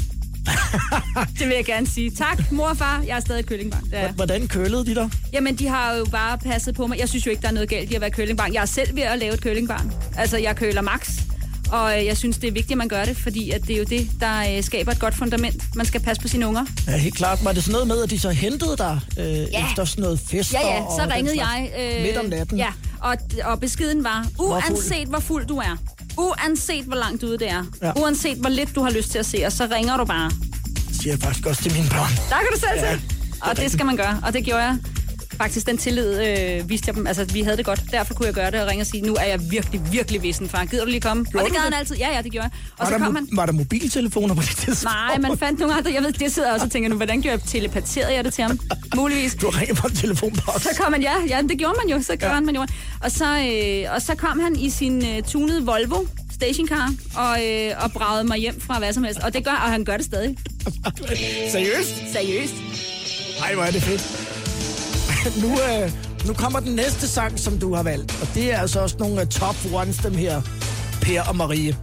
det 1.40 1.48
vil 1.48 1.56
jeg 1.56 1.66
gerne 1.66 1.88
sige. 1.88 2.12
Tak, 2.12 2.52
mor 2.52 2.68
og 2.68 2.78
far. 2.78 3.04
Jeg 3.08 3.16
er 3.16 3.20
stadig 3.20 3.46
køllingbarn. 3.46 3.84
Er. 3.92 4.12
Hvordan 4.12 4.48
kølede 4.48 4.86
de 4.86 4.96
dig? 4.96 5.10
Jamen, 5.34 5.56
de 5.56 5.68
har 5.68 5.96
jo 5.96 6.06
bare 6.06 6.38
passet 6.38 6.76
på 6.76 6.88
mig. 6.88 7.00
Jeg 7.00 7.10
synes 7.10 7.26
jo 7.26 7.32
ikke, 7.32 7.42
der 7.42 7.48
er 7.48 7.52
noget 7.52 7.70
galt 7.70 7.92
i 7.92 7.96
at 7.96 8.02
være 8.02 8.12
køllingbarn. 8.12 8.54
Jeg 8.54 8.62
er 8.62 8.66
selv 8.66 8.96
ved 8.96 9.04
at 9.04 9.20
lave 9.20 9.34
et 9.34 9.42
køllingbarn. 9.42 9.94
Altså, 10.18 10.38
jeg 10.38 10.56
køler 10.56 10.82
max. 10.82 11.10
Og 11.72 12.00
øh, 12.00 12.06
jeg 12.06 12.18
synes, 12.18 12.38
det 12.38 12.48
er 12.48 12.52
vigtigt, 12.52 12.72
at 12.72 12.78
man 12.78 12.88
gør 12.88 13.06
det, 13.06 13.18
fordi 13.18 13.52
at 13.52 13.62
det 13.68 13.74
er 13.74 13.78
jo 13.78 13.84
det, 13.84 14.10
der 14.20 14.58
øh, 14.58 14.64
skaber 14.64 14.92
et 14.92 15.00
godt 15.00 15.16
fundament. 15.16 15.76
Man 15.76 15.86
skal 15.86 16.02
passe 16.02 16.22
på 16.22 16.28
sine 16.28 16.48
unger. 16.48 16.66
Ja, 16.88 16.98
helt 16.98 17.16
klart. 17.16 17.46
Var 17.46 17.52
det 17.52 17.64
sådan 17.64 17.72
noget 17.72 17.88
med, 17.88 18.04
at 18.04 18.10
de 18.10 18.20
så 18.20 18.30
hentede 18.30 18.78
dig 18.78 19.00
øh, 19.20 19.26
ja. 19.26 19.66
efter 19.70 19.86
sådan 19.86 20.02
noget 20.02 20.20
fester? 20.28 20.60
Ja, 20.62 20.76
ja, 20.76 20.82
så 20.84 21.12
ringede 21.16 21.46
jeg. 21.48 21.72
øh, 21.80 22.02
Midt 22.04 22.18
om 22.18 22.26
natten? 22.26 22.58
Ja, 22.58 22.70
og, 23.02 23.16
og 23.44 23.60
beskeden 23.60 24.04
var, 24.04 24.28
uanset 24.40 25.08
hvor 25.08 25.20
fuld 25.20 25.46
du 25.46 25.58
er, 25.58 25.78
uanset 26.18 26.84
hvor 26.86 26.96
langt 26.96 27.24
ude 27.24 27.38
det 27.40 27.50
er, 27.50 27.64
Ja. 27.84 27.92
uanset 27.96 28.38
hvor 28.38 28.50
lidt 28.50 28.76
du 28.76 28.82
har 28.84 28.90
lyst 28.92 29.12
til 29.12 29.20
at 29.20 29.26
se 29.26 29.44
os, 29.48 29.54
så 29.54 29.68
ringer 29.76 29.98
du 29.98 30.06
bare. 30.06 30.32
Det 30.76 30.96
siger 31.02 31.14
jeg 31.14 31.20
faktisk 31.20 31.46
også 31.46 31.62
til 31.64 31.74
mine 31.74 31.90
børn. 31.90 32.12
Der 32.30 32.36
kan 32.36 32.48
du 32.54 32.60
selv 32.60 32.80
Ja, 32.86 32.94
er 32.94 32.98
Og 33.42 33.58
det 33.58 33.72
skal 33.72 33.86
man 33.86 33.98
gøre, 33.98 34.20
og 34.26 34.34
det 34.34 34.44
gjorde 34.44 34.64
jeg. 34.64 34.78
Faktisk 35.42 35.68
den 35.68 35.78
tillid 35.78 36.10
øh, 36.28 36.70
viste 36.70 36.84
jeg 36.88 36.96
dem. 36.96 37.08
Altså, 37.08 37.26
vi 37.26 37.42
havde 37.42 37.58
det 37.58 37.66
godt. 37.66 37.82
Derfor 37.92 38.14
kunne 38.14 38.26
jeg 38.26 38.34
gøre 38.34 38.52
det 38.52 38.62
og 38.62 38.68
ringe 38.70 38.82
og 38.84 38.88
sige, 38.88 39.02
nu 39.02 39.14
er 39.16 39.24
jeg 39.24 39.52
virkelig, 39.52 39.82
virkelig 39.92 40.24
vissen, 40.24 40.50
far. 40.50 40.66
Gider 40.66 40.84
du 40.86 40.90
lige 40.90 41.02
komme? 41.02 41.26
Gjorde 41.26 41.44
og 41.44 41.50
det 41.50 41.56
gad 41.58 41.64
han 41.64 41.74
altid. 41.74 41.96
Ja, 41.96 42.16
ja, 42.16 42.22
det 42.22 42.32
gjorde 42.32 42.44
jeg. 42.44 42.52
Og 42.78 42.86
Var 42.92 42.98
så 42.98 43.04
kom 43.06 43.16
han... 43.16 43.28
var 43.32 43.46
der 43.46 43.54
mobiltelefoner 43.54 44.36
på 44.36 44.42
det 44.42 44.50
tidspunkt? 44.50 44.84
Nej, 44.84 45.18
man 45.18 45.38
fandt 45.38 45.60
nogle 45.60 45.76
andre. 45.76 45.92
Jeg 45.94 46.04
ved, 46.04 46.12
det 46.12 46.32
sidder 46.34 46.54
også 46.54 46.66
og 46.66 46.72
tænker 46.72 46.90
nu, 46.90 46.96
hvordan 46.96 47.22
gjorde 47.22 47.40
jeg 47.44 47.50
telepaterede 47.50 48.14
jeg 48.14 48.24
det 48.24 48.34
til 48.34 48.44
ham? 48.44 48.60
Muligvis. 48.96 49.36
Du 49.36 49.50
ringer 49.50 49.76
på 49.76 49.88
en 49.88 49.96
telefonboks. 49.96 50.64
Så 50.64 50.70
kom 50.80 50.94
han, 50.94 51.02
ja, 51.02 51.14
ja, 51.30 51.42
det 51.50 51.58
gjorde 51.58 51.76
man 51.86 51.98
jo, 51.98 52.04
så 52.04 52.16
gjorde 52.16 52.34
Ja. 52.34 52.40
man 52.40 52.56
jo. 52.56 52.66
Og 53.04 53.12
så, 53.12 53.26
øh, 53.26 53.96
og 53.96 54.02
så 54.02 54.16
kom 54.16 54.40
han 54.40 54.56
i 54.56 54.70
sin 54.70 55.06
øh, 55.06 55.24
tunede 55.24 55.66
Volvo 55.66 56.06
stationcar 56.34 56.94
og, 57.16 57.46
øh, 57.48 57.72
og 57.84 57.92
bragede 57.92 58.24
mig 58.24 58.38
hjem 58.38 58.62
fra 58.62 58.80
hvad 58.80 58.94
som 58.94 59.04
helst. 59.04 59.20
Og 59.20 59.34
det 59.34 59.44
gør, 59.46 59.52
og 59.52 59.72
han 59.72 59.84
gør 59.86 59.98
det 59.98 60.06
stadig. 60.06 60.38
Seriøst? 61.52 61.96
Seriøst. 62.14 62.54
Ej, 63.44 63.54
hvor 63.54 63.64
er 63.64 63.72
det 63.72 63.82
fedt. 63.84 64.29
nu, 65.44 65.52
øh, 65.52 65.92
nu 66.28 66.34
kommer 66.34 66.60
den 66.60 66.76
næste 66.76 67.08
sang, 67.08 67.40
som 67.40 67.60
du 67.60 67.76
har 67.76 67.84
valgt. 67.84 68.22
Og 68.22 68.28
det 68.34 68.54
er 68.54 68.58
altså 68.58 68.80
også 68.80 68.96
nogle 69.00 69.22
af 69.22 69.28
top 69.28 69.56
ones, 69.74 69.98
dem 69.98 70.14
her, 70.14 70.42
Per 71.02 71.22
og 71.22 71.36
Marie. 71.36 71.78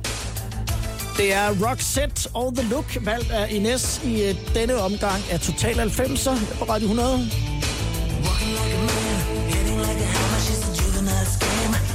Det 1.17 1.33
er 1.33 1.49
Roxette 1.69 2.29
All 2.37 2.57
The 2.57 2.69
Look, 2.69 2.99
valgt 3.05 3.31
af 3.31 3.47
Ines 3.51 4.01
i 4.05 4.23
øh, 4.23 4.35
denne 4.55 4.77
omgang 4.77 5.23
af 5.31 5.41
Total 5.41 5.75
90'er 5.81 6.55
på 6.59 6.65
Radio 6.65 6.87
100. 6.87 7.31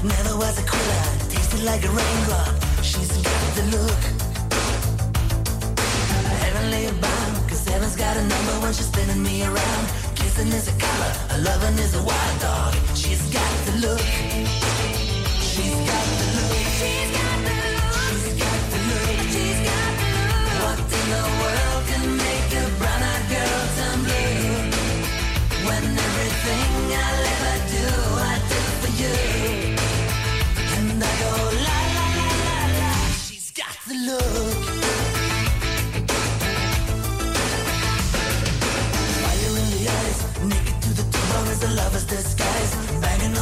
Never 0.03 0.35
was 0.43 0.57
a 0.57 0.63
quitter, 0.63 1.03
tasted 1.29 1.63
like 1.63 1.83
a 1.89 1.91
raindrop. 1.99 2.53
She's 2.81 3.11
got 3.29 3.55
the 3.57 3.65
look. 3.75 4.01
Heavenly 6.43 6.83
bound, 7.01 7.33
cause 7.49 7.63
heaven's 7.71 7.95
got 7.95 8.17
a 8.17 8.23
number 8.33 8.53
when 8.63 8.73
she's 8.73 8.87
spinning 8.87 9.21
me 9.21 9.43
around. 9.43 10.10
Kissing 10.41 10.57
is 10.57 10.67
a 10.69 10.71
color, 10.79 11.13
a 11.29 11.37
loving 11.43 11.77
is 11.77 11.93
a 11.93 12.01
wild 12.01 12.41
dog. 12.41 12.73
She's 12.95 13.21
got 13.29 13.65
the 13.65 13.87
look. 13.87 14.70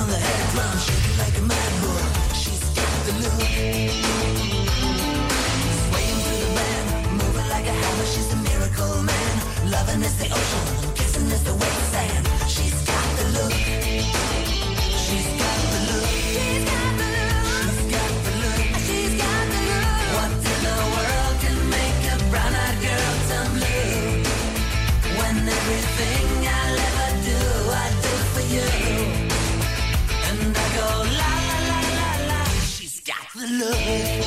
The 0.10 0.18
head 0.18 0.52
drum, 0.54 0.78
shaking 0.78 1.18
like 1.22 1.38
a. 1.38 1.44
She's 2.34 2.64
got 2.78 2.94
the 3.06 3.14
look. 3.22 3.42
Swaying 5.86 6.22
the 6.42 6.50
band, 6.58 6.88
moving 7.20 7.50
like 7.50 7.68
a 7.68 7.76
hammer. 7.82 8.08
She's 8.14 8.30
miracle 8.50 9.04
man. 9.04 9.34
Loving 9.70 10.02
is 10.02 10.16
the 10.18 10.26
ocean, 10.26 10.94
kissing 10.96 11.30
is 11.30 11.44
the 11.44 11.54
wet 11.54 11.76
sand. 11.92 12.28
She's 12.48 12.82
got 12.86 12.99
love. 33.72 34.19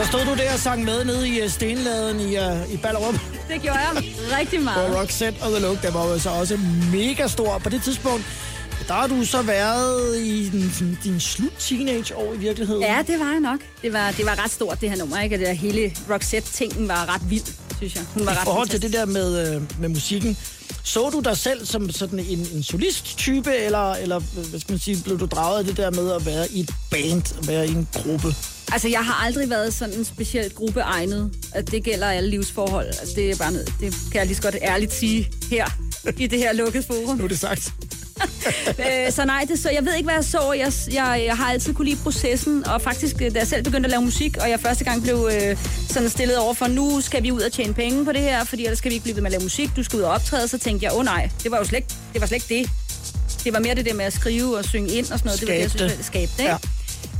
Så 0.00 0.06
stod 0.06 0.24
du 0.24 0.34
der 0.34 0.52
og 0.52 0.58
sang 0.58 0.84
med 0.84 1.04
nede 1.04 1.28
i 1.28 1.40
øh, 1.40 1.50
stenladen 1.50 2.20
i, 2.20 2.38
uh, 2.38 2.72
i 2.72 2.76
Ballerup. 2.76 3.14
Det 3.48 3.62
gjorde 3.62 3.78
jeg 3.78 4.04
rigtig 4.38 4.62
meget. 4.62 4.86
Og 4.86 5.00
Roxette 5.00 5.42
og 5.42 5.50
The 5.50 5.60
Look, 5.60 5.82
der 5.82 5.90
var 5.90 6.06
jo 6.06 6.18
så 6.18 6.30
også 6.30 6.58
mega 6.92 7.26
stor. 7.26 7.58
På 7.58 7.68
det 7.70 7.82
tidspunkt, 7.82 8.24
der 8.88 8.94
har 8.94 9.06
du 9.06 9.24
så 9.24 9.42
været 9.42 10.16
i 10.16 10.50
din, 10.50 10.70
sådan, 10.72 10.98
din 11.04 11.20
slut 11.20 11.52
teenage-år 11.58 12.34
i 12.34 12.38
virkeligheden. 12.38 12.82
Ja, 12.82 12.98
det 13.06 13.20
var 13.20 13.30
jeg 13.30 13.40
nok. 13.40 13.60
Det 13.82 13.92
var, 13.92 14.10
det 14.10 14.26
var 14.26 14.44
ret 14.44 14.50
stort, 14.50 14.80
det 14.80 14.90
her 14.90 14.96
nummer, 14.96 15.20
ikke? 15.20 15.36
Og 15.36 15.38
det 15.38 15.46
der 15.46 15.52
hele 15.52 15.92
Roxette-tingen 16.10 16.88
var 16.88 17.14
ret 17.14 17.30
vild, 17.30 17.54
synes 17.76 17.94
jeg. 17.94 18.02
Hun 18.14 18.26
var 18.26 18.32
I 18.32 18.36
ret 18.36 18.44
forhold 18.44 18.68
til 18.68 18.82
det 18.82 18.92
der 18.92 19.06
med, 19.06 19.54
øh, 19.54 19.62
med 19.80 19.88
musikken, 19.88 20.36
så 20.82 21.10
du 21.10 21.20
dig 21.20 21.36
selv 21.36 21.66
som 21.66 21.90
sådan 21.90 22.18
en, 22.18 22.46
en 22.54 22.62
solist-type, 22.62 23.56
eller, 23.56 23.92
eller 23.92 24.18
hvad 24.18 24.60
skal 24.60 24.72
man 24.72 24.80
sige, 24.80 25.02
blev 25.04 25.20
du 25.20 25.26
draget 25.26 25.58
af 25.58 25.64
det 25.64 25.76
der 25.76 25.90
med 25.90 26.12
at 26.12 26.26
være 26.26 26.52
i 26.52 26.60
et 26.60 26.70
band, 26.90 27.38
at 27.42 27.48
være 27.48 27.68
i 27.68 27.70
en 27.70 27.88
gruppe? 27.92 28.34
Altså, 28.72 28.88
jeg 28.88 29.04
har 29.04 29.24
aldrig 29.26 29.50
været 29.50 29.74
sådan 29.74 29.94
en 29.94 30.04
speciel 30.04 30.50
gruppe 30.54 30.80
egnet. 30.80 31.30
At 31.54 31.70
det 31.70 31.84
gælder 31.84 32.06
alle 32.06 32.30
livsforhold. 32.30 32.86
Altså, 32.86 33.12
det 33.16 33.30
er 33.30 33.36
bare 33.36 33.52
noget, 33.52 33.72
det 33.80 33.94
kan 34.12 34.18
jeg 34.18 34.26
lige 34.26 34.36
så 34.36 34.42
godt 34.42 34.56
ærligt 34.62 34.94
sige 34.94 35.28
her 35.50 35.66
i 36.18 36.26
det 36.26 36.38
her 36.38 36.52
lukkede 36.52 36.82
forum. 36.86 37.16
Nu 37.16 37.24
er 37.24 37.28
det 37.28 37.38
sagt. 37.38 37.72
øh, 38.78 39.12
så 39.12 39.24
nej, 39.24 39.44
det 39.48 39.58
så, 39.58 39.70
jeg 39.70 39.84
ved 39.84 39.94
ikke, 39.94 40.06
hvad 40.06 40.14
jeg 40.14 40.24
så. 40.24 40.52
Jeg, 40.52 40.72
jeg, 40.94 41.22
jeg 41.26 41.36
har 41.36 41.50
altid 41.52 41.74
kunne 41.74 41.88
lide 41.88 42.00
processen, 42.02 42.66
og 42.66 42.82
faktisk, 42.82 43.22
øh, 43.22 43.34
da 43.34 43.38
jeg 43.38 43.46
selv 43.46 43.62
begyndte 43.64 43.86
at 43.86 43.90
lave 43.90 44.02
musik, 44.02 44.36
og 44.36 44.50
jeg 44.50 44.60
første 44.60 44.84
gang 44.84 45.02
blev 45.02 45.30
øh, 45.32 45.56
sådan 45.88 46.10
stillet 46.10 46.38
over 46.38 46.54
for, 46.54 46.66
nu 46.66 47.00
skal 47.00 47.22
vi 47.22 47.32
ud 47.32 47.40
og 47.40 47.52
tjene 47.52 47.74
penge 47.74 48.04
på 48.04 48.12
det 48.12 48.20
her, 48.20 48.44
fordi 48.44 48.64
ellers 48.64 48.78
skal 48.78 48.90
vi 48.90 48.94
ikke 48.94 49.04
blive 49.04 49.16
ved 49.16 49.22
med 49.22 49.28
at 49.30 49.32
lave 49.32 49.42
musik, 49.42 49.70
du 49.76 49.82
skal 49.82 49.96
ud 49.96 50.02
og 50.02 50.10
optræde, 50.10 50.48
så 50.48 50.58
tænkte 50.58 50.84
jeg, 50.84 50.92
åh 50.92 50.98
oh, 50.98 51.04
nej, 51.04 51.30
det 51.42 51.50
var 51.50 51.58
jo 51.58 51.64
slet 51.64 51.84
det. 52.12 52.20
Var 52.20 52.26
slet 52.26 52.50
ikke 52.50 52.62
det. 52.62 52.70
Det 53.44 53.52
var 53.52 53.58
mere 53.58 53.74
det 53.74 53.86
der 53.86 53.94
med 53.94 54.04
at 54.04 54.12
skrive 54.12 54.58
og 54.58 54.64
synge 54.64 54.90
ind 54.90 55.12
og 55.12 55.18
sådan 55.18 55.28
noget. 55.28 55.40
det 55.40 55.48
var 55.48 55.54
det, 55.54 55.60
jeg 55.60 55.70
Skabe 55.70 55.78
synes, 55.78 55.92
det. 55.96 56.04
skabe 56.04 56.32
det. 56.36 56.38
Ikke? 56.38 56.50
Ja. 56.50 56.56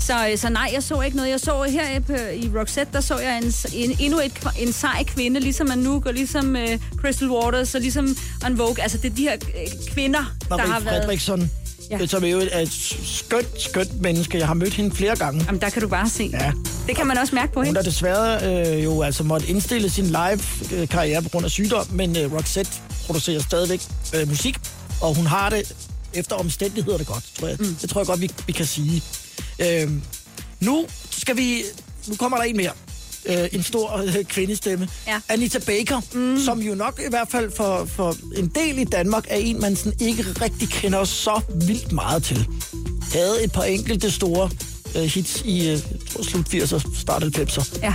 Så, 0.01 0.29
øh, 0.33 0.39
så 0.39 0.49
nej, 0.49 0.71
jeg 0.75 0.83
så 0.83 1.01
ikke 1.01 1.17
noget. 1.17 1.31
Jeg 1.31 1.41
så 1.41 1.63
her 1.63 2.01
på, 2.01 2.13
i 2.13 2.51
Roxette, 2.59 2.93
der 2.93 3.01
så 3.01 3.19
jeg 3.19 3.39
en, 3.39 3.53
en, 3.73 3.97
endnu 4.01 4.21
et, 4.21 4.33
en 4.59 4.73
sej 4.73 5.05
kvinde, 5.05 5.41
ligesom 5.41 5.71
Anouk 5.71 6.07
og 6.07 6.15
ligesom 6.15 6.57
øh, 6.57 6.79
Crystal 6.97 7.31
Waters 7.31 7.75
og 7.75 7.81
ligesom 7.81 8.17
En 8.47 8.59
Vogue. 8.59 8.83
Altså, 8.83 8.99
det 8.99 9.11
er 9.11 9.15
de 9.15 9.23
her 9.23 9.33
øh, 9.35 9.93
kvinder, 9.93 10.35
der 10.49 10.57
Marie 10.57 10.73
har 10.73 10.81
været... 10.81 11.03
Fredriksson, 11.03 11.51
Ja. 11.91 12.07
som 12.07 12.25
er 12.25 12.29
jo 12.29 12.39
et, 12.39 12.61
et 12.63 12.73
skønt, 13.05 13.47
skønt 13.63 14.01
menneske. 14.01 14.39
Jeg 14.39 14.47
har 14.47 14.55
mødt 14.55 14.75
hende 14.75 14.97
flere 14.97 15.17
gange. 15.17 15.45
Jamen, 15.47 15.61
der 15.61 15.71
kan 15.71 15.83
du 15.83 15.89
bare 15.89 16.09
se. 16.09 16.31
Ja. 16.33 16.53
Det 16.87 16.97
kan 16.97 17.07
man 17.07 17.19
også 17.19 17.35
mærke 17.35 17.53
på 17.53 17.61
Hun 17.61 17.67
hende. 17.67 17.79
har 17.79 17.85
desværre 17.85 18.67
øh, 18.77 18.85
jo 18.85 19.03
altså 19.03 19.23
måtte 19.25 19.47
indstille 19.47 19.91
sin 19.91 20.07
live-karriere 20.07 21.23
på 21.23 21.29
grund 21.29 21.45
af 21.45 21.51
sygdom, 21.51 21.87
men 21.91 22.17
øh, 22.17 22.33
Roxette 22.33 22.71
producerer 23.07 23.41
stadigvæk 23.41 23.81
øh, 24.15 24.29
musik, 24.29 24.59
og 25.01 25.15
hun 25.15 25.27
har 25.27 25.51
det 25.51 25.73
efter 26.15 26.37
omstændighederne 26.37 27.05
godt, 27.05 27.25
tror 27.39 27.49
jeg. 27.49 27.57
Mm. 27.61 27.75
Det 27.83 27.91
tror 27.91 28.01
jeg 28.01 28.07
godt, 28.07 28.21
vi, 28.21 28.31
vi 28.47 28.53
kan 28.53 28.67
sige. 28.67 29.03
Øh, 29.59 29.91
nu 30.61 30.87
skal 31.11 31.37
vi... 31.37 31.63
Nu 32.09 32.17
kommer 32.17 32.39
der 32.39 32.45
en 32.45 32.57
mere. 32.57 32.73
Øh, 33.27 33.49
en 33.53 33.63
stor 33.63 33.97
øh, 33.97 34.25
kvindestemme. 34.25 34.89
Ja. 35.07 35.21
Anita 35.29 35.59
Baker, 35.59 36.01
mm. 36.13 36.39
som 36.45 36.61
jo 36.61 36.75
nok 36.75 37.01
i 37.07 37.09
hvert 37.11 37.29
fald 37.31 37.51
for, 37.57 37.85
for 37.85 38.17
en 38.37 38.49
del 38.49 38.79
i 38.79 38.85
Danmark 38.85 39.27
er 39.29 39.37
en, 39.37 39.61
man 39.61 39.77
sådan 39.77 39.93
ikke 40.01 40.23
rigtig 40.23 40.69
kender 40.69 41.05
så 41.05 41.41
vildt 41.67 41.93
meget 41.93 42.23
til. 42.23 42.47
Havde 43.13 43.45
et 43.45 43.53
par 43.53 43.63
enkelte 43.63 44.11
store 44.11 44.51
øh, 44.97 45.03
hits 45.03 45.43
i 45.45 45.71
øh, 45.71 45.79
slut 46.23 46.55
80'er, 46.55 47.01
start 47.01 47.23
90'er. 47.23 47.79
Ja. 47.83 47.95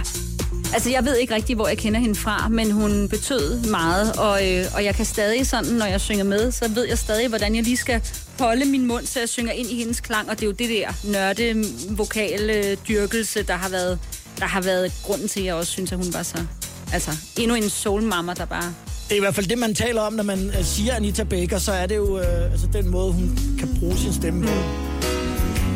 Altså, 0.76 0.90
jeg 0.90 1.06
ved 1.06 1.18
ikke 1.18 1.36
rigtig, 1.36 1.56
hvor 1.56 1.68
jeg 1.68 1.78
kender 1.78 2.00
hende 2.00 2.16
fra, 2.16 2.48
men 2.50 2.72
hun 2.72 3.10
betød 3.10 3.70
meget, 3.70 4.14
og, 4.14 4.52
øh, 4.52 4.66
og 4.76 4.84
jeg 4.84 4.96
kan 4.96 5.06
stadig 5.06 5.48
sådan, 5.48 5.72
når 5.74 5.86
jeg 5.86 6.02
synger 6.02 6.24
med, 6.24 6.52
så 6.52 6.70
ved 6.70 6.88
jeg 6.88 6.98
stadig, 6.98 7.28
hvordan 7.28 7.56
jeg 7.56 7.64
lige 7.64 7.78
skal 7.78 8.02
holde 8.40 8.66
min 8.66 8.88
mund, 8.88 9.06
så 9.06 9.20
jeg 9.20 9.30
synger 9.30 9.52
ind 9.52 9.68
i 9.72 9.76
hendes 9.76 10.00
klang, 10.02 10.30
og 10.30 10.36
det 10.36 10.42
er 10.42 10.48
jo 10.48 10.52
det 10.52 10.70
der 10.70 11.12
nørde 11.12 11.66
vokale 11.90 12.54
øh, 12.54 12.78
dyrkelse, 12.88 13.44
der 13.44 13.54
har 13.54 13.70
været, 13.70 14.00
der 14.40 14.46
har 14.46 14.62
været 14.62 14.92
grunden 15.04 15.28
til, 15.28 15.40
at 15.40 15.46
jeg 15.46 15.56
også 15.56 15.72
synes, 15.72 15.92
at 15.92 15.98
hun 15.98 16.14
var 16.14 16.24
så... 16.24 16.38
Altså, 16.94 17.12
endnu 17.38 17.56
en 17.56 17.70
soulmamma, 17.70 18.34
der 18.34 18.46
bare... 18.46 18.74
Det 19.10 19.12
er 19.12 19.18
i 19.18 19.20
hvert 19.20 19.36
fald 19.36 19.48
det, 19.48 19.58
man 19.58 19.76
taler 19.76 20.02
om, 20.02 20.14
når 20.14 20.24
man 20.24 20.48
øh, 20.48 20.66
siger 20.66 20.96
Anita 20.96 21.24
Baker, 21.24 21.58
så 21.58 21.72
er 21.72 21.86
det 21.86 21.96
jo 21.96 22.20
øh, 22.20 22.52
altså 22.52 22.68
den 22.74 22.90
måde, 22.90 23.12
hun 23.12 23.40
kan 23.60 23.78
bruge 23.80 23.98
sin 23.98 24.14
stemme 24.14 24.48
på. 24.48 24.95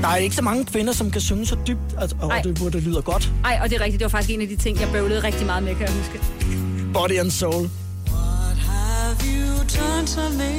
Der 0.02 0.08
er 0.08 0.16
ikke 0.16 0.36
så 0.36 0.42
mange 0.42 0.66
kvinder, 0.66 0.94
som 0.94 1.12
kan 1.12 1.22
synge 1.22 1.46
så 1.46 1.58
dybt, 1.68 1.96
altså, 1.98 2.16
og 2.22 2.30
Ej. 2.30 2.42
det, 2.42 2.58
hvor 2.58 2.70
det 2.70 2.84
lyder 2.84 3.02
godt. 3.02 3.32
Ej, 3.46 3.60
og 3.64 3.70
det 3.70 3.76
er 3.76 3.82
rigtigt, 3.82 4.00
det 4.00 4.06
var 4.06 4.10
faktisk 4.10 4.34
en 4.34 4.42
af 4.42 4.48
de 4.48 4.56
ting, 4.56 4.80
jeg 4.80 4.90
bøvlede 4.92 5.24
rigtig 5.24 5.46
meget 5.46 5.64
med, 5.64 5.76
kan 5.76 5.88
jeg 5.88 5.96
huske. 5.96 6.20
Body 6.94 7.20
and 7.20 7.32
soul. 7.32 7.70
What 8.08 8.58
have 8.58 9.18
you 9.34 9.58
done 9.80 10.08
to 10.08 10.30
me? 10.38 10.54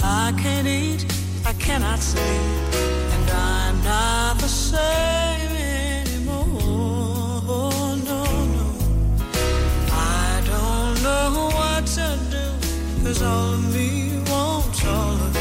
I 0.00 0.32
can't 0.42 0.66
eat, 0.66 1.02
I 1.50 1.52
cannot 1.60 1.98
sleep, 1.98 2.74
and 3.14 3.30
I'm 3.30 3.76
not 3.84 4.38
the 4.38 4.48
same 4.48 5.52
anymore. 6.00 7.46
No, 7.46 7.70
no. 8.10 8.22
I 9.92 10.40
don't 10.52 10.96
know 11.06 11.48
what 11.58 11.86
to 11.96 12.08
do, 12.34 12.46
cause 13.04 13.22
all 13.22 13.54
of 13.54 13.74
me 13.74 13.88
wants 14.30 14.84
all 14.84 15.14
of 15.26 15.37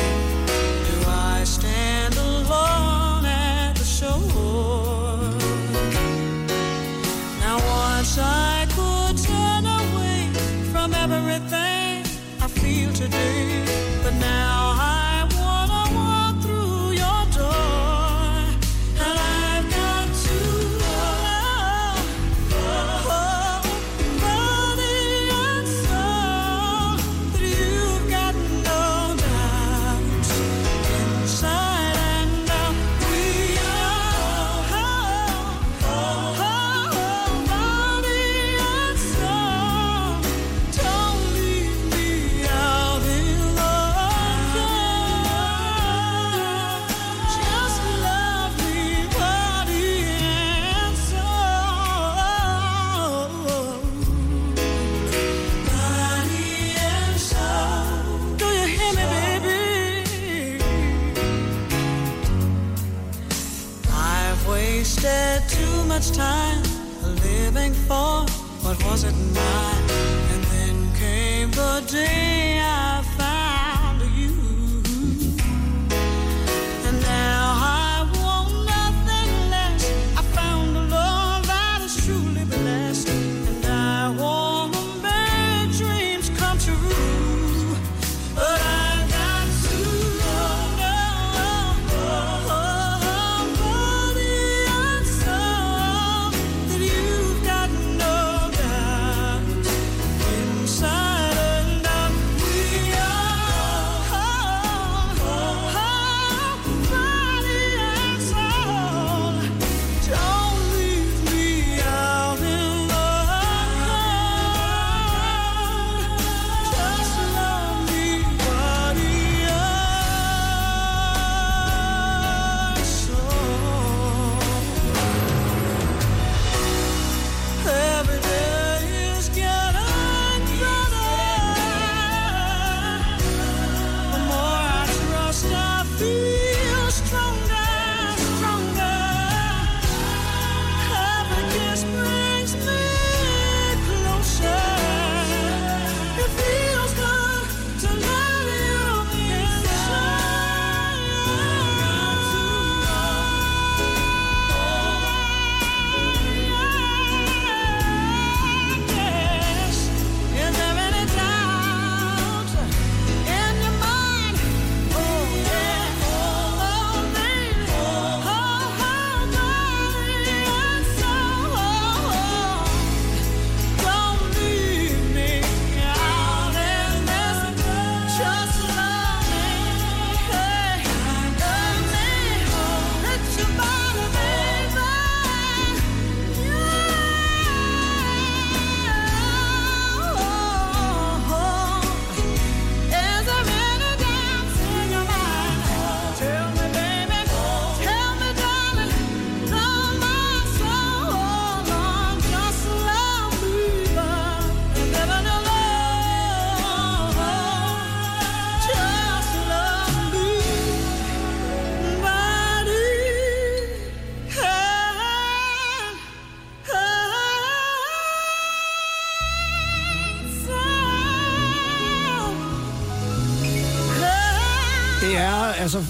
see. 72.05 72.26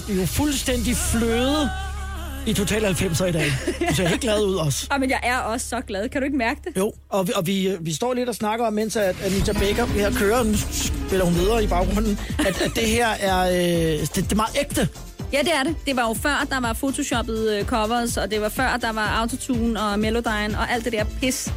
Jo 0.08 0.26
fuldstændig 0.26 0.96
fløde 0.96 1.70
i 2.46 2.52
Total 2.54 2.84
90'er 2.84 3.24
i 3.24 3.32
dag. 3.32 3.52
Du 3.88 3.94
ser 3.94 4.08
helt 4.08 4.20
glad 4.20 4.44
ud 4.44 4.54
også. 4.54 4.86
Ah, 4.90 5.00
men 5.00 5.10
jeg 5.10 5.20
er 5.22 5.38
også 5.38 5.68
så 5.68 5.80
glad. 5.80 6.08
Kan 6.08 6.20
du 6.20 6.24
ikke 6.24 6.36
mærke 6.38 6.60
det? 6.64 6.76
Jo, 6.76 6.92
og 7.08 7.26
vi, 7.28 7.32
og 7.36 7.46
vi, 7.46 7.76
vi 7.80 7.92
står 7.94 8.14
lidt 8.14 8.28
og 8.28 8.34
snakker 8.34 8.66
om, 8.66 8.72
mens 8.72 8.96
at 8.96 9.16
Anita 9.24 9.52
Baker 9.52 9.86
her 9.86 10.12
kører, 10.12 10.42
nu 10.42 10.54
spiller 10.72 11.24
hun 11.24 11.34
videre 11.34 11.64
i 11.64 11.66
baggrunden, 11.66 12.18
at, 12.38 12.60
at 12.60 12.70
det 12.74 12.88
her 12.88 13.08
er, 13.08 13.48
øh, 13.50 14.00
det, 14.00 14.14
det 14.14 14.32
er 14.32 14.36
meget 14.36 14.56
ægte. 14.60 14.88
Ja, 15.32 15.38
det 15.38 15.54
er 15.54 15.62
det. 15.62 15.76
Det 15.86 15.96
var 15.96 16.08
jo 16.08 16.14
før, 16.14 16.46
der 16.50 16.60
var 16.60 16.72
photoshoppet 16.72 17.50
øh, 17.58 17.64
covers, 17.64 18.16
og 18.16 18.30
det 18.30 18.40
var 18.40 18.48
før, 18.48 18.76
der 18.76 18.92
var 18.92 19.06
autotune 19.08 19.80
og 19.82 19.98
Melodyne 19.98 20.58
og 20.58 20.72
alt 20.72 20.84
det 20.84 20.92
der 20.92 21.04
pis, 21.20 21.52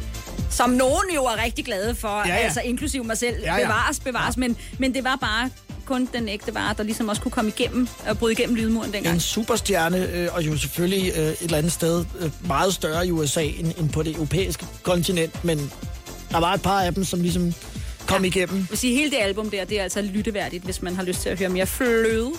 som 0.50 0.70
nogen 0.70 1.04
jo 1.14 1.24
er 1.24 1.42
rigtig 1.44 1.64
glade 1.64 1.94
for, 1.94 2.08
Ja, 2.08 2.22
ja, 2.28 2.28
ja. 2.28 2.34
ja. 2.38 2.44
altså 2.44 2.60
inklusive 2.60 3.04
mig 3.04 3.18
selv. 3.18 3.36
Ja, 3.42 3.46
Ja, 3.46 3.52
ja. 3.54 3.60
ja. 3.60 3.66
Bevares, 3.66 4.00
bevares, 4.00 4.36
men, 4.36 4.56
men 4.78 4.94
det 4.94 5.04
var 5.04 5.16
bare 5.20 5.50
kun 5.86 6.08
den 6.12 6.28
ægte 6.28 6.54
vare, 6.54 6.74
der 6.78 6.82
ligesom 6.82 7.08
også 7.08 7.22
kunne 7.22 7.32
komme 7.32 7.52
igennem 7.56 7.88
og 8.08 8.18
bryde 8.18 8.32
igennem 8.32 8.56
lydmuren 8.56 8.92
dengang. 8.92 9.14
En 9.14 9.20
superstjerne, 9.20 10.08
øh, 10.12 10.28
og 10.32 10.46
jo 10.46 10.56
selvfølgelig 10.56 11.12
øh, 11.16 11.22
et 11.22 11.36
eller 11.40 11.58
andet 11.58 11.72
sted 11.72 12.04
øh, 12.20 12.30
meget 12.46 12.74
større 12.74 13.06
i 13.06 13.10
USA 13.10 13.42
end, 13.42 13.72
end 13.78 13.90
på 13.90 14.02
det 14.02 14.14
europæiske 14.14 14.66
kontinent, 14.82 15.44
men 15.44 15.72
der 16.30 16.38
var 16.38 16.54
et 16.54 16.62
par 16.62 16.80
af 16.80 16.94
dem, 16.94 17.04
som 17.04 17.20
ligesom 17.20 17.54
kom 18.06 18.22
ja. 18.22 18.28
igennem. 18.28 18.56
Jeg 18.56 18.66
vil 18.70 18.78
sige, 18.78 18.94
hele 18.94 19.10
det 19.10 19.16
album 19.20 19.50
der, 19.50 19.64
det 19.64 19.78
er 19.78 19.82
altså 19.82 20.02
lytteværdigt, 20.02 20.64
hvis 20.64 20.82
man 20.82 20.96
har 20.96 21.02
lyst 21.02 21.20
til 21.20 21.28
at 21.28 21.38
høre 21.38 21.48
mere 21.48 21.66
fløde. 21.66 22.32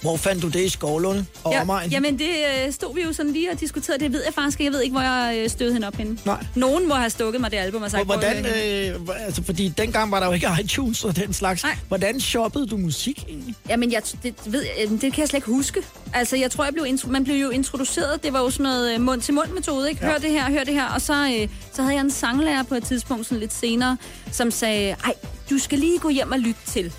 Hvor 0.00 0.16
fandt 0.16 0.42
du 0.42 0.48
det 0.48 0.60
i 0.64 0.68
Skovlunde 0.68 1.26
og 1.44 1.52
Ja, 1.52 1.60
omegn? 1.60 1.90
jamen, 1.90 2.18
det 2.18 2.28
øh, 2.66 2.72
stod 2.72 2.94
vi 2.94 3.02
jo 3.02 3.12
sådan 3.12 3.32
lige 3.32 3.50
og 3.52 3.60
diskuterede. 3.60 4.04
Det 4.04 4.12
ved 4.12 4.22
jeg 4.24 4.34
faktisk 4.34 4.60
ikke. 4.60 4.64
Jeg 4.64 4.72
ved 4.72 4.82
ikke, 4.82 4.92
hvor 4.92 5.00
jeg 5.02 5.34
øh, 5.38 5.50
stødte 5.50 5.72
hende 5.72 5.86
op 5.86 5.94
henne. 5.96 6.18
Nej. 6.24 6.44
Nogen 6.54 6.88
må 6.88 6.94
have 6.94 7.10
stukket 7.10 7.40
mig 7.40 7.50
det 7.50 7.56
album 7.56 7.82
og 7.82 7.90
sagt, 7.90 8.04
Hvor- 8.04 8.14
Hvordan, 8.14 8.42
"Prøv 8.42 8.52
at 8.52 8.58
høre 8.58 8.84
hende." 8.92 9.10
øh, 9.16 9.26
altså, 9.26 9.42
fordi 9.42 9.68
dengang 9.68 10.10
var 10.10 10.20
der 10.20 10.26
jo 10.26 10.32
ikke 10.32 10.48
iTunes 10.64 11.04
og 11.04 11.16
den 11.16 11.32
slags. 11.32 11.62
Nej. 11.62 11.76
Hvordan 11.88 12.20
shoppede 12.20 12.66
du 12.66 12.76
musik 12.76 13.24
egentlig? 13.28 13.54
Jamen, 13.68 13.92
jeg, 13.92 14.02
det, 14.22 14.34
ved, 14.46 14.64
det 14.88 15.00
kan 15.12 15.20
jeg 15.20 15.28
slet 15.28 15.34
ikke 15.38 15.46
huske. 15.46 15.82
Altså, 16.14 16.36
jeg 16.36 16.50
tror, 16.50 16.64
jeg 16.64 16.72
blev 16.72 16.86
man 17.06 17.24
blev 17.24 17.36
jo 17.36 17.50
introduceret. 17.50 18.22
Det 18.22 18.32
var 18.32 18.40
jo 18.40 18.50
sådan 18.50 18.64
noget 18.64 18.94
øh, 18.94 19.00
mund-til-mund-metode, 19.00 19.88
ikke? 19.90 20.04
Hør 20.04 20.18
det 20.18 20.30
her, 20.30 20.50
hør 20.50 20.64
det 20.64 20.74
her. 20.74 20.86
Og 20.88 21.00
så, 21.00 21.36
øh, 21.40 21.48
så 21.74 21.82
havde 21.82 21.94
jeg 21.94 22.00
en 22.04 22.10
sanglærer 22.10 22.62
på 22.62 22.74
et 22.74 22.84
tidspunkt, 22.84 23.26
sådan 23.26 23.38
lidt 23.40 23.52
senere, 23.52 23.96
som 24.32 24.50
sagde, 24.50 24.90
ej, 25.04 25.14
du 25.50 25.58
skal 25.58 25.78
lige 25.78 25.98
gå 25.98 26.08
hjem 26.08 26.32
og 26.32 26.38
lytte 26.38 26.60
til. 26.66 26.92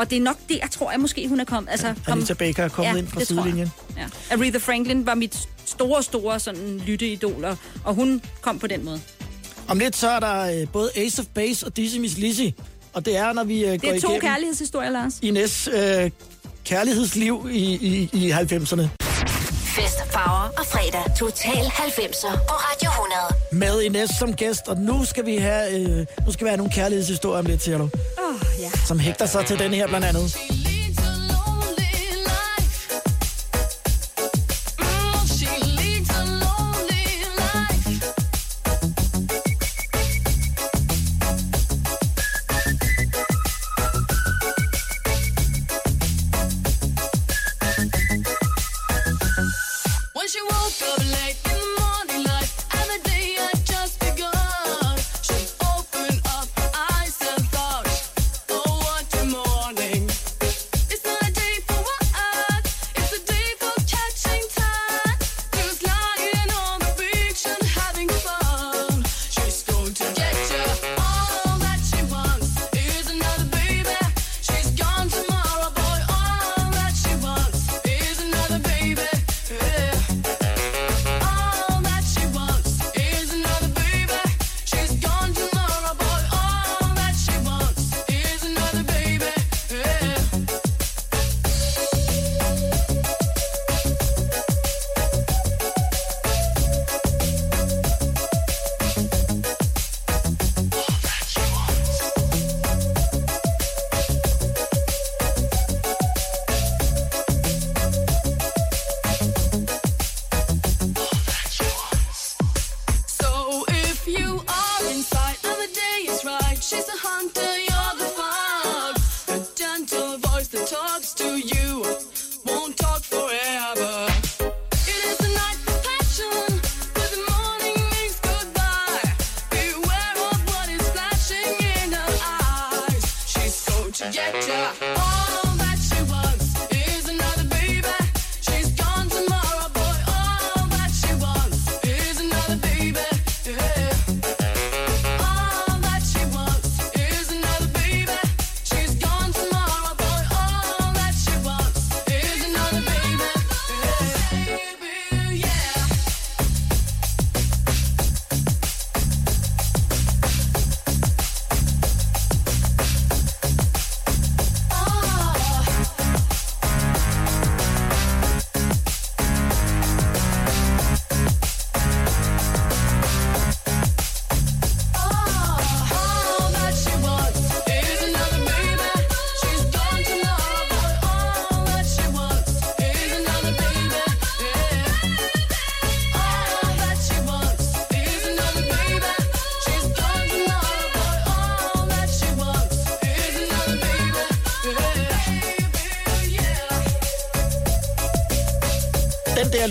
Og 0.00 0.10
det 0.10 0.16
er 0.18 0.20
nok 0.20 0.36
det, 0.48 0.58
jeg 0.62 0.70
tror, 0.70 0.90
jeg 0.90 1.00
måske 1.00 1.28
hun 1.28 1.40
er 1.40 1.44
kommet. 1.44 1.70
Altså, 1.70 1.94
kom, 2.06 2.18
Anita 2.18 2.34
Baker 2.34 2.64
er 2.64 2.68
kommet 2.68 2.98
ind 2.98 3.08
fra 3.08 3.20
det 3.20 3.28
sidelinjen. 3.28 3.72
Ja. 3.96 4.04
Aretha 4.30 4.58
Franklin 4.58 5.06
var 5.06 5.14
mit 5.14 5.48
store, 5.64 6.02
store 6.02 6.40
sådan, 6.40 6.82
lytteidoler, 6.86 7.56
og 7.84 7.94
hun 7.94 8.22
kom 8.40 8.58
på 8.58 8.66
den 8.66 8.84
måde. 8.84 9.00
Om 9.68 9.78
lidt 9.78 9.96
så 9.96 10.10
er 10.10 10.20
der 10.20 10.60
øh, 10.60 10.68
både 10.72 10.90
Ace 10.96 11.20
of 11.22 11.26
Base 11.34 11.66
og 11.66 11.76
Dizzy 11.76 11.98
Miss 11.98 12.18
Lizzy. 12.18 12.42
Og 12.92 13.04
det 13.06 13.16
er, 13.16 13.32
når 13.32 13.44
vi 13.44 13.64
øh, 13.64 13.72
Det 13.72 13.82
går 13.82 13.88
er 13.88 14.00
to 14.00 14.08
igennem 14.08 14.20
kærlighedshistorier, 14.20 14.90
Lars. 14.90 15.18
Ines 15.22 15.68
øh, 15.72 16.10
kærlighedsliv 16.64 17.48
i, 17.52 17.64
i, 17.74 18.10
i 18.12 18.30
90'erne. 18.30 19.09
Fest, 19.80 19.98
farver 20.10 20.48
og 20.58 20.66
fredag. 20.66 21.04
Total 21.18 21.64
90'er 21.64 22.36
på 22.48 22.54
Radio 22.54 22.90
100. 22.90 23.20
Med 23.52 23.82
Ines 23.82 24.10
som 24.10 24.34
gæst, 24.34 24.68
og 24.68 24.76
nu 24.76 25.04
skal 25.04 25.26
vi 25.26 25.36
have, 25.36 25.80
øh, 25.80 26.06
nu 26.26 26.32
skal 26.32 26.44
vi 26.44 26.48
have 26.48 26.56
nogle 26.56 26.72
kærlighedshistorier 26.72 27.38
om 27.38 27.46
lidt, 27.46 27.62
siger 27.62 27.78
du. 27.78 27.84
Åh, 27.84 28.34
oh, 28.34 28.40
ja. 28.60 28.70
Som 28.86 28.98
hægter 28.98 29.26
sig 29.26 29.46
til 29.46 29.58
den 29.58 29.74
her 29.74 29.86
blandt 29.86 30.06
andet. 30.06 30.36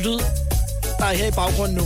Lyd, 0.04 0.20
der 1.00 1.06
er 1.06 1.14
her 1.14 1.28
i 1.28 1.32
baggrunden 1.32 1.78
nu, 1.78 1.84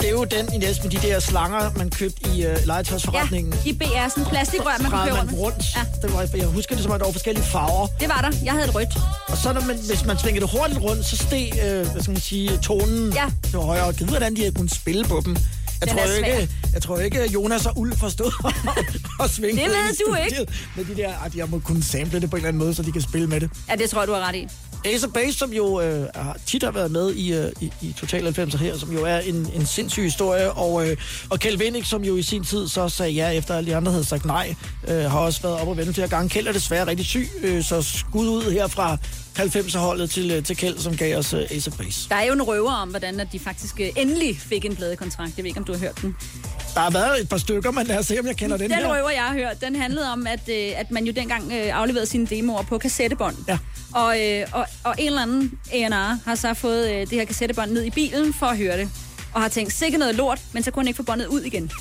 det 0.00 0.08
er 0.08 0.12
jo 0.12 0.24
den, 0.24 0.52
Ines, 0.52 0.82
med 0.82 0.90
de 0.90 0.96
der 0.96 1.20
slanger, 1.20 1.70
man 1.76 1.90
købte 1.90 2.30
i 2.34 2.44
øh, 2.46 2.56
legetøjsforretningen. 2.66 3.54
Ja, 3.64 3.70
i 3.70 3.72
BR, 3.72 4.08
sådan 4.08 4.24
plastikrør, 4.30 4.82
man 4.82 4.90
kunne 4.90 5.04
man 5.12 5.18
rundt. 5.18 5.32
rundt. 5.32 5.64
Ja. 5.76 5.80
Det 6.02 6.12
var, 6.14 6.28
jeg 6.36 6.46
husker 6.46 6.74
det 6.74 6.82
som, 6.82 6.92
at 6.92 7.00
der 7.00 7.06
var 7.06 7.12
forskellige 7.12 7.44
farver. 7.44 7.86
Det 8.00 8.08
var 8.08 8.20
der. 8.30 8.36
Jeg 8.44 8.52
havde 8.52 8.64
et 8.68 8.74
rødt. 8.74 8.88
Og 9.28 9.36
så 9.36 9.52
når 9.52 9.60
man, 9.60 9.76
hvis 9.76 10.04
man 10.04 10.18
svingede 10.18 10.46
det 10.46 10.50
hurtigt 10.58 10.80
rundt, 10.80 11.04
så 11.06 11.16
steg 11.16 11.52
øh, 11.64 11.86
hvad 11.92 12.02
skal 12.02 12.12
man 12.12 12.20
sige, 12.20 12.56
tonen 12.58 13.12
Ja. 13.12 13.24
til 13.50 13.58
højere. 13.58 13.84
Og 13.84 13.92
jeg 13.92 14.00
ved, 14.00 14.08
hvordan 14.08 14.34
de 14.36 14.40
havde 14.40 14.52
kunnet 14.54 14.74
spille 14.74 15.04
på 15.04 15.22
dem. 15.24 15.36
Jeg 15.80 15.88
Den 15.88 15.96
tror, 15.96 16.04
ikke, 16.26 16.48
jeg 16.74 16.82
tror 16.82 16.98
ikke, 16.98 17.20
at 17.20 17.30
Jonas 17.30 17.66
og 17.66 17.78
Ulf 17.78 17.98
forstod 17.98 18.32
at 19.24 19.30
svinge 19.30 19.62
Det 19.62 19.70
ved 19.70 19.88
du 19.88 19.94
studiet. 19.94 20.48
Men 20.76 20.86
de 20.96 21.02
der, 21.02 21.10
at 21.26 21.34
jeg 21.34 21.46
må 21.48 21.58
kunne 21.58 21.82
sample 21.84 22.20
det 22.20 22.30
på 22.30 22.36
en 22.36 22.40
eller 22.40 22.48
anden 22.48 22.58
måde, 22.62 22.74
så 22.74 22.82
de 22.82 22.92
kan 22.92 23.02
spille 23.02 23.26
med 23.26 23.40
det. 23.40 23.50
Ja, 23.70 23.74
det 23.76 23.90
tror 23.90 24.00
jeg, 24.00 24.08
du 24.08 24.12
har 24.14 24.28
ret 24.28 24.34
i. 24.34 24.48
Ace 24.84 25.06
of 25.06 25.12
Base, 25.12 25.32
som 25.38 25.52
jo 25.52 25.80
øh, 25.80 26.06
tit 26.46 26.62
har 26.62 26.70
været 26.70 26.90
med 26.90 27.14
i, 27.14 27.32
øh, 27.34 27.52
i, 27.60 27.72
i 27.82 27.92
Total 27.92 28.22
90 28.22 28.54
her, 28.54 28.78
som 28.78 28.92
jo 28.92 29.04
er 29.04 29.18
en, 29.18 29.50
en 29.54 29.66
sindssyg 29.66 30.02
historie, 30.02 30.52
og, 30.52 30.88
øh, 30.88 30.96
og 31.30 31.40
Kjeld 31.40 31.60
Winnig, 31.60 31.86
som 31.86 32.04
jo 32.04 32.16
i 32.16 32.22
sin 32.22 32.44
tid 32.44 32.68
så 32.68 32.88
sagde 32.88 33.12
ja, 33.12 33.30
efter 33.30 33.56
alle 33.56 33.70
de 33.70 33.76
andre 33.76 33.92
havde 33.92 34.04
sagt 34.04 34.24
nej, 34.24 34.54
øh, 34.88 35.10
har 35.10 35.18
også 35.18 35.42
været 35.42 35.60
op 35.60 35.68
og 35.68 35.76
vende 35.76 35.94
flere 35.94 36.08
gange. 36.08 36.28
Kjeld 36.28 36.46
er 36.46 36.52
desværre 36.52 36.86
rigtig 36.86 37.06
syg, 37.06 37.28
øh, 37.42 37.64
så 37.64 37.82
skud 37.82 38.28
ud 38.28 38.52
her 38.52 38.66
fra 38.66 38.98
90'er-holdet 39.38 40.10
til, 40.10 40.30
øh, 40.30 40.44
til 40.44 40.56
Kjeld, 40.56 40.78
som 40.78 40.96
gav 40.96 41.18
os 41.18 41.34
øh, 41.34 41.40
Ace 41.50 41.70
of 41.70 41.76
Base. 41.78 42.08
Der 42.08 42.16
er 42.16 42.24
jo 42.24 42.32
en 42.32 42.42
røver 42.42 42.72
om, 42.72 42.88
hvordan 42.88 43.20
at 43.20 43.28
de 43.32 43.38
faktisk 43.38 43.80
øh, 43.80 43.88
endelig 43.96 44.38
fik 44.40 44.64
en 44.64 44.76
pladekontrakt. 44.76 45.30
Jeg 45.36 45.42
ved 45.42 45.48
ikke, 45.48 45.58
om 45.60 45.64
du 45.64 45.72
har 45.72 45.78
hørt 45.80 46.00
den. 46.02 46.16
Der 46.74 46.80
har 46.80 46.90
været 46.90 47.20
et 47.20 47.28
par 47.28 47.36
stykker, 47.36 47.70
men 47.70 47.86
lad 47.86 47.98
os 47.98 48.06
se, 48.06 48.18
om 48.20 48.26
jeg 48.26 48.36
kender 48.36 48.56
den, 48.56 48.70
Den 48.70 48.78
her. 48.78 48.88
røver, 48.94 49.10
jeg 49.10 49.22
har 49.22 49.32
hørt, 49.34 49.60
den 49.60 49.76
handlede 49.76 50.12
om, 50.12 50.26
at, 50.26 50.48
øh, 50.48 50.72
at 50.76 50.90
man 50.90 51.04
jo 51.04 51.12
dengang 51.12 51.52
øh, 51.52 51.78
afleverede 51.78 52.06
sine 52.06 52.26
demoer 52.26 52.62
på 52.62 52.78
kassettebånd. 52.78 53.36
Ja. 53.48 53.58
Og, 53.94 54.20
øh, 54.20 54.46
og, 54.52 54.66
og 54.84 54.94
en 54.98 55.06
eller 55.06 55.22
anden 55.22 55.52
A&R 55.72 56.18
har 56.24 56.34
så 56.34 56.54
fået 56.54 56.90
øh, 56.90 57.00
det 57.00 57.10
her 57.10 57.24
kassettebånd 57.24 57.70
ned 57.70 57.82
i 57.84 57.90
bilen 57.90 58.34
for 58.34 58.46
at 58.46 58.56
høre 58.58 58.78
det. 58.78 58.88
Og 59.32 59.40
har 59.40 59.48
tænkt, 59.48 59.72
sikkert 59.72 59.98
noget 59.98 60.14
lort, 60.14 60.40
men 60.52 60.62
så 60.62 60.70
kunne 60.70 60.82
han 60.82 60.88
ikke 60.88 60.96
få 60.96 61.02
båndet 61.02 61.26
ud 61.26 61.40
igen. 61.40 61.70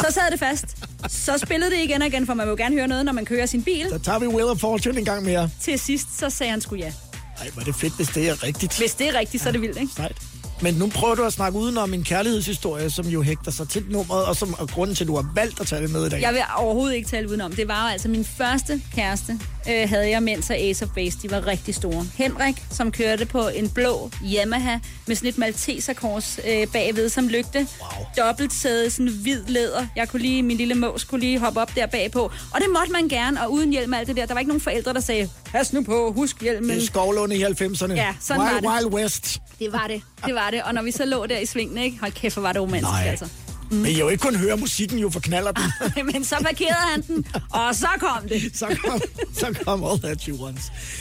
så 0.06 0.12
sad 0.12 0.30
det 0.30 0.38
fast. 0.38 0.66
Så 1.08 1.38
spillede 1.38 1.70
det 1.70 1.78
igen 1.84 2.02
og 2.02 2.08
igen, 2.08 2.26
for 2.26 2.34
man 2.34 2.46
vil 2.46 2.50
jo 2.50 2.56
gerne 2.56 2.74
høre 2.74 2.88
noget, 2.88 3.04
når 3.04 3.12
man 3.12 3.24
kører 3.24 3.46
sin 3.46 3.62
bil. 3.62 3.86
Så 3.90 3.98
tager 3.98 4.18
vi 4.18 4.26
Will 4.26 4.46
of 4.46 4.58
Fortune 4.58 4.98
en 4.98 5.04
gang 5.04 5.24
mere. 5.24 5.50
Til 5.60 5.78
sidst, 5.78 6.18
så 6.18 6.30
sagde 6.30 6.50
han 6.50 6.60
sgu 6.60 6.76
ja. 6.76 6.92
Ej, 7.40 7.50
hvor 7.52 7.60
er 7.60 7.64
det 7.64 7.74
fedt, 7.74 7.96
hvis 7.96 8.08
det 8.08 8.28
er 8.28 8.42
rigtigt. 8.42 8.78
Hvis 8.78 8.94
det 8.94 9.08
er 9.08 9.18
rigtigt, 9.18 9.42
så 9.42 9.48
er 9.48 9.52
det 9.52 9.60
vildt, 9.62 9.80
ikke? 9.80 9.92
Sejt. 9.96 10.16
Men 10.62 10.74
nu 10.74 10.88
prøver 10.94 11.14
du 11.14 11.24
at 11.24 11.32
snakke 11.32 11.58
udenom 11.58 11.94
en 11.94 12.04
kærlighedshistorie, 12.04 12.90
som 12.90 13.06
jo 13.06 13.22
hægter 13.22 13.50
sig 13.50 13.68
til 13.68 13.84
nummeret, 13.90 14.24
og 14.24 14.36
som 14.36 14.54
er 14.60 14.66
grunden 14.66 14.96
til, 14.96 15.04
at 15.04 15.08
du 15.08 15.16
har 15.16 15.30
valgt 15.34 15.60
at 15.60 15.66
tage 15.66 15.82
det 15.82 15.90
med 15.90 16.06
i 16.06 16.08
dag. 16.08 16.20
Jeg 16.20 16.32
vil 16.32 16.40
overhovedet 16.56 16.94
ikke 16.96 17.08
tale 17.08 17.28
udenom. 17.28 17.52
Det 17.52 17.68
var 17.68 17.82
jo 17.86 17.92
altså 17.92 18.08
min 18.08 18.24
første 18.24 18.82
kæreste, 18.94 19.40
øh, 19.70 19.88
havde 19.88 20.10
jeg, 20.10 20.22
mens 20.22 20.50
Ace 20.50 20.84
of 20.84 20.90
Base, 20.94 21.18
de 21.22 21.30
var 21.30 21.46
rigtig 21.46 21.74
store. 21.74 22.06
Henrik, 22.14 22.62
som 22.70 22.92
kørte 22.92 23.26
på 23.26 23.48
en 23.48 23.68
blå 23.70 24.10
Yamaha 24.34 24.78
med 25.06 25.16
sådan 25.16 25.28
et 25.28 25.38
malteserkors 25.38 26.40
øh, 26.48 26.66
bagved 26.66 27.08
som 27.08 27.28
lygte. 27.28 27.58
Wow. 27.58 28.06
Dobbelt 28.26 28.52
sæde, 28.52 28.90
sådan 28.90 29.12
hvid 29.12 29.42
læder. 29.46 29.86
Jeg 29.96 30.08
kunne 30.08 30.22
lige, 30.22 30.42
min 30.42 30.56
lille 30.56 30.74
mås 30.74 31.04
kunne 31.04 31.20
lige 31.20 31.38
hoppe 31.38 31.60
op 31.60 31.74
der 31.74 31.86
bagpå. 31.86 32.20
Og 32.54 32.60
det 32.60 32.66
måtte 32.72 32.92
man 32.92 33.08
gerne, 33.08 33.42
og 33.42 33.52
uden 33.52 33.70
hjelm 33.70 33.92
og 33.92 33.98
alt 33.98 34.08
det 34.08 34.16
der. 34.16 34.26
Der 34.26 34.34
var 34.34 34.38
ikke 34.38 34.48
nogen 34.48 34.60
forældre, 34.60 34.92
der 34.92 35.00
sagde, 35.00 35.28
pas 35.44 35.72
nu 35.72 35.82
på, 35.82 36.12
husk 36.16 36.42
hjelmen. 36.42 36.70
Det 36.70 36.82
er 36.82 36.86
Skovlunde 36.86 37.36
i 37.36 37.44
90'erne. 37.44 37.92
Ja, 37.92 38.14
sådan 38.20 38.42
Wild, 38.42 38.62
var 38.64 38.78
det. 38.78 38.84
Wild 38.84 38.94
West. 38.94 39.40
Det 39.58 39.72
var 39.72 39.86
det, 39.88 40.02
det 40.26 40.34
var 40.34 40.47
det. 40.50 40.62
Og 40.62 40.74
når 40.74 40.82
vi 40.82 40.90
så 40.90 41.04
lå 41.04 41.26
der 41.26 41.38
i 41.38 41.46
svingene, 41.46 41.84
ikke? 41.84 41.98
Hold 42.00 42.12
kæft, 42.12 42.34
hvor 42.34 42.42
var 42.42 42.52
det 42.52 42.62
romantisk, 42.62 42.90
Nej. 42.92 43.06
altså. 43.10 43.26
Mm. 43.70 43.76
Men 43.76 43.86
jeg 43.92 44.00
jo 44.00 44.08
ikke 44.08 44.22
kun 44.22 44.36
høre 44.36 44.56
musikken, 44.56 44.98
jo 44.98 45.10
forknaller 45.10 45.52
den. 45.52 45.62
Men 46.12 46.24
så 46.24 46.36
parkerede 46.36 46.90
han 46.92 47.02
den, 47.02 47.26
og 47.50 47.74
så 47.74 47.86
kom 48.00 48.28
det. 48.28 48.50
så, 48.58 48.76
kom, 48.84 49.00
så 49.34 49.54
kom 49.64 49.84
All 49.84 50.00
That 50.00 50.22
You 50.22 50.44
Want. 50.44 50.60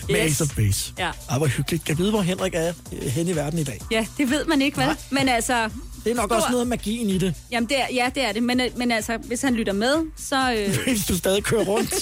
Med 0.09 0.15
Yes. 0.25 0.31
Ace 0.31 0.43
of 0.43 0.55
Base. 0.55 0.93
Ja. 0.99 1.11
Ej, 1.29 1.37
hvor 1.37 1.47
hyggeligt. 1.47 1.85
Kan 1.85 1.97
vide, 1.97 2.09
hvor 2.11 2.21
Henrik 2.21 2.53
er 2.55 2.73
hen 3.09 3.27
i 3.27 3.35
verden 3.35 3.59
i 3.59 3.63
dag? 3.63 3.81
Ja, 3.91 4.05
det 4.17 4.29
ved 4.29 4.45
man 4.45 4.61
ikke, 4.61 4.77
vel? 4.77 4.85
Nej. 4.85 4.95
Men 5.09 5.29
altså... 5.29 5.69
Det 6.03 6.11
er 6.11 6.15
nok 6.15 6.29
stor- 6.29 6.35
også 6.35 6.47
noget 6.49 6.61
af 6.61 6.67
magien 6.67 7.09
i 7.09 7.17
det, 7.17 7.33
Jamen, 7.51 7.69
det 7.69 7.77
er, 7.81 7.85
ja, 7.93 8.09
det 8.15 8.23
er 8.23 8.31
det. 8.31 8.43
Men, 8.43 8.61
men 8.77 8.91
altså, 8.91 9.17
hvis 9.17 9.41
han 9.41 9.53
lytter 9.53 9.73
med, 9.73 9.95
så... 10.17 10.53
Øh... 10.53 10.77
hvis 10.87 11.05
du 11.05 11.17
stadig 11.17 11.43
kører 11.43 11.63
rundt. 11.65 11.93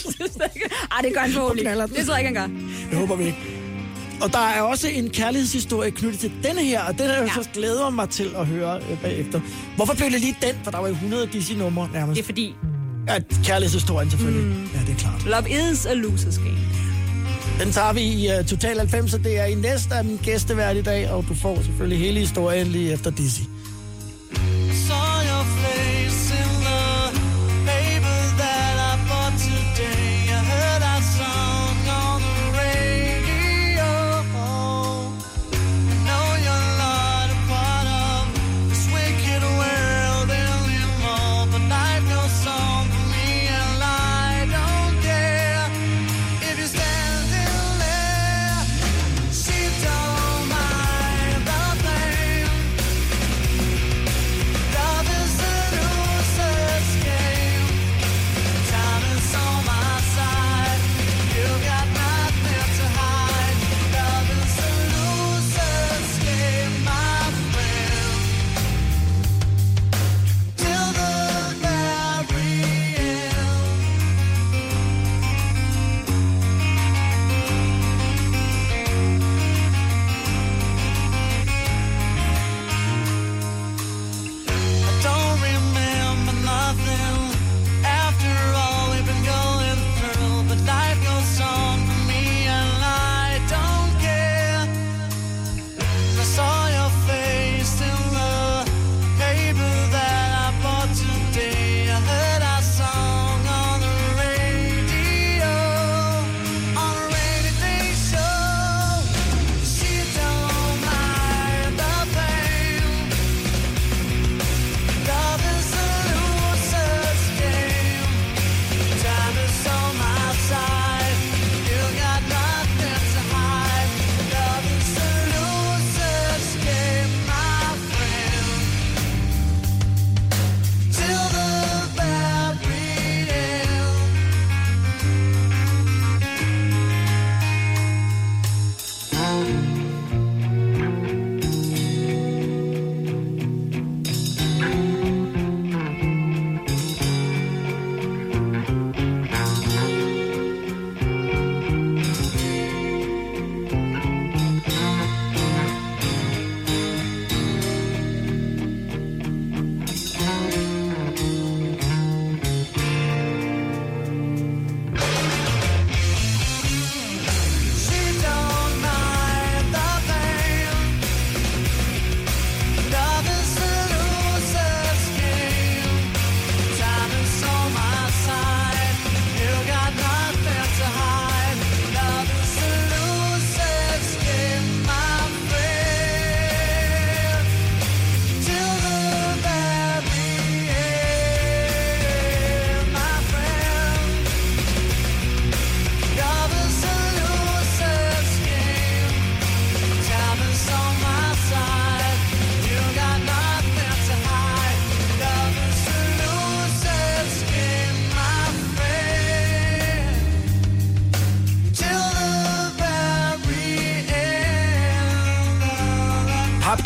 Ej, 0.92 1.02
det 1.02 1.14
gør 1.14 1.20
han 1.22 1.32
forhåbentlig. 1.34 1.66
knaller. 1.66 1.86
Det 1.88 2.06
tror 2.06 2.16
jeg 2.18 2.28
ikke, 2.28 2.40
han 2.40 2.52
gør. 2.52 2.58
Det 2.90 2.98
håber 3.00 3.16
vi 3.16 3.26
ikke. 3.26 3.65
Og 4.22 4.34
der 4.34 4.40
er 4.40 4.62
også 4.62 4.88
en 4.88 5.10
kærlighedshistorie 5.10 5.92
knyttet 5.92 6.20
til 6.20 6.32
denne 6.44 6.62
her, 6.64 6.82
og 6.84 6.94
den 6.94 7.02
er 7.02 7.14
jeg 7.14 7.32
Ja. 7.38 7.44
så 7.44 7.50
glæder 7.54 7.90
mig 7.90 8.10
til 8.10 8.30
at 8.38 8.46
høre 8.48 8.76
øh, 8.92 9.02
bagefter. 9.02 9.42
Hvorfor 9.76 9.94
blev 9.96 10.12
det 10.12 10.20
lige 10.22 10.38
den? 10.42 10.56
For 10.64 10.72
der 10.72 10.78
var 10.78 10.88
jo 10.88 10.94
100 10.94 11.28
Dizzy-numre 11.34 11.90
nærmest. 11.94 12.16
Det 12.18 12.22
er 12.24 12.26
fordi, 12.26 12.56
Ja, 13.08 13.20
kærlighedshistorien 13.44 14.10
selvfølgelig. 14.12 14.46
Mm. 14.46 14.70
Ja, 14.74 14.80
det 14.80 14.90
er 14.90 14.96
klart. 14.98 15.26
love 15.26 15.72
is 15.72 15.86
a 15.86 15.94
loser's 15.94 16.44
game. 16.44 16.60
Den 17.64 17.72
tager 17.72 17.94
vi 17.94 18.02
i 18.02 18.28
uh, 18.40 18.46
Total 18.46 18.78
90, 18.78 19.14
og 19.14 19.24
det 19.24 19.40
er 19.40 19.46
i 19.46 19.56
næste 19.56 19.96
af 19.96 20.06
min 20.06 20.20
gæstevært 20.24 20.78
i 20.78 20.82
dag, 20.82 21.12
og 21.12 21.26
du 21.30 21.34
får 21.36 21.62
selvfølgelig 21.62 22.00
hele 22.00 22.20
historien 22.20 22.68
lige 22.68 22.94
efter 22.94 23.12
Dizzy. 23.12 23.42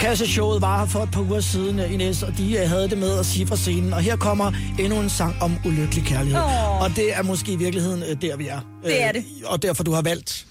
Postkasseshowet 0.10 0.62
var 0.62 0.80
her 0.80 0.86
for 0.86 0.99
et 0.99 1.12
par 1.12 1.22
uger 1.22 1.39
siden, 1.39 1.80
øh, 1.80 1.93
Ines, 1.93 2.24
og 2.24 2.38
de 2.38 2.57
øh, 2.57 2.70
havde 2.70 2.89
det 2.89 2.97
med 2.97 3.20
at 3.20 3.26
sige 3.26 3.47
fra 3.47 3.55
scenen. 3.55 3.93
Og 3.93 4.01
her 4.01 4.16
kommer 4.16 4.51
endnu 4.80 4.99
en 4.99 5.10
sang 5.10 5.36
om 5.41 5.55
ulykkelig 5.66 6.05
kærlighed. 6.05 6.39
Åh. 6.39 6.82
Og 6.82 6.89
det 6.95 7.14
er 7.18 7.24
måske 7.24 7.51
i 7.51 7.55
virkeligheden 7.55 8.03
øh, 8.03 8.22
der, 8.22 8.38
vi 8.38 8.47
er. 8.47 8.60
Det 8.84 9.03
er 9.03 9.12
det. 9.12 9.24
Og 9.45 9.62
derfor 9.64 9.84
du 9.84 9.91
har 9.91 10.01
valgt 10.01 10.45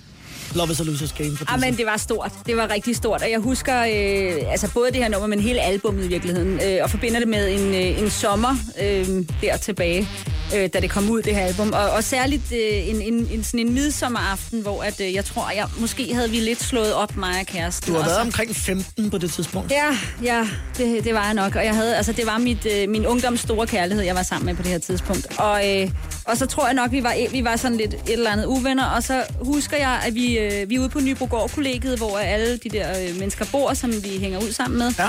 Love 0.55 0.71
is 0.71 0.81
a 0.81 0.85
Loser's 0.85 1.23
Game. 1.23 1.37
For 1.37 1.45
Ah, 1.55 1.61
men 1.61 1.77
det 1.77 1.87
var 1.87 1.97
stort. 1.97 2.33
Det 2.47 2.57
var 2.57 2.71
rigtig 2.71 2.97
stort. 2.97 3.23
Og 3.23 3.31
jeg 3.31 3.39
husker 3.41 3.79
øh, 3.79 4.51
altså 4.53 4.71
både 4.75 4.87
det 4.91 4.97
her 4.97 5.09
nummer, 5.09 5.27
men 5.27 5.41
hele 5.41 5.61
albummet 5.61 6.05
i 6.05 6.09
virkeligheden. 6.09 6.61
Øh, 6.65 6.79
og 6.83 6.91
forbinder 6.91 7.19
det 7.19 7.29
med 7.29 7.49
en, 7.49 7.75
øh, 7.75 8.03
en 8.03 8.11
sommer 8.11 8.57
øh, 8.83 9.07
der 9.43 9.57
tilbage, 9.57 10.09
øh, 10.57 10.69
da 10.75 10.81
det 10.81 10.91
kom 10.91 11.11
ud, 11.11 11.23
det 11.23 11.35
her 11.35 11.45
album. 11.45 11.73
Og, 11.73 11.91
og 11.91 12.05
særligt 12.05 12.53
øh, 12.53 12.89
en, 12.89 13.03
en, 13.03 13.29
en, 13.33 13.45
sådan 13.45 13.61
en 13.61 13.75
midsommeraften, 13.75 14.61
hvor 14.63 14.83
at, 14.83 15.01
øh, 15.01 15.15
jeg 15.15 15.25
tror, 15.25 15.51
jeg 15.57 15.67
måske 15.79 16.15
havde 16.15 16.31
vi 16.31 16.37
lidt 16.41 16.63
slået 16.63 16.95
op, 16.95 17.17
mig 17.17 17.41
og 17.41 17.47
kæresten. 17.47 17.93
Du 17.93 17.99
har 17.99 18.05
været 18.07 18.17
så- 18.17 18.21
omkring 18.21 18.57
15 18.57 19.11
på 19.11 19.19
det 19.19 19.33
tidspunkt. 19.33 19.71
Ja, 19.71 19.97
ja, 20.23 20.49
det, 20.79 21.05
det 21.05 21.15
var 21.15 21.25
jeg 21.25 21.35
nok. 21.35 21.55
Og 21.57 21.65
jeg 21.65 21.75
havde, 21.75 21.97
altså, 21.97 22.13
det 22.13 22.27
var 22.27 22.39
mit, 22.39 22.67
øh, 22.77 22.89
min 22.89 23.07
ungdoms 23.07 23.41
store 23.41 23.67
kærlighed, 23.67 24.05
jeg 24.05 24.15
var 24.15 24.23
sammen 24.23 24.47
med 24.47 24.55
på 24.55 24.63
det 24.63 24.71
her 24.71 24.79
tidspunkt. 24.79 25.27
Og, 25.39 25.81
øh, 25.81 25.91
og 26.25 26.37
så 26.37 26.47
tror 26.47 26.67
jeg 26.67 26.75
nok, 26.75 26.93
vi 26.93 27.03
var, 27.03 27.15
vi 27.33 27.45
var 27.45 27.57
sådan 27.57 27.77
lidt 27.77 27.95
et 27.95 28.01
eller 28.13 28.31
andet 28.31 28.45
uvenner. 28.45 28.85
Og 28.85 29.03
så 29.03 29.23
husker 29.41 29.77
jeg, 29.77 30.01
at 30.07 30.15
vi, 30.15 30.39
øh, 30.39 30.71
vi 30.71 30.75
er 30.75 30.81
ude 30.81 30.89
på 30.89 31.01
Nybrogård-kollegiet, 31.01 31.99
hvor 31.99 32.19
alle 32.19 32.57
de 32.57 32.69
der 32.69 32.89
øh, 33.09 33.19
mennesker 33.19 33.45
bor, 33.53 33.75
som 33.75 33.93
vi 34.05 34.19
hænger 34.21 34.39
ud 34.39 34.53
sammen 34.53 34.79
med. 34.79 34.93
Ja. 34.99 35.07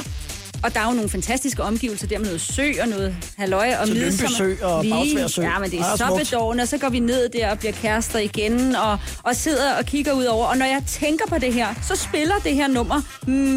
Og 0.64 0.74
der 0.74 0.80
er 0.80 0.86
jo 0.86 0.92
nogle 0.92 1.10
fantastiske 1.10 1.64
omgivelser 1.64 2.08
der 2.08 2.18
med 2.18 2.26
noget 2.26 2.42
sø 2.42 2.72
og 2.82 2.88
noget 2.88 3.16
halløj 3.38 3.74
og 3.82 3.88
Så 3.88 3.94
Sø 4.38 4.56
og 4.66 4.86
Sø. 5.30 5.42
Ja, 5.42 5.60
men 5.60 5.72
det 5.72 5.78
Ja, 5.78 5.84
er 5.84 5.96
så 5.98 6.06
smukt. 6.08 6.20
bedårende, 6.30 6.62
og 6.62 6.68
så 6.68 6.78
går 6.78 6.90
vi 6.90 7.00
ned 7.00 7.30
der 7.30 7.52
og 7.52 7.60
bliver 7.60 7.72
kærester 7.72 8.20
igen, 8.20 8.76
og, 8.76 8.98
og 9.24 9.36
sidder 9.36 9.74
og 9.76 9.86
kigger 9.86 10.14
ud 10.14 10.26
over. 10.26 10.46
Og 10.46 10.58
når 10.58 10.66
jeg 10.66 10.84
tænker 10.88 11.26
på 11.28 11.38
det 11.38 11.54
her, 11.54 11.68
så 11.88 11.96
spiller 11.96 12.36
det 12.44 12.54
her 12.56 12.68
nummer, 12.68 13.02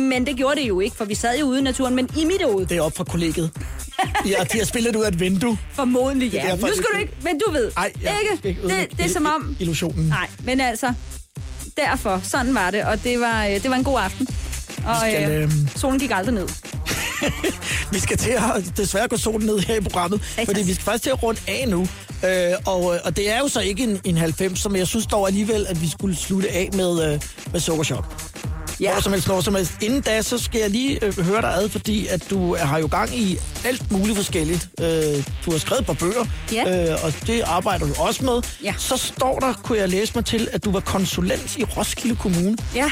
men 0.09 0.27
det 0.27 0.37
gjorde 0.37 0.61
det 0.61 0.69
jo 0.69 0.81
ikke, 0.81 0.97
for 0.97 1.05
vi 1.05 1.15
sad 1.15 1.39
jo 1.39 1.47
ude 1.47 1.59
i 1.59 1.63
naturen, 1.63 1.95
men 1.97 2.09
i 2.19 2.25
mit 2.25 2.43
hoved. 2.45 2.67
Det 2.67 2.77
er 2.77 2.81
op 2.83 2.97
fra 2.97 3.05
kollegiet. 3.05 3.51
Ja, 4.27 4.45
de 4.53 4.59
har 4.59 4.65
spillet 4.65 4.97
ud 4.97 5.03
af 5.05 5.09
et 5.09 5.21
vindue. 5.21 5.59
Formodentlig, 5.73 6.35
er 6.35 6.45
ja. 6.45 6.51
derfor, 6.51 6.67
Nu 6.67 6.73
skal 6.73 6.87
du 6.95 6.99
ikke, 6.99 7.13
men 7.23 7.41
du 7.47 7.53
ved. 7.53 7.71
Ej, 7.77 7.93
skal 8.01 8.13
ikke? 8.33 8.49
ikke 8.49 8.63
Det, 8.63 8.99
det 8.99 9.05
er 9.07 9.11
som 9.11 9.27
om... 9.27 9.57
Illusionen. 9.61 10.07
Nej, 10.07 10.29
men 10.45 10.61
altså, 10.61 10.93
derfor, 11.77 12.21
sådan 12.25 12.55
var 12.55 12.71
det, 12.71 12.85
og 12.85 13.05
det 13.05 13.21
var, 13.21 13.45
øh, 13.47 13.51
det 13.63 13.71
var 13.71 13.77
en 13.77 13.85
god 13.85 13.99
aften. 14.01 14.27
Og 14.87 14.97
skal, 15.01 15.31
øh, 15.31 15.43
øhm, 15.43 15.69
solen 15.77 15.99
gik 15.99 16.11
aldrig 16.15 16.35
ned. 16.35 16.49
Vi 17.93 17.99
skal 18.01 18.17
til 18.19 18.31
at 18.31 18.65
desværre 18.77 19.09
gå 19.09 19.17
solen 19.17 19.47
ned 19.47 19.59
her 19.59 19.75
i 19.77 19.81
programmet, 19.81 20.21
fordi 20.45 20.63
vi 20.63 20.75
skal 20.75 20.85
faktisk 20.85 21.03
til 21.03 21.11
at 21.11 21.23
runde 21.23 21.41
af 21.49 21.65
nu. 21.69 21.89
Øh, 22.25 22.53
og, 22.67 22.85
og 23.05 23.17
det 23.17 23.31
er 23.31 23.39
jo 23.39 23.49
så 23.49 23.61
ikke 23.61 23.83
en, 23.83 24.01
en 24.05 24.17
90, 24.17 24.59
som 24.59 24.77
jeg 24.77 24.87
synes 24.87 25.07
dog 25.07 25.27
alligevel, 25.27 25.67
at 25.69 25.83
vi 25.83 25.89
skulle 25.91 26.17
slutte 26.17 26.51
af 26.51 26.69
med, 26.73 27.13
øh, 27.13 27.21
med 27.53 27.61
Sukkerchok. 27.61 28.05
Ja. 28.81 28.93
Hvor 28.93 29.01
som 29.01 29.13
helst, 29.13 29.29
når 29.29 29.41
som 29.41 29.55
helst. 29.55 29.73
Inden 29.83 30.01
da, 30.01 30.23
så 30.23 30.39
skal 30.39 30.61
jeg 30.61 30.71
lige 30.71 31.05
øh, 31.05 31.19
høre 31.21 31.41
dig 31.43 31.55
ad, 31.55 31.69
fordi 31.69 32.07
at 32.07 32.31
du 32.31 32.57
har 32.57 32.79
jo 32.79 32.87
gang 32.91 33.19
i 33.19 33.39
alt 33.65 33.91
muligt 33.93 34.17
forskelligt. 34.17 34.69
Øh, 34.81 34.87
du 35.47 35.51
har 35.51 35.59
skrevet 35.59 35.81
et 35.81 35.87
par 35.87 35.93
bøger, 35.93 36.25
Ja. 36.53 36.93
øh, 36.93 37.05
og 37.05 37.13
det 37.27 37.41
arbejder 37.41 37.87
du 37.87 37.95
også 37.99 38.25
med. 38.25 38.43
Ja. 38.65 38.75
Så 38.79 38.97
står 38.97 39.39
der, 39.39 39.53
kunne 39.63 39.79
jeg 39.79 39.89
læse 39.89 40.13
mig 40.15 40.25
til, 40.25 40.49
at 40.53 40.65
du 40.65 40.71
var 40.73 40.81
konsulent 40.81 41.57
i 41.59 41.65
Roskilde 41.65 42.17
Kommune. 42.17 42.57
Ja. 42.75 42.91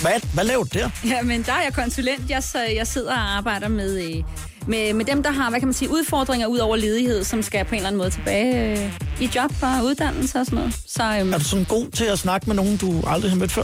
Hvad, 0.00 0.12
hvad 0.34 0.44
laver 0.44 0.64
du 0.64 0.78
der? 0.78 0.90
Ja, 1.04 1.22
men 1.22 1.42
der 1.42 1.52
er 1.52 1.62
jeg 1.62 1.74
konsulent. 1.74 2.30
Jeg, 2.30 2.42
så, 2.42 2.58
jeg 2.76 2.86
sidder 2.86 3.12
og 3.12 3.36
arbejder 3.36 3.68
med, 3.68 4.02
øh, 4.02 4.22
med, 4.66 4.92
med 4.94 5.04
dem, 5.04 5.22
der 5.22 5.30
har, 5.30 5.50
hvad 5.50 5.60
kan 5.60 5.66
man 5.68 5.74
sige, 5.74 5.90
udfordringer 5.90 6.46
ud 6.46 6.58
over 6.58 6.76
ledighed, 6.76 7.24
som 7.24 7.42
skal 7.42 7.64
på 7.64 7.70
en 7.70 7.76
eller 7.76 7.86
anden 7.88 7.98
måde 7.98 8.10
tilbage 8.10 8.70
øh, 8.84 8.92
i 9.20 9.30
job 9.34 9.52
og 9.62 9.84
uddannelse 9.84 10.38
og 10.38 10.46
sådan 10.46 10.58
noget. 10.58 10.74
Så 10.88 11.02
øhm, 11.20 11.32
Er 11.32 11.38
du 11.38 11.44
sådan 11.44 11.64
god 11.64 11.90
til 11.90 12.04
at 12.04 12.18
snakke 12.18 12.46
med 12.46 12.56
nogen, 12.56 12.76
du 12.76 13.02
aldrig 13.06 13.30
har 13.30 13.38
mødt 13.38 13.52
før? 13.52 13.62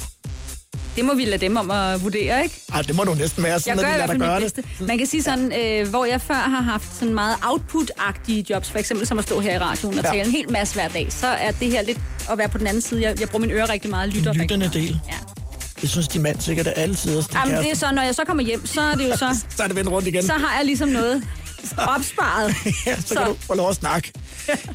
det 0.97 1.05
må 1.05 1.15
vi 1.15 1.25
lade 1.25 1.39
dem 1.39 1.57
om 1.57 1.71
at 1.71 2.03
vurdere, 2.05 2.43
ikke? 2.43 2.61
Ej, 2.75 2.83
det 2.83 2.97
må 2.97 3.05
du 3.05 3.15
næsten 3.15 3.43
være, 3.43 3.53
Jeg 3.53 3.61
sådan 3.61 3.79
i 3.79 3.83
at 3.83 3.87
hvert 4.07 4.19
lader 4.19 4.39
dig 4.39 4.55
det. 4.57 4.65
bedste. 4.67 4.85
Man 4.87 4.99
kan 4.99 5.07
sige 5.07 5.23
sådan, 5.23 5.53
øh, 5.63 5.89
hvor 5.89 6.05
jeg 6.05 6.21
før 6.21 6.35
har 6.35 6.63
haft 6.63 6.97
sådan 6.99 7.15
meget 7.15 7.37
output-agtige 7.43 8.45
jobs, 8.51 8.71
for 8.71 8.79
eksempel 8.79 9.07
som 9.07 9.19
at 9.19 9.25
stå 9.25 9.41
her 9.41 9.55
i 9.55 9.59
radioen 9.59 9.99
og 9.99 10.05
Ja. 10.05 10.11
tale 10.11 10.25
en 10.25 10.31
hel 10.31 10.53
masse 10.53 10.75
hver 10.75 10.89
dag, 10.89 11.07
så 11.11 11.27
er 11.27 11.51
det 11.51 11.71
her 11.71 11.83
lidt 11.83 11.99
at 12.31 12.39
være 12.39 12.49
på 12.49 12.59
den 12.59 12.67
anden 12.67 12.83
side. 12.83 13.03
Jeg, 13.03 13.21
jeg 13.21 13.29
bruger 13.29 13.41
mine 13.47 13.53
ører 13.59 13.71
rigtig 13.71 13.91
meget, 13.91 14.09
lytter 14.15 14.31
rigtig 14.31 14.43
Lyttende 14.43 14.67
meget. 14.67 14.75
del. 14.75 15.01
Ja. 15.09 15.36
Det 15.81 15.91
synes 15.91 16.09
de 16.09 16.19
mand 16.19 16.41
sikkert 16.41 16.67
er 16.67 16.71
altid. 16.71 17.23
Jamen, 17.35 17.57
det 17.57 17.71
er 17.71 17.75
så, 17.77 17.93
når 17.93 18.03
jeg 18.03 18.15
så 18.15 18.25
kommer 18.25 18.43
hjem, 18.43 18.67
så 18.67 18.81
er 18.81 18.95
det 18.95 19.09
jo 19.09 19.17
så, 19.17 19.37
Så 19.57 19.63
er 19.63 19.67
det 19.67 19.77
vendt 19.77 19.91
rundt 19.91 20.09
igen. 20.09 20.23
så 20.23 20.33
har 20.33 20.57
jeg 20.57 20.67
ligesom 20.67 20.89
noget 20.89 21.23
opsparet. 21.79 22.55
ja, 22.87 22.97
så, 22.97 23.07
så 23.07 23.15
kan 23.15 23.27
du 23.27 23.37
få 23.41 23.55
lov 23.55 23.71
at 23.71 23.77
snakke. 23.77 24.13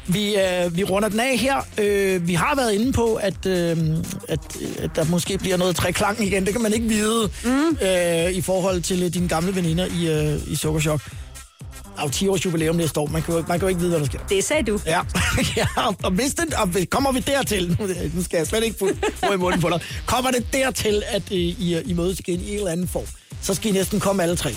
Vi, 0.06 0.36
øh, 0.36 0.76
vi 0.76 0.84
runder 0.84 1.08
den 1.08 1.20
af 1.20 1.38
her. 1.38 1.66
Øh, 1.78 2.28
vi 2.28 2.34
har 2.34 2.54
været 2.56 2.72
inde 2.72 2.92
på, 2.92 3.14
at, 3.14 3.46
øh, 3.46 3.76
at, 4.28 4.40
at 4.78 4.90
der 4.96 5.04
måske 5.04 5.38
bliver 5.38 5.56
noget 5.56 5.76
træklang 5.76 6.26
igen. 6.26 6.44
Det 6.44 6.52
kan 6.52 6.62
man 6.62 6.72
ikke 6.72 6.86
vide 6.86 7.30
mm. 7.44 7.76
øh, 7.82 8.30
i 8.32 8.40
forhold 8.40 8.80
til 8.82 9.02
øh, 9.02 9.14
dine 9.14 9.28
gamle 9.28 9.54
veninder 9.54 9.86
i, 9.86 10.32
øh, 10.34 10.52
i 10.52 10.56
Sukkerchok. 10.56 11.00
Er 11.98 12.02
jo 12.02 12.08
10 12.08 12.28
års 12.28 12.44
jubilæum 12.44 12.76
næste 12.76 13.00
år. 13.00 13.06
Man 13.06 13.22
kan, 13.22 13.34
jo, 13.34 13.44
man 13.48 13.58
kan 13.58 13.60
jo 13.60 13.68
ikke 13.68 13.80
vide, 13.80 13.90
hvad 13.90 14.00
der 14.00 14.06
sker. 14.06 14.18
Det 14.28 14.44
sagde 14.44 14.62
du. 14.62 14.80
Ja, 14.86 15.00
ja 15.56 15.66
og, 16.02 16.10
hvis 16.10 16.34
det, 16.34 16.54
og 16.54 16.68
kommer 16.90 17.12
vi 17.12 17.20
dertil, 17.20 17.76
nu, 18.14 18.22
skal 18.22 18.36
jeg 18.36 18.46
slet 18.46 18.64
ikke 18.64 18.84
ord 19.22 19.34
i 19.34 19.36
munden 19.36 19.60
på 19.60 19.68
dig, 19.68 19.80
kommer 20.06 20.30
det 20.30 20.46
dertil, 20.52 21.02
at 21.08 21.22
øh, 21.32 21.38
I, 21.38 21.82
I 21.84 21.92
mødes 21.92 22.20
igen 22.20 22.40
i 22.40 22.50
en 22.50 22.58
eller 22.58 22.70
anden 22.70 22.88
form, 22.88 23.06
så 23.42 23.54
skal 23.54 23.70
I 23.70 23.72
næsten 23.72 24.00
komme 24.00 24.22
alle 24.22 24.36
tre. 24.36 24.54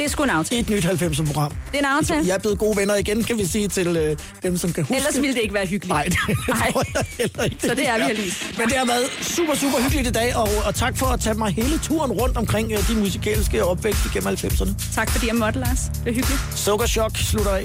Det 0.00 0.06
er 0.06 0.10
sgu 0.10 0.22
en 0.22 0.30
aftale. 0.30 0.60
Et 0.60 0.70
nyt 0.70 0.84
90'er-program. 0.84 1.52
Det 1.72 1.74
er 1.74 1.78
en 1.78 1.84
aftale. 1.84 2.26
Jeg 2.26 2.34
er 2.34 2.38
blevet 2.38 2.58
gode 2.58 2.76
venner 2.76 2.94
igen, 2.94 3.24
kan 3.24 3.38
vi 3.38 3.46
sige 3.46 3.68
til 3.68 3.96
øh, 3.96 4.16
dem, 4.42 4.56
som 4.56 4.72
kan 4.72 4.84
huske. 4.84 4.96
Ellers 4.96 5.16
ville 5.16 5.34
det 5.34 5.42
ikke 5.42 5.54
være 5.54 5.66
hyggeligt. 5.66 5.88
Nej, 5.94 6.04
det 6.26 6.48
Nej. 6.48 6.70
tror 6.72 6.84
jeg 6.94 7.04
heller 7.18 7.42
ikke. 7.44 7.56
Så 7.60 7.74
det 7.74 7.88
er 7.88 7.98
vi 7.98 8.02
heldigvis. 8.04 8.54
Men 8.58 8.68
det 8.68 8.76
har 8.76 8.86
været 8.86 9.04
super, 9.22 9.54
super 9.54 9.82
hyggeligt 9.82 10.08
i 10.08 10.12
dag, 10.12 10.36
og, 10.36 10.48
og 10.66 10.74
tak 10.74 10.96
for 10.96 11.06
at 11.06 11.20
tage 11.20 11.34
mig 11.34 11.52
hele 11.52 11.78
turen 11.78 12.12
rundt 12.12 12.36
omkring 12.36 12.72
øh, 12.72 12.88
din 12.88 12.98
musikalske 12.98 13.64
opvækst 13.64 14.00
igennem 14.06 14.34
90'erne. 14.34 14.94
Tak 14.94 15.10
fordi 15.10 15.26
jeg 15.26 15.34
måtte, 15.34 15.58
Lars. 15.58 15.78
Det 15.78 16.10
er 16.10 16.14
hyggeligt. 16.14 16.40
Sukkerchok 16.54 17.16
slutter 17.16 17.52
af 17.52 17.64